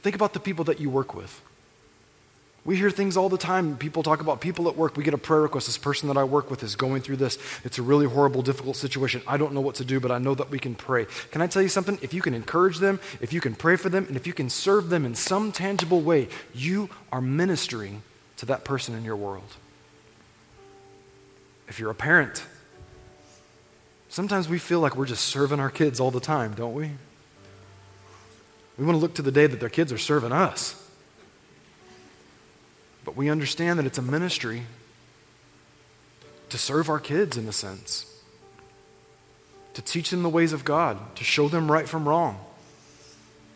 Think 0.02 0.16
about 0.16 0.34
the 0.34 0.40
people 0.40 0.66
that 0.66 0.80
you 0.80 0.90
work 0.90 1.16
with. 1.16 1.42
We 2.66 2.76
hear 2.76 2.90
things 2.90 3.16
all 3.16 3.30
the 3.30 3.38
time. 3.38 3.78
People 3.78 4.02
talk 4.02 4.22
about 4.22 4.42
people 4.42 4.68
at 4.68 4.76
work. 4.76 4.98
We 4.98 5.04
get 5.04 5.14
a 5.14 5.20
prayer 5.20 5.42
request. 5.42 5.68
This 5.68 5.78
person 5.78 6.08
that 6.08 6.18
I 6.18 6.24
work 6.24 6.50
with 6.50 6.64
is 6.64 6.76
going 6.76 7.04
through 7.04 7.18
this. 7.18 7.38
It's 7.64 7.78
a 7.78 7.84
really 7.84 8.08
horrible, 8.08 8.42
difficult 8.42 8.76
situation. 8.76 9.22
I 9.28 9.38
don't 9.38 9.54
know 9.54 9.62
what 9.62 9.76
to 9.76 9.86
do, 9.86 10.00
but 10.00 10.12
I 10.12 10.18
know 10.18 10.34
that 10.34 10.50
we 10.50 10.58
can 10.58 10.74
pray. 10.74 11.06
Can 11.30 11.44
I 11.44 11.48
tell 11.48 11.62
you 11.62 11.70
something? 11.70 12.00
If 12.02 12.12
you 12.12 12.24
can 12.24 12.34
encourage 12.34 12.80
them, 12.80 13.00
if 13.22 13.32
you 13.32 13.40
can 13.40 13.54
pray 13.54 13.76
for 13.76 13.90
them, 13.90 14.06
and 14.08 14.16
if 14.16 14.26
you 14.26 14.34
can 14.34 14.50
serve 14.50 14.90
them 14.90 15.06
in 15.06 15.14
some 15.14 15.52
tangible 15.52 16.02
way, 16.02 16.28
you 16.56 16.90
are 17.12 17.22
ministering 17.22 18.02
to 18.38 18.48
that 18.48 18.66
person 18.66 18.96
in 18.96 19.06
your 19.06 19.16
world. 19.16 19.56
If 21.68 21.80
you're 21.80 21.92
a 21.92 21.96
parent, 21.96 22.44
sometimes 24.10 24.50
we 24.50 24.58
feel 24.58 24.80
like 24.80 24.96
we're 24.96 25.06
just 25.06 25.26
serving 25.26 25.60
our 25.60 25.70
kids 25.70 26.00
all 26.00 26.10
the 26.10 26.20
time, 26.20 26.56
don't 26.56 26.74
we? 26.74 26.90
We 28.80 28.86
want 28.86 28.96
to 28.96 29.00
look 29.00 29.14
to 29.16 29.22
the 29.22 29.32
day 29.32 29.46
that 29.46 29.60
their 29.60 29.70
kids 29.70 29.94
are 29.94 30.00
serving 30.00 30.32
us. 30.32 30.82
But 33.06 33.16
we 33.16 33.30
understand 33.30 33.80
that 33.80 33.86
it's 33.86 34.00
a 34.00 34.02
ministry 34.02 34.64
to 36.50 36.58
serve 36.58 36.90
our 36.90 37.00
kids 37.00 37.38
in 37.38 37.48
a 37.48 37.52
sense, 37.52 38.12
to 39.76 39.82
teach 39.82 40.10
them 40.10 40.24
the 40.24 40.30
ways 40.30 40.52
of 40.52 40.66
God, 40.66 41.16
to 41.16 41.24
show 41.24 41.48
them 41.48 41.72
right 41.72 41.88
from 41.88 42.10
wrong, 42.10 42.44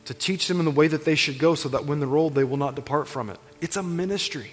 to 0.05 0.13
teach 0.13 0.47
them 0.47 0.59
in 0.59 0.65
the 0.65 0.71
way 0.71 0.88
that 0.88 1.03
they 1.03 1.15
should 1.15 1.39
go 1.39 1.55
so 1.55 1.67
that 1.69 1.85
when 1.85 1.99
they're 1.99 2.15
old, 2.15 2.35
they 2.35 2.43
will 2.43 2.57
not 2.57 2.75
depart 2.75 3.07
from 3.07 3.29
it. 3.29 3.39
It's 3.59 3.75
a 3.75 3.83
ministry. 3.83 4.51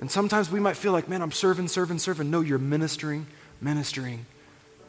And 0.00 0.10
sometimes 0.10 0.50
we 0.50 0.60
might 0.60 0.76
feel 0.76 0.92
like, 0.92 1.08
man, 1.08 1.22
I'm 1.22 1.32
serving, 1.32 1.68
serving, 1.68 1.98
serving. 1.98 2.30
No, 2.30 2.40
you're 2.40 2.58
ministering, 2.58 3.26
ministering, 3.60 4.26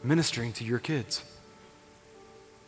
ministering 0.02 0.52
to 0.54 0.64
your 0.64 0.78
kids. 0.78 1.22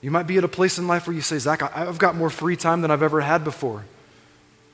You 0.01 0.11
might 0.11 0.27
be 0.27 0.39
at 0.39 0.45
a 0.45 0.49
place 0.49 0.79
in 0.79 0.87
life 0.87 1.07
where 1.07 1.17
you 1.17 1.23
say, 1.23 1.39
Zach, 1.39 1.63
I've 1.77 1.99
got 1.99 2.15
more 2.15 2.31
free 2.31 2.57
time 2.57 2.83
than 2.83 2.91
I've 2.91 3.03
ever 3.03 3.21
had 3.21 3.45
before. 3.45 3.85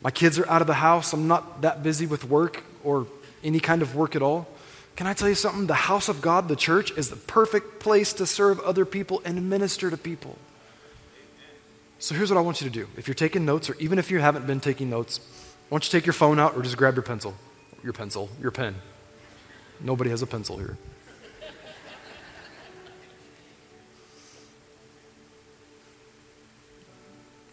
My 0.03 0.11
kids 0.11 0.38
are 0.38 0.49
out 0.49 0.61
of 0.61 0.67
the 0.67 0.75
house. 0.75 1.12
I'm 1.12 1.29
not 1.29 1.62
that 1.62 1.83
busy 1.83 2.07
with 2.07 2.25
work 2.25 2.65
or 2.83 3.07
any 3.45 3.61
kind 3.61 3.83
of 3.83 3.95
work 3.95 4.17
at 4.17 4.23
all. 4.23 4.49
Can 4.97 5.07
I 5.07 5.15
tell 5.15 5.29
you 5.29 5.35
something? 5.35 5.67
The 5.67 5.75
house 5.75 6.09
of 6.09 6.21
God, 6.21 6.49
the 6.49 6.57
church, 6.57 6.91
is 6.97 7.09
the 7.09 7.17
perfect 7.17 7.81
place 7.81 8.12
to 8.15 8.27
serve 8.27 8.61
other 8.61 8.85
people 8.85 9.23
and 9.25 9.49
minister 9.49 9.91
to 9.91 9.97
people. 9.97 10.37
So 11.99 12.15
here's 12.15 12.31
what 12.31 12.37
I 12.37 12.41
want 12.41 12.61
you 12.61 12.69
to 12.69 12.73
do. 12.73 12.88
If 12.97 13.07
you're 13.07 13.15
taking 13.15 13.45
notes, 13.45 13.71
or 13.71 13.77
even 13.79 13.99
if 13.99 14.11
you 14.11 14.19
haven't 14.19 14.47
been 14.47 14.61
taking 14.61 14.91
notes, 14.91 15.21
why 15.69 15.77
don't 15.77 15.85
you 15.85 15.91
take 15.91 16.05
your 16.05 16.12
phone 16.12 16.38
out 16.38 16.57
or 16.57 16.62
just 16.62 16.77
grab 16.77 16.95
your 16.95 17.05
pencil? 17.05 17.35
Your 17.83 17.93
pencil, 17.93 18.29
your 18.41 18.51
pen. 18.51 18.75
Nobody 19.81 20.11
has 20.11 20.21
a 20.21 20.27
pencil 20.27 20.59
here. 20.59 20.77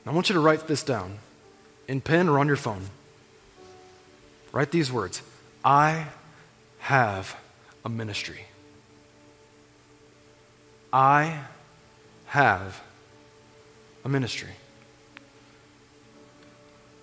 I 0.06 0.12
want 0.12 0.30
you 0.30 0.34
to 0.34 0.40
write 0.40 0.68
this 0.68 0.82
down 0.82 1.20
in 1.90 2.00
pen 2.00 2.30
or 2.30 2.38
on 2.38 2.46
your 2.48 2.56
phone. 2.56 2.84
Write 4.54 4.72
these 4.72 4.92
words 4.92 5.22
I 5.66 6.06
have 6.78 7.36
a 7.84 7.90
ministry. 7.90 8.46
I 10.94 11.40
have 12.28 12.82
a 14.06 14.10
ministry. 14.10 14.50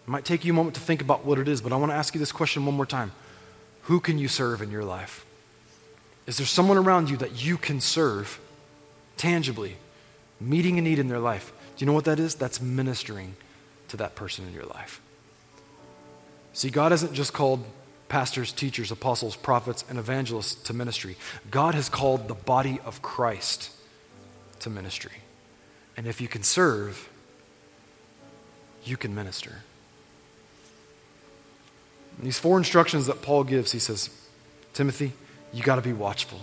It 0.06 0.10
might 0.10 0.24
take 0.24 0.44
you 0.44 0.52
a 0.52 0.56
moment 0.56 0.76
to 0.76 0.80
think 0.80 1.02
about 1.02 1.24
what 1.24 1.38
it 1.40 1.48
is, 1.48 1.60
but 1.60 1.72
I 1.72 1.76
want 1.76 1.90
to 1.90 1.96
ask 1.96 2.14
you 2.14 2.20
this 2.20 2.32
question 2.32 2.64
one 2.64 2.76
more 2.76 2.86
time. 2.86 3.10
Who 3.82 3.98
can 3.98 4.18
you 4.18 4.28
serve 4.28 4.62
in 4.62 4.70
your 4.70 4.84
life? 4.84 5.26
Is 6.26 6.36
there 6.36 6.46
someone 6.46 6.76
around 6.76 7.10
you 7.10 7.16
that 7.18 7.44
you 7.44 7.56
can 7.56 7.80
serve 7.80 8.38
tangibly, 9.16 9.76
meeting 10.40 10.78
a 10.78 10.82
need 10.82 11.00
in 11.00 11.08
their 11.08 11.18
life? 11.18 11.52
Do 11.76 11.84
you 11.84 11.86
know 11.86 11.92
what 11.92 12.04
that 12.04 12.20
is? 12.20 12.36
That's 12.36 12.60
ministering 12.60 13.36
to 13.96 14.02
that 14.04 14.14
person 14.14 14.46
in 14.46 14.52
your 14.52 14.64
life. 14.64 15.00
See, 16.52 16.70
God 16.70 16.92
hasn't 16.92 17.12
just 17.12 17.32
called 17.32 17.64
pastors, 18.08 18.52
teachers, 18.52 18.90
apostles, 18.90 19.36
prophets, 19.36 19.84
and 19.88 19.98
evangelists 19.98 20.54
to 20.54 20.72
ministry. 20.72 21.16
God 21.50 21.74
has 21.74 21.88
called 21.88 22.28
the 22.28 22.34
body 22.34 22.80
of 22.84 23.02
Christ 23.02 23.70
to 24.60 24.70
ministry. 24.70 25.12
And 25.96 26.06
if 26.06 26.20
you 26.20 26.28
can 26.28 26.42
serve, 26.42 27.08
you 28.84 28.96
can 28.96 29.14
minister. 29.14 29.62
these 32.22 32.38
four 32.38 32.56
instructions 32.56 33.06
that 33.06 33.20
Paul 33.20 33.44
gives, 33.44 33.72
he 33.72 33.78
says, 33.78 34.08
Timothy, 34.72 35.12
you 35.52 35.62
got 35.62 35.76
to 35.76 35.82
be 35.82 35.92
watchful. 35.92 36.40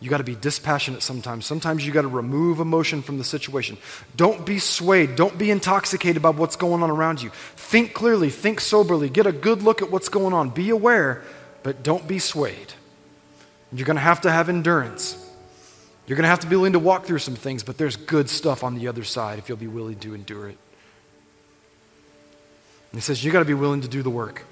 You 0.00 0.08
got 0.08 0.18
to 0.18 0.24
be 0.24 0.34
dispassionate 0.34 1.02
sometimes. 1.02 1.44
Sometimes 1.44 1.86
you 1.86 1.92
got 1.92 2.02
to 2.02 2.08
remove 2.08 2.58
emotion 2.58 3.02
from 3.02 3.18
the 3.18 3.24
situation. 3.24 3.76
Don't 4.16 4.46
be 4.46 4.58
swayed. 4.58 5.14
Don't 5.14 5.36
be 5.36 5.50
intoxicated 5.50 6.22
by 6.22 6.30
what's 6.30 6.56
going 6.56 6.82
on 6.82 6.90
around 6.90 7.20
you. 7.20 7.30
Think 7.56 7.92
clearly, 7.92 8.30
think 8.30 8.60
soberly, 8.60 9.10
get 9.10 9.26
a 9.26 9.32
good 9.32 9.62
look 9.62 9.82
at 9.82 9.90
what's 9.90 10.08
going 10.08 10.32
on. 10.32 10.50
Be 10.50 10.70
aware, 10.70 11.22
but 11.62 11.82
don't 11.82 12.08
be 12.08 12.18
swayed. 12.18 12.72
You're 13.72 13.86
going 13.86 13.96
to 13.96 14.02
have 14.02 14.22
to 14.22 14.30
have 14.30 14.48
endurance. 14.48 15.14
You're 16.06 16.16
going 16.16 16.24
to 16.24 16.30
have 16.30 16.40
to 16.40 16.46
be 16.46 16.56
willing 16.56 16.72
to 16.72 16.78
walk 16.78 17.04
through 17.04 17.18
some 17.18 17.36
things, 17.36 17.62
but 17.62 17.76
there's 17.76 17.96
good 17.96 18.30
stuff 18.30 18.64
on 18.64 18.74
the 18.74 18.88
other 18.88 19.04
side 19.04 19.38
if 19.38 19.48
you'll 19.48 19.58
be 19.58 19.66
willing 19.66 19.98
to 20.00 20.14
endure 20.14 20.48
it. 20.48 20.58
And 22.90 23.00
he 23.00 23.02
says, 23.02 23.22
You 23.22 23.30
got 23.30 23.40
to 23.40 23.44
be 23.44 23.54
willing 23.54 23.82
to 23.82 23.88
do 23.88 24.02
the 24.02 24.10
work. 24.10 24.44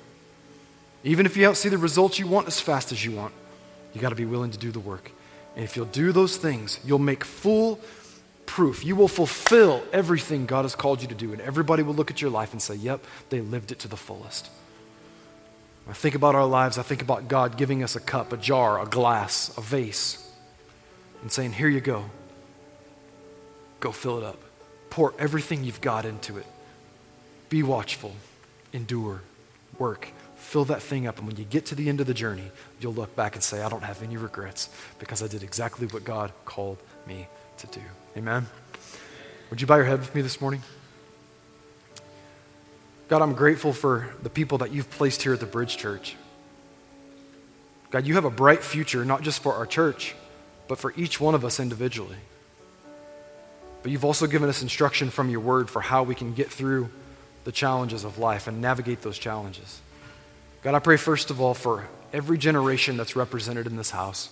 Even 1.05 1.27
if 1.27 1.37
you 1.37 1.43
don't 1.43 1.57
see 1.57 1.69
the 1.69 1.79
results 1.79 2.19
you 2.19 2.27
want 2.27 2.49
as 2.49 2.61
fast 2.61 2.93
as 2.93 3.03
you 3.05 3.13
want, 3.13 3.33
you 3.95 4.01
got 4.01 4.11
to 4.11 4.15
be 4.15 4.27
willing 4.27 4.51
to 4.51 4.59
do 4.59 4.71
the 4.71 4.81
work. 4.81 5.11
And 5.59 5.65
if 5.65 5.75
you'll 5.75 5.87
do 5.87 6.13
those 6.13 6.37
things, 6.37 6.79
you'll 6.85 7.01
make 7.01 7.25
full 7.25 7.81
proof. 8.47 8.85
You 8.85 8.95
will 8.95 9.09
fulfill 9.09 9.83
everything 9.93 10.47
God 10.47 10.65
has 10.65 10.77
called 10.77 11.03
you 11.03 11.09
to 11.09 11.17
do. 11.17 11.33
And 11.33 11.41
everybody 11.41 11.83
will 11.83 11.95
look 11.95 12.13
at 12.13 12.23
your 12.23 12.31
life 12.31 12.53
and 12.53 12.63
say, 12.63 12.77
yep, 12.77 13.05
they 13.31 13.41
lived 13.41 13.73
it 13.73 13.81
to 13.81 13.89
the 13.89 13.97
fullest. 13.97 14.51
I 15.89 15.95
think 15.95 16.15
about 16.15 16.37
our 16.37 16.47
lives, 16.47 16.79
I 16.79 16.83
think 16.83 17.03
about 17.03 17.27
God 17.27 17.57
giving 17.57 17.83
us 17.83 17.97
a 17.97 18.01
cup, 18.01 18.33
a 18.33 18.37
jar, 18.37 18.81
a 18.81 18.87
glass, 18.87 19.53
a 19.59 19.61
vase, 19.61 20.31
and 21.23 21.33
saying, 21.33 21.55
here 21.55 21.69
you 21.69 21.81
go. 21.81 22.05
Go 23.81 23.91
fill 23.91 24.19
it 24.19 24.23
up. 24.23 24.39
Pour 24.91 25.13
everything 25.19 25.65
you've 25.65 25.81
got 25.81 26.05
into 26.05 26.39
it. 26.39 26.47
Be 27.49 27.65
watchful, 27.65 28.15
endure, 28.73 29.23
work 29.77 30.07
fill 30.49 30.65
that 30.65 30.81
thing 30.81 31.07
up. 31.07 31.19
And 31.19 31.27
when 31.27 31.37
you 31.37 31.45
get 31.45 31.67
to 31.67 31.75
the 31.75 31.91
end 31.91 32.01
of 32.01 32.07
the 32.07 32.15
journey, 32.15 32.51
you'll 32.81 32.95
look 32.95 33.15
back 33.15 33.35
and 33.35 33.45
say, 33.45 33.61
I 33.61 33.69
don't 33.69 33.85
have 33.85 34.03
any 34.03 34.17
regrets 34.17 34.71
because 34.99 35.23
I 35.23 35.29
did 35.29 35.43
exactly 35.43 35.87
what 35.87 36.05
God 36.05 36.33
called 36.47 36.79
me 37.07 37.29
to 37.59 37.67
do. 37.67 37.83
Amen? 38.17 38.47
Would 39.51 39.61
you 39.61 39.67
bow 39.67 39.77
your 39.77 39.85
head 39.85 39.99
with 39.99 40.15
me 40.15 40.23
this 40.23 40.41
morning? 40.41 40.63
God, 43.09 43.21
I'm 43.21 43.35
grateful 43.35 43.75
for 43.75 44.15
the 44.23 44.31
people 44.31 44.57
that 44.59 44.73
you've 44.73 44.91
placed 44.91 45.23
here 45.23 45.35
at 45.35 45.41
the 45.41 45.47
Bridge 45.47 45.77
Church. 45.77 46.17
God, 47.91 48.07
you 48.07 48.15
have 48.15 48.25
a 48.25 48.31
bright 48.31 48.65
future, 48.65 49.05
not 49.05 49.21
just 49.21 49.43
for 49.43 49.53
our 49.53 49.67
church, 49.67 50.15
but 50.67 50.79
for 50.79 50.95
each 50.97 51.21
one 51.21 51.35
of 51.35 51.45
us 51.45 51.61
individually. 51.61 52.17
but 53.83 53.93
you've 53.93 54.05
also 54.05 54.27
given 54.27 54.49
us 54.49 54.63
instruction 54.63 55.11
from 55.11 55.31
your 55.31 55.41
word 55.41 55.69
for 55.71 55.81
how 55.81 56.03
we 56.03 56.15
can 56.15 56.33
get 56.33 56.51
through 56.51 56.89
the 57.45 57.53
challenges 57.53 58.05
of 58.05 58.19
life 58.19 58.47
and 58.47 58.61
navigate 58.61 59.03
those 59.03 59.19
challenges. 59.19 59.81
God, 60.63 60.75
I 60.75 60.81
pray 60.81 60.97
first 60.97 61.31
of 61.31 61.41
all 61.41 61.55
for 61.55 61.87
every 62.13 62.39
generation 62.39 62.97
that's 62.97 63.15
represented 63.15 63.67
in 63.67 63.77
this 63.77 63.91
house. 63.91 64.31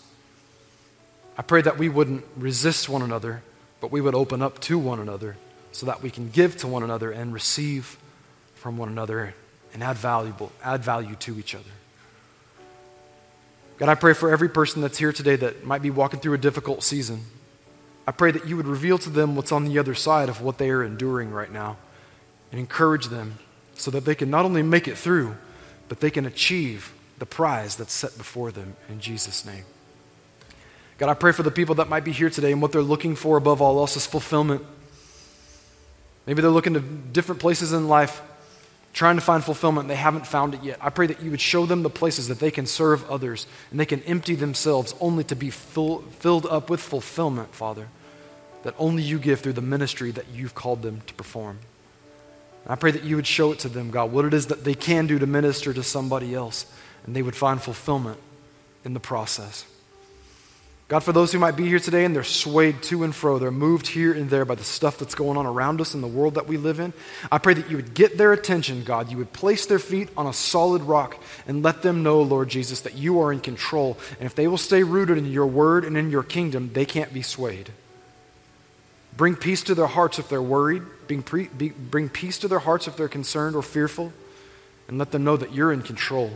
I 1.38 1.42
pray 1.42 1.62
that 1.62 1.78
we 1.78 1.88
wouldn't 1.88 2.24
resist 2.36 2.88
one 2.88 3.02
another, 3.02 3.42
but 3.80 3.92
we 3.92 4.00
would 4.00 4.14
open 4.14 4.42
up 4.42 4.58
to 4.60 4.78
one 4.78 4.98
another 4.98 5.36
so 5.72 5.86
that 5.86 6.02
we 6.02 6.10
can 6.10 6.30
give 6.30 6.56
to 6.58 6.66
one 6.66 6.82
another 6.82 7.10
and 7.12 7.32
receive 7.32 7.98
from 8.54 8.78
one 8.78 8.88
another 8.88 9.34
and 9.72 9.82
add 9.82 9.96
valuable 9.96 10.50
add 10.64 10.82
value 10.82 11.14
to 11.16 11.38
each 11.38 11.54
other. 11.54 11.64
God, 13.78 13.90
I 13.90 13.94
pray 13.94 14.14
for 14.14 14.30
every 14.30 14.48
person 14.48 14.80
that's 14.80 14.96
here 14.96 15.12
today 15.12 15.36
that 15.36 15.64
might 15.64 15.82
be 15.82 15.90
walking 15.90 16.18
through 16.18 16.32
a 16.32 16.38
difficult 16.38 16.82
season. 16.82 17.20
I 18.06 18.12
pray 18.12 18.30
that 18.30 18.46
you 18.46 18.56
would 18.56 18.66
reveal 18.66 18.96
to 18.98 19.10
them 19.10 19.36
what's 19.36 19.52
on 19.52 19.66
the 19.66 19.78
other 19.78 19.94
side 19.94 20.30
of 20.30 20.40
what 20.40 20.56
they 20.56 20.70
are 20.70 20.82
enduring 20.82 21.30
right 21.30 21.52
now 21.52 21.76
and 22.50 22.58
encourage 22.58 23.08
them 23.08 23.38
so 23.74 23.90
that 23.90 24.06
they 24.06 24.14
can 24.14 24.30
not 24.30 24.46
only 24.46 24.62
make 24.62 24.88
it 24.88 24.96
through, 24.96 25.36
but 25.88 26.00
they 26.00 26.10
can 26.10 26.26
achieve 26.26 26.92
the 27.18 27.26
prize 27.26 27.76
that's 27.76 27.92
set 27.92 28.16
before 28.18 28.52
them 28.52 28.76
in 28.88 29.00
Jesus' 29.00 29.44
name. 29.44 29.64
God, 30.98 31.10
I 31.10 31.14
pray 31.14 31.32
for 31.32 31.42
the 31.42 31.50
people 31.50 31.74
that 31.76 31.88
might 31.88 32.04
be 32.04 32.12
here 32.12 32.30
today 32.30 32.52
and 32.52 32.62
what 32.62 32.72
they're 32.72 32.82
looking 32.82 33.16
for 33.16 33.36
above 33.36 33.60
all 33.60 33.78
else 33.78 33.96
is 33.96 34.06
fulfillment. 34.06 34.64
Maybe 36.26 36.42
they're 36.42 36.50
looking 36.50 36.74
to 36.74 36.80
different 36.80 37.40
places 37.40 37.72
in 37.72 37.86
life, 37.86 38.22
trying 38.92 39.16
to 39.16 39.22
find 39.22 39.44
fulfillment, 39.44 39.84
and 39.84 39.90
they 39.90 39.96
haven't 39.96 40.26
found 40.26 40.54
it 40.54 40.62
yet. 40.62 40.78
I 40.80 40.90
pray 40.90 41.06
that 41.06 41.22
you 41.22 41.30
would 41.30 41.40
show 41.40 41.66
them 41.66 41.82
the 41.82 41.90
places 41.90 42.28
that 42.28 42.40
they 42.40 42.50
can 42.50 42.66
serve 42.66 43.08
others 43.10 43.46
and 43.70 43.78
they 43.78 43.84
can 43.84 44.02
empty 44.02 44.34
themselves 44.34 44.94
only 45.00 45.22
to 45.24 45.36
be 45.36 45.50
filled 45.50 46.46
up 46.46 46.70
with 46.70 46.80
fulfillment, 46.80 47.54
Father, 47.54 47.88
that 48.62 48.74
only 48.78 49.02
you 49.02 49.18
give 49.18 49.40
through 49.40 49.52
the 49.52 49.60
ministry 49.60 50.10
that 50.10 50.24
you've 50.32 50.54
called 50.54 50.82
them 50.82 51.02
to 51.06 51.14
perform. 51.14 51.58
I 52.68 52.74
pray 52.74 52.90
that 52.90 53.04
you 53.04 53.16
would 53.16 53.26
show 53.26 53.52
it 53.52 53.60
to 53.60 53.68
them, 53.68 53.90
God, 53.90 54.10
what 54.10 54.24
it 54.24 54.34
is 54.34 54.46
that 54.46 54.64
they 54.64 54.74
can 54.74 55.06
do 55.06 55.18
to 55.18 55.26
minister 55.26 55.72
to 55.72 55.82
somebody 55.82 56.34
else, 56.34 56.66
and 57.04 57.14
they 57.14 57.22
would 57.22 57.36
find 57.36 57.62
fulfillment 57.62 58.18
in 58.84 58.92
the 58.92 59.00
process. 59.00 59.64
God, 60.88 61.00
for 61.00 61.12
those 61.12 61.32
who 61.32 61.40
might 61.40 61.56
be 61.56 61.66
here 61.66 61.80
today 61.80 62.04
and 62.04 62.14
they're 62.14 62.22
swayed 62.22 62.80
to 62.84 63.02
and 63.02 63.12
fro, 63.12 63.40
they're 63.40 63.50
moved 63.50 63.88
here 63.88 64.12
and 64.12 64.30
there 64.30 64.44
by 64.44 64.54
the 64.54 64.62
stuff 64.62 64.98
that's 64.98 65.16
going 65.16 65.36
on 65.36 65.44
around 65.44 65.80
us 65.80 65.94
in 65.94 66.00
the 66.00 66.06
world 66.06 66.34
that 66.36 66.46
we 66.46 66.56
live 66.56 66.78
in, 66.78 66.92
I 67.30 67.38
pray 67.38 67.54
that 67.54 67.68
you 67.68 67.74
would 67.74 67.92
get 67.92 68.16
their 68.16 68.32
attention, 68.32 68.84
God. 68.84 69.10
You 69.10 69.16
would 69.16 69.32
place 69.32 69.66
their 69.66 69.80
feet 69.80 70.10
on 70.16 70.28
a 70.28 70.32
solid 70.32 70.82
rock 70.82 71.20
and 71.48 71.64
let 71.64 71.82
them 71.82 72.04
know, 72.04 72.22
Lord 72.22 72.48
Jesus, 72.48 72.82
that 72.82 72.94
you 72.94 73.20
are 73.20 73.32
in 73.32 73.40
control. 73.40 73.98
And 74.20 74.26
if 74.26 74.36
they 74.36 74.46
will 74.46 74.58
stay 74.58 74.84
rooted 74.84 75.18
in 75.18 75.26
your 75.26 75.48
word 75.48 75.84
and 75.84 75.96
in 75.96 76.10
your 76.10 76.22
kingdom, 76.22 76.70
they 76.72 76.86
can't 76.86 77.12
be 77.12 77.22
swayed. 77.22 77.70
Bring 79.16 79.34
peace 79.34 79.62
to 79.64 79.74
their 79.74 79.86
hearts 79.86 80.18
if 80.18 80.28
they're 80.28 80.42
worried, 80.42 80.82
bring, 81.06 81.22
pre- 81.22 81.48
be, 81.48 81.70
bring 81.70 82.08
peace 82.08 82.38
to 82.38 82.48
their 82.48 82.58
hearts 82.58 82.86
if 82.86 82.96
they're 82.96 83.08
concerned 83.08 83.56
or 83.56 83.62
fearful, 83.62 84.12
and 84.88 84.98
let 84.98 85.10
them 85.10 85.24
know 85.24 85.36
that 85.36 85.54
you're 85.54 85.72
in 85.72 85.82
control. 85.82 86.32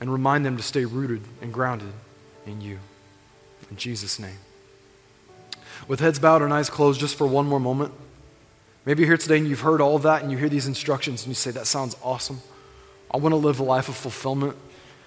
And 0.00 0.10
remind 0.10 0.46
them 0.46 0.56
to 0.56 0.62
stay 0.62 0.86
rooted 0.86 1.20
and 1.42 1.52
grounded 1.52 1.92
in 2.46 2.62
you. 2.62 2.78
In 3.70 3.76
Jesus' 3.76 4.18
name. 4.18 4.38
With 5.86 6.00
heads 6.00 6.18
bowed 6.18 6.40
and 6.42 6.52
eyes 6.52 6.70
closed, 6.70 6.98
just 6.98 7.16
for 7.16 7.26
one 7.26 7.46
more 7.46 7.60
moment. 7.60 7.92
Maybe 8.86 9.02
you're 9.02 9.10
here 9.10 9.16
today 9.16 9.38
and 9.38 9.46
you've 9.46 9.60
heard 9.60 9.80
all 9.80 9.98
that 10.00 10.22
and 10.22 10.32
you 10.32 10.38
hear 10.38 10.48
these 10.48 10.66
instructions 10.66 11.22
and 11.22 11.28
you 11.28 11.34
say, 11.34 11.50
That 11.50 11.66
sounds 11.66 11.94
awesome. 12.02 12.40
I 13.10 13.18
want 13.18 13.32
to 13.32 13.36
live 13.36 13.60
a 13.60 13.64
life 13.64 13.88
of 13.88 13.96
fulfillment. 13.96 14.56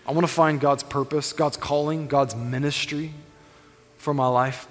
I 0.07 0.11
want 0.11 0.25
to 0.25 0.31
find 0.31 0.59
God's 0.59 0.83
purpose, 0.83 1.33
God's 1.33 1.57
calling, 1.57 2.07
God's 2.07 2.35
ministry 2.35 3.11
for 3.97 4.13
my 4.13 4.27
life. 4.27 4.67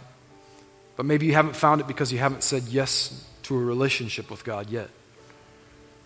But 0.96 1.06
maybe 1.06 1.26
you 1.26 1.34
haven't 1.34 1.56
found 1.56 1.80
it 1.80 1.86
because 1.86 2.12
you 2.12 2.18
haven't 2.18 2.42
said 2.42 2.64
yes 2.64 3.26
to 3.44 3.56
a 3.56 3.58
relationship 3.58 4.30
with 4.30 4.44
God 4.44 4.70
yet. 4.70 4.90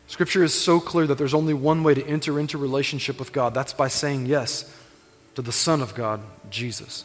Scripture 0.07 0.43
is 0.43 0.55
so 0.55 0.81
clear 0.81 1.07
that 1.07 1.19
there's 1.19 1.35
only 1.35 1.53
one 1.53 1.83
way 1.83 1.95
to 1.95 2.07
enter 2.07 2.41
into 2.41 2.57
relationship 2.57 3.19
with 3.19 3.33
God. 3.33 3.53
That's 3.53 3.75
by 3.75 3.89
saying 3.89 4.27
yes 4.27 4.75
to 5.35 5.43
the 5.43 5.53
Son 5.53 5.83
of 5.83 5.95
God, 5.95 6.21
Jesus 6.51 7.05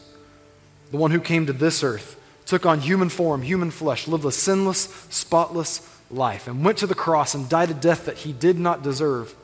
the 0.94 1.00
one 1.00 1.10
who 1.10 1.18
came 1.18 1.46
to 1.46 1.52
this 1.52 1.82
earth, 1.82 2.20
took 2.46 2.64
on 2.64 2.78
human 2.78 3.08
form, 3.08 3.42
human 3.42 3.72
flesh, 3.72 4.06
lived 4.06 4.24
a 4.24 4.30
sinless, 4.30 4.82
spotless 5.10 5.80
life, 6.08 6.46
and 6.46 6.64
went 6.64 6.78
to 6.78 6.86
the 6.86 6.94
cross 6.94 7.34
and 7.34 7.48
died 7.48 7.68
a 7.68 7.74
death 7.74 8.06
that 8.06 8.18
he 8.18 8.32
did 8.32 8.56
not 8.56 8.84
deserve 8.84 9.34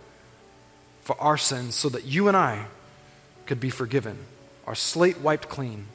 for 1.02 1.20
our 1.20 1.36
sins 1.36 1.74
so 1.74 1.88
that 1.88 2.04
you 2.04 2.28
and 2.28 2.36
I 2.36 2.66
could 3.46 3.58
be 3.58 3.68
forgiven, 3.68 4.16
our 4.64 4.76
slate 4.76 5.18
wiped 5.22 5.48
clean, 5.48 5.86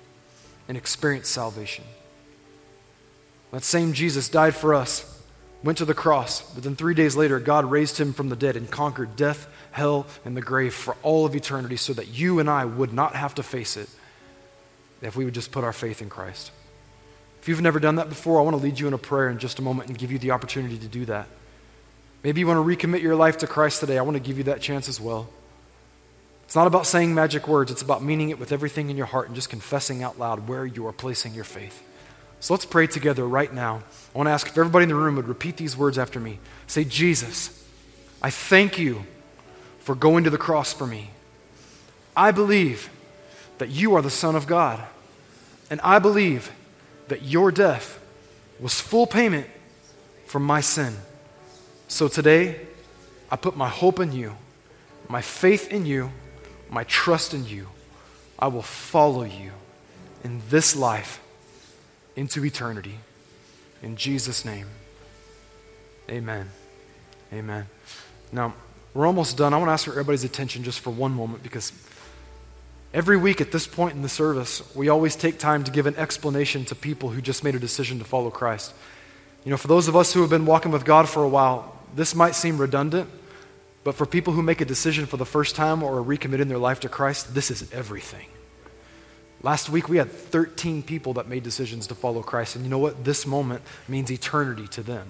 and 0.68 0.76
experience 0.76 1.30
salvation. 1.30 1.86
That 3.52 3.64
same 3.64 3.94
Jesus 3.94 4.28
died 4.28 4.56
for 4.56 4.74
us, 4.74 5.22
went 5.64 5.78
to 5.78 5.86
the 5.86 5.94
cross, 5.94 6.42
but 6.54 6.64
then 6.64 6.76
three 6.76 6.94
days 6.94 7.16
later, 7.16 7.40
God 7.40 7.66
raised 7.66 7.98
him 7.98 8.14
from 8.14 8.30
the 8.30 8.36
dead 8.36 8.56
and 8.56 8.70
conquered 8.70 9.16
death, 9.16 9.48
hell, 9.72 10.08
and 10.26 10.36
the 10.36 10.42
grave 10.42 10.74
for 10.74 10.96
all 11.04 11.26
of 11.26 11.36
eternity 11.36 11.78
so 11.78 11.94
that 11.94 12.08
you 12.08 12.40
and 12.40 12.50
I 12.50 12.66
would 12.66 12.94
not 12.94 13.16
have 13.16 13.36
to 13.36 13.44
face 13.44 13.78
it 13.78 13.90
if 15.02 15.16
we 15.16 15.26
would 15.26 15.34
just 15.34 15.52
put 15.52 15.64
our 15.64 15.74
faith 15.74 16.02
in 16.02 16.10
Christ. 16.10 16.52
If 17.42 17.50
you've 17.50 17.62
never 17.62 17.80
done 17.80 17.98
that 17.98 18.10
before, 18.10 18.40
I 18.40 18.44
want 18.44 18.58
to 18.58 18.64
lead 18.64 18.80
you 18.80 18.88
in 18.88 18.94
a 18.94 18.98
prayer 18.98 19.30
in 19.30 19.38
just 19.38 19.60
a 19.60 19.62
moment 19.62 19.90
and 19.90 19.98
give 19.98 20.12
you 20.12 20.18
the 20.18 20.32
opportunity 20.32 20.78
to 20.80 20.88
do 20.88 21.06
that. 21.06 21.28
Maybe 22.24 22.40
you 22.40 22.48
want 22.48 22.58
to 22.58 22.76
recommit 22.76 23.04
your 23.04 23.16
life 23.16 23.38
to 23.38 23.48
Christ 23.48 23.82
today. 23.82 24.00
I 24.00 24.02
want 24.02 24.16
to 24.16 24.20
give 24.20 24.40
you 24.40 24.46
that 24.46 24.62
chance 24.62 24.90
as 24.90 25.00
well. 25.00 25.30
It's 26.46 26.56
not 26.56 26.66
about 26.66 26.88
saying 26.88 27.14
magic 27.14 27.48
words, 27.48 27.72
it's 27.72 27.82
about 27.82 28.04
meaning 28.04 28.30
it 28.30 28.40
with 28.40 28.52
everything 28.52 28.90
in 28.90 28.98
your 28.98 29.06
heart 29.06 29.28
and 29.28 29.36
just 29.36 29.50
confessing 29.50 30.04
out 30.04 30.18
loud 30.18 30.48
where 30.48 30.66
you 30.66 30.88
are 30.88 30.92
placing 30.92 31.34
your 31.34 31.44
faith. 31.44 31.84
So 32.46 32.54
let's 32.54 32.64
pray 32.64 32.86
together 32.86 33.28
right 33.28 33.52
now. 33.52 33.82
I 34.14 34.18
want 34.20 34.28
to 34.28 34.32
ask 34.32 34.46
if 34.46 34.56
everybody 34.56 34.84
in 34.84 34.90
the 34.90 34.94
room 34.94 35.16
would 35.16 35.28
repeat 35.28 35.58
these 35.58 35.76
words 35.76 35.98
after 35.98 36.20
me. 36.20 36.38
Say, 36.68 36.84
Jesus, 36.84 37.68
I 38.22 38.30
thank 38.30 38.78
you 38.78 39.08
for 39.80 39.96
going 39.96 40.26
to 40.26 40.30
the 40.30 40.38
cross 40.38 40.72
for 40.72 40.86
me. 40.86 41.10
I 42.16 42.30
believe 42.30 42.92
that 43.58 43.70
you 43.70 43.96
are 43.96 44.04
the 44.04 44.12
Son 44.12 44.36
of 44.36 44.46
God. 44.46 44.80
And 45.72 45.82
I 45.82 45.98
believe 45.98 46.52
that 47.08 47.24
your 47.24 47.52
death 47.52 48.00
was 48.60 48.80
full 48.80 49.08
payment 49.08 49.48
for 50.28 50.40
my 50.40 50.62
sin. 50.62 50.98
So 51.88 52.08
today, 52.08 52.60
I 53.32 53.38
put 53.38 53.58
my 53.58 53.70
hope 53.70 54.00
in 54.00 54.12
you, 54.12 54.38
my 55.10 55.22
faith 55.24 55.72
in 55.72 55.88
you, 55.88 56.12
my 56.70 56.84
trust 56.84 57.34
in 57.34 57.48
you. 57.48 57.70
I 58.38 58.50
will 58.50 58.62
follow 58.62 59.24
you 59.24 59.50
in 60.24 60.44
this 60.52 60.76
life 60.76 61.22
into 62.16 62.44
eternity. 62.46 63.00
In 63.84 63.96
Jesus' 63.96 64.46
name, 64.46 64.68
amen. 66.10 66.50
Amen. 67.34 67.68
Now, 68.32 68.54
we're 68.94 69.06
almost 69.06 69.38
done. 69.38 69.54
I 69.54 69.58
want 69.58 69.68
to 69.68 69.74
ask 69.74 69.86
for 69.86 69.92
everybody's 69.92 70.24
attention 70.24 70.64
just 70.64 70.80
for 70.80 70.92
one 70.92 71.12
moment 71.12 71.44
because 71.44 71.72
Every 72.96 73.18
week 73.18 73.42
at 73.42 73.52
this 73.52 73.68
point 73.68 73.94
in 73.94 74.04
the 74.04 74.10
service, 74.10 74.64
we 74.74 74.88
always 74.88 75.18
take 75.18 75.38
time 75.38 75.66
to 75.66 75.72
give 75.72 75.86
an 75.86 75.98
explanation 75.98 76.64
to 76.64 76.76
people 76.76 77.10
who 77.10 77.20
just 77.20 77.44
made 77.44 77.54
a 77.54 77.60
decision 77.60 78.00
to 78.00 78.06
follow 78.06 78.30
Christ. 78.30 78.74
You 79.44 79.52
know, 79.52 79.58
for 79.58 79.68
those 79.68 79.90
of 79.90 79.98
us 79.98 80.14
who 80.14 80.22
have 80.22 80.30
been 80.30 80.46
walking 80.46 80.72
with 80.72 80.86
God 80.86 81.10
for 81.10 81.22
a 81.22 81.28
while, 81.28 81.78
this 81.94 82.16
might 82.16 82.36
seem 82.36 82.58
redundant, 82.58 83.10
but 83.84 83.96
for 83.96 84.06
people 84.06 84.32
who 84.32 84.42
make 84.42 84.62
a 84.62 84.66
decision 84.66 85.08
for 85.08 85.18
the 85.18 85.26
first 85.26 85.58
time 85.58 85.84
or 85.84 85.98
are 85.98 86.04
recommitting 86.04 86.48
their 86.48 86.58
life 86.58 86.80
to 86.80 86.90
Christ, 86.90 87.36
this 87.36 87.52
is 87.52 87.70
everything. 87.74 88.28
Last 89.46 89.70
week, 89.70 89.88
we 89.88 89.98
had 89.98 90.12
13 90.12 90.82
people 90.82 91.14
that 91.14 91.28
made 91.28 91.44
decisions 91.44 91.86
to 91.86 91.94
follow 91.94 92.24
Christ, 92.24 92.56
and 92.56 92.66
you 92.66 92.72
know 92.72 92.80
what? 92.80 93.04
This 93.04 93.28
moment 93.28 93.62
means 93.88 94.12
eternity 94.12 94.68
to 94.70 94.82
them. 94.82 95.06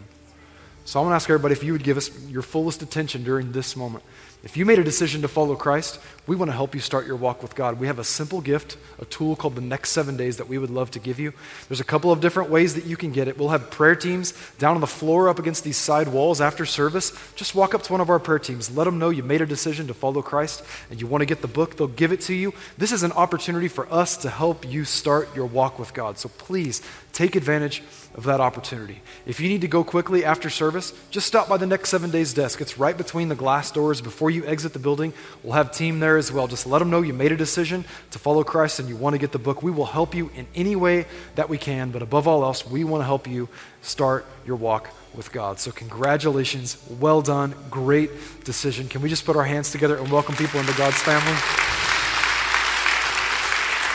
So 0.86 0.99
I 0.99 1.03
want 1.03 1.13
to 1.13 1.15
ask 1.15 1.29
everybody 1.29 1.53
if 1.53 1.63
you 1.63 1.71
would 1.71 1.83
give 1.83 1.97
us 1.97 2.11
your 2.29 2.43
fullest 2.43 2.83
attention 2.83 3.23
during 3.23 3.51
this 3.51 3.75
moment. 3.75 4.03
If 4.43 4.55
you 4.55 4.63
made 4.63 4.77
a 4.77 4.83
decision 4.83 5.23
to 5.23 5.27
follow 5.27 5.55
Christ, 5.55 5.99
we 6.27 6.36
want 6.36 6.51
to 6.51 6.55
help 6.55 6.75
you 6.75 6.79
start 6.79 7.07
your 7.07 7.15
walk 7.15 7.41
with 7.41 7.55
God. 7.55 7.79
We 7.79 7.88
have 7.88 7.97
a 7.97 8.03
simple 8.03 8.39
gift, 8.39 8.77
a 8.99 9.05
tool 9.05 9.36
called 9.36 9.55
the 9.55 9.61
Next 9.61 9.89
Seven 9.89 10.15
Days 10.15 10.38
that 10.38 10.47
we 10.47 10.59
would 10.59 10.69
love 10.69 10.91
to 10.91 10.99
give 10.99 11.19
you. 11.19 11.33
There's 11.67 11.79
a 11.79 11.86
couple 11.86 12.11
of 12.11 12.21
different 12.21 12.51
ways 12.51 12.75
that 12.75 12.86
you 12.86 12.95
can 12.95 13.11
get 13.11 13.27
it. 13.27 13.39
We'll 13.39 13.49
have 13.49 13.71
prayer 13.71 13.95
teams 13.95 14.36
down 14.59 14.75
on 14.75 14.81
the 14.81 14.86
floor 14.86 15.27
up 15.29 15.39
against 15.39 15.63
these 15.63 15.77
side 15.77 16.07
walls 16.07 16.41
after 16.41 16.63
service. 16.63 17.11
Just 17.33 17.55
walk 17.55 17.73
up 17.73 17.81
to 17.81 17.91
one 17.91 18.01
of 18.01 18.11
our 18.11 18.19
prayer 18.19 18.38
teams. 18.38 18.69
Let 18.69 18.83
them 18.83 18.99
know 18.99 19.09
you 19.09 19.23
made 19.23 19.41
a 19.41 19.47
decision 19.47 19.88
to 19.88 19.95
follow 19.95 20.21
Christ 20.21 20.63
and 20.91 21.01
you 21.01 21.07
want 21.07 21.23
to 21.23 21.25
get 21.25 21.41
the 21.41 21.47
book. 21.47 21.75
They'll 21.75 21.88
give 21.88 22.11
it 22.11 22.21
to 22.21 22.36
you. 22.36 22.53
This 22.77 22.91
is 22.91 23.01
an 23.01 23.13
opportunity 23.13 23.67
for 23.67 23.91
us 23.91 24.15
to 24.17 24.29
help 24.29 24.63
you 24.63 24.86
start 24.86 25.36
your 25.36 25.47
walk 25.47 25.79
with 25.79 25.95
God. 25.95 26.19
So 26.19 26.29
please 26.29 26.83
take 27.13 27.36
advantage 27.36 27.81
of 28.16 28.24
that 28.24 28.39
opportunity. 28.39 29.01
If 29.26 29.39
you 29.39 29.49
need 29.49 29.61
to 29.61 29.68
go 29.68 29.84
quickly 29.84 30.24
after 30.24 30.49
service, 30.49 30.93
just 31.11 31.28
stop 31.28 31.49
by 31.49 31.57
the 31.57 31.66
next 31.68 31.89
seven 31.89 32.09
days 32.09 32.34
desk. 32.34 32.61
It's 32.61 32.78
right 32.78 32.97
between 32.97 33.28
the 33.28 33.36
glass 33.36 33.72
doors 33.72 33.99
before 33.99 34.32
you 34.32 34.45
exit 34.45 34.74
the 34.74 34.80
building. 34.80 35.13
We'll 35.43 35.53
have 35.53 35.72
team 35.72 35.99
there 35.99 36.18
as 36.18 36.32
well. 36.32 36.47
Just 36.47 36.66
let 36.66 36.80
them 36.80 36.89
know 36.89 37.01
you 37.01 37.13
made 37.13 37.34
a 37.34 37.38
decision 37.38 37.84
to 38.11 38.20
follow 38.20 38.43
Christ 38.43 38.80
and 38.80 38.88
you 38.88 38.95
want 38.95 39.16
to 39.16 39.18
get 39.18 39.34
the 39.34 39.39
book. 39.39 39.61
We 39.61 39.72
will 39.72 39.86
help 39.86 40.16
you 40.16 40.32
in 40.34 40.47
any 40.55 40.78
way 40.78 41.05
that 41.36 41.49
we 41.49 41.57
can, 41.57 41.91
but 41.91 42.01
above 42.01 42.28
all 42.28 42.43
else, 42.43 42.66
we 42.66 42.86
want 42.86 43.01
to 43.01 43.05
help 43.05 43.28
you 43.28 43.49
start 43.82 44.26
your 44.45 44.55
walk 44.55 44.89
with 45.13 45.32
God. 45.32 45.59
So, 45.59 45.72
congratulations. 45.72 46.78
Well 46.99 47.22
done. 47.22 47.53
Great 47.70 48.11
decision. 48.43 48.88
Can 48.88 49.01
we 49.01 49.09
just 49.09 49.26
put 49.26 49.36
our 49.36 49.43
hands 49.43 49.72
together 49.72 49.97
and 49.97 50.09
welcome 50.09 50.36
people 50.36 50.59
into 50.59 50.74
God's 50.78 51.01
family? 51.01 51.36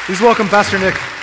Please 0.06 0.20
welcome 0.20 0.48
Pastor 0.48 0.78
Nick. 0.78 1.19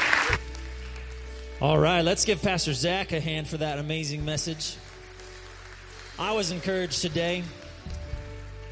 All 1.59 1.79
right, 1.79 2.01
let's 2.03 2.23
give 2.23 2.39
Pastor 2.43 2.71
Zach 2.71 3.11
a 3.13 3.19
hand 3.19 3.47
for 3.47 3.57
that 3.57 3.79
amazing 3.79 4.23
message. 4.23 4.77
I 6.19 6.33
was 6.33 6.51
encouraged 6.51 7.01
today. 7.01 7.43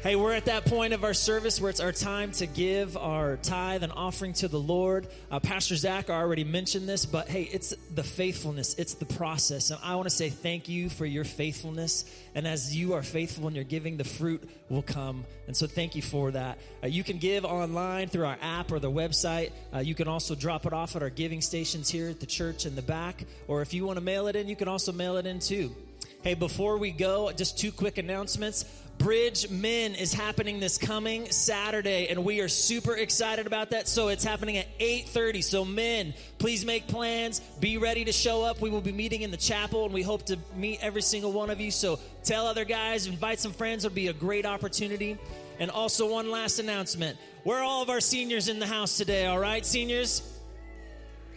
Hey, 0.06 0.14
we're 0.14 0.34
at 0.34 0.44
that 0.44 0.66
point 0.66 0.92
of 0.92 1.02
our 1.02 1.14
service 1.14 1.60
where 1.60 1.68
it's 1.68 1.80
our 1.80 1.90
time 1.90 2.30
to 2.30 2.46
give 2.46 2.96
our 2.96 3.38
tithe 3.38 3.82
and 3.82 3.92
offering 3.92 4.34
to 4.34 4.46
the 4.46 4.56
Lord. 4.56 5.08
Uh, 5.32 5.40
Pastor 5.40 5.74
Zach 5.74 6.10
already 6.10 6.44
mentioned 6.44 6.88
this, 6.88 7.04
but 7.04 7.28
hey, 7.28 7.42
it's 7.52 7.74
the 7.92 8.04
faithfulness, 8.04 8.76
it's 8.78 8.94
the 8.94 9.04
process. 9.04 9.70
And 9.70 9.80
I 9.82 9.96
want 9.96 10.06
to 10.06 10.14
say 10.14 10.30
thank 10.30 10.68
you 10.68 10.88
for 10.90 11.06
your 11.06 11.24
faithfulness. 11.24 12.04
And 12.36 12.46
as 12.46 12.76
you 12.76 12.92
are 12.92 13.02
faithful 13.02 13.48
in 13.48 13.56
your 13.56 13.64
giving, 13.64 13.96
the 13.96 14.04
fruit 14.04 14.48
will 14.68 14.82
come. 14.82 15.24
And 15.48 15.56
so 15.56 15.66
thank 15.66 15.96
you 15.96 16.02
for 16.02 16.30
that. 16.30 16.58
Uh, 16.84 16.86
you 16.86 17.02
can 17.02 17.18
give 17.18 17.44
online 17.44 18.06
through 18.08 18.26
our 18.26 18.38
app 18.40 18.70
or 18.70 18.78
the 18.78 18.88
website. 18.88 19.50
Uh, 19.74 19.80
you 19.80 19.96
can 19.96 20.06
also 20.06 20.36
drop 20.36 20.66
it 20.66 20.72
off 20.72 20.94
at 20.94 21.02
our 21.02 21.10
giving 21.10 21.40
stations 21.40 21.90
here 21.90 22.10
at 22.10 22.20
the 22.20 22.26
church 22.26 22.64
in 22.64 22.76
the 22.76 22.82
back. 22.82 23.24
Or 23.48 23.60
if 23.60 23.74
you 23.74 23.84
want 23.84 23.96
to 23.96 24.04
mail 24.04 24.28
it 24.28 24.36
in, 24.36 24.46
you 24.46 24.54
can 24.54 24.68
also 24.68 24.92
mail 24.92 25.16
it 25.16 25.26
in 25.26 25.40
too. 25.40 25.74
Hey, 26.22 26.34
before 26.34 26.76
we 26.76 26.90
go, 26.90 27.30
just 27.30 27.56
two 27.56 27.70
quick 27.70 27.98
announcements. 27.98 28.64
Bridge 29.06 29.48
Men 29.50 29.94
is 29.94 30.12
happening 30.12 30.58
this 30.58 30.78
coming 30.78 31.30
Saturday, 31.30 32.08
and 32.08 32.24
we 32.24 32.40
are 32.40 32.48
super 32.48 32.96
excited 32.96 33.46
about 33.46 33.70
that. 33.70 33.86
So 33.86 34.08
it's 34.08 34.24
happening 34.24 34.56
at 34.56 34.66
8:30. 34.80 35.44
So 35.44 35.64
men, 35.64 36.12
please 36.38 36.64
make 36.64 36.88
plans. 36.88 37.38
Be 37.60 37.78
ready 37.78 38.04
to 38.04 38.10
show 38.10 38.42
up. 38.42 38.60
We 38.60 38.68
will 38.68 38.80
be 38.80 38.90
meeting 38.90 39.22
in 39.22 39.30
the 39.30 39.36
chapel, 39.36 39.84
and 39.84 39.94
we 39.94 40.02
hope 40.02 40.26
to 40.26 40.36
meet 40.56 40.80
every 40.82 41.02
single 41.02 41.30
one 41.30 41.50
of 41.50 41.60
you. 41.60 41.70
So 41.70 42.00
tell 42.24 42.48
other 42.48 42.64
guys, 42.64 43.06
invite 43.06 43.38
some 43.38 43.52
friends. 43.52 43.84
It'll 43.84 43.94
be 43.94 44.08
a 44.08 44.12
great 44.12 44.44
opportunity. 44.44 45.16
And 45.60 45.70
also 45.70 46.10
one 46.10 46.28
last 46.28 46.58
announcement: 46.58 47.16
we're 47.44 47.62
all 47.62 47.82
of 47.82 47.90
our 47.90 48.00
seniors 48.00 48.48
in 48.48 48.58
the 48.58 48.66
house 48.66 48.96
today? 48.96 49.26
All 49.26 49.38
right, 49.38 49.64
seniors. 49.64 50.20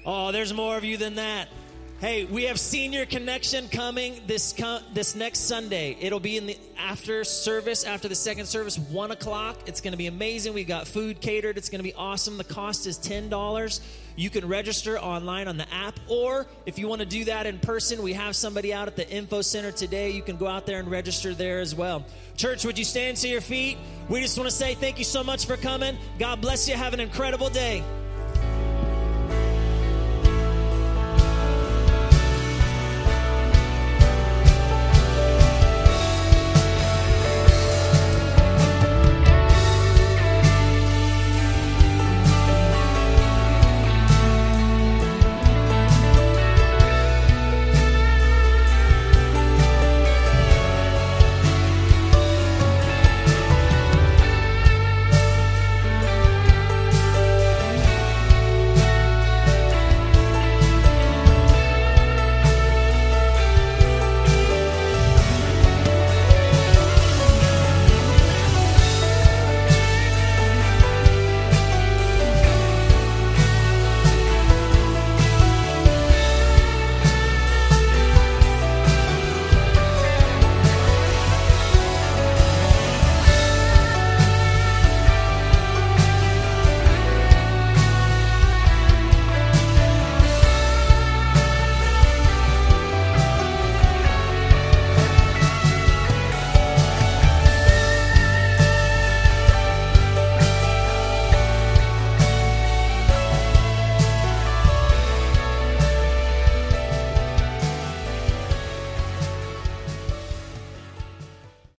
Oh, 0.07 0.32
there's 0.32 0.55
more 0.55 0.76
of 0.76 0.84
you 0.84 0.97
than 0.97 1.13
that. 1.15 1.49
Hey, 2.00 2.24
we 2.24 2.45
have 2.45 2.58
senior 2.58 3.06
connection 3.06 3.68
coming 3.68 4.22
this 4.26 4.54
this 4.93 5.16
next 5.16 5.39
Sunday. 5.39 5.97
It'll 6.00 6.22
be 6.22 6.38
in 6.38 6.45
the 6.45 6.58
after 6.78 7.26
service, 7.26 7.84
after 7.84 8.08
the 8.08 8.16
second 8.16 8.45
service, 8.45 8.80
one 8.80 9.12
o'clock. 9.12 9.58
It's 9.66 9.82
going 9.82 9.91
to 9.91 9.97
be 9.97 10.08
amazing. 10.08 10.54
We 10.54 10.64
got 10.64 10.88
food 10.88 11.20
catered. 11.20 11.58
It's 11.58 11.68
going 11.68 11.80
to 11.80 11.84
be 11.84 11.93
awesome. 11.93 12.38
The 12.38 12.45
cost 12.45 12.88
is 12.88 12.97
ten 12.97 13.28
dollars. 13.28 13.82
You 14.16 14.30
can 14.30 14.47
register 14.47 14.97
online 14.97 15.50
on 15.50 15.58
the 15.58 15.70
app, 15.74 16.00
or 16.08 16.47
if 16.66 16.80
you 16.80 16.88
want 16.88 17.02
to 17.02 17.06
do 17.06 17.26
that 17.26 17.45
in 17.45 17.60
person, 17.60 18.02
we 18.02 18.14
have 18.14 18.34
somebody 18.34 18.74
out 18.74 18.88
at 18.88 18.95
the 18.95 19.10
info 19.10 19.41
center 19.41 19.74
today. 19.74 20.12
You 20.12 20.22
can 20.22 20.38
go 20.38 20.47
out 20.47 20.66
there 20.66 20.80
and 20.80 20.89
register 20.89 21.34
there 21.34 21.60
as 21.60 21.76
well. 21.76 22.06
Church, 22.38 22.64
would 22.64 22.80
you 22.80 22.86
stand 22.86 23.18
to 23.18 23.28
your 23.28 23.41
feet? 23.41 23.78
We 24.08 24.22
just 24.22 24.38
want 24.38 24.50
to 24.50 24.56
say 24.56 24.74
thank 24.74 25.00
you 25.00 25.06
so 25.06 25.22
much 25.22 25.45
for 25.45 25.58
coming. 25.58 25.97
God 26.18 26.39
bless 26.39 26.70
you. 26.70 26.76
Have 26.76 26.93
an 26.93 27.02
incredible 27.02 27.50
day. 27.50 27.84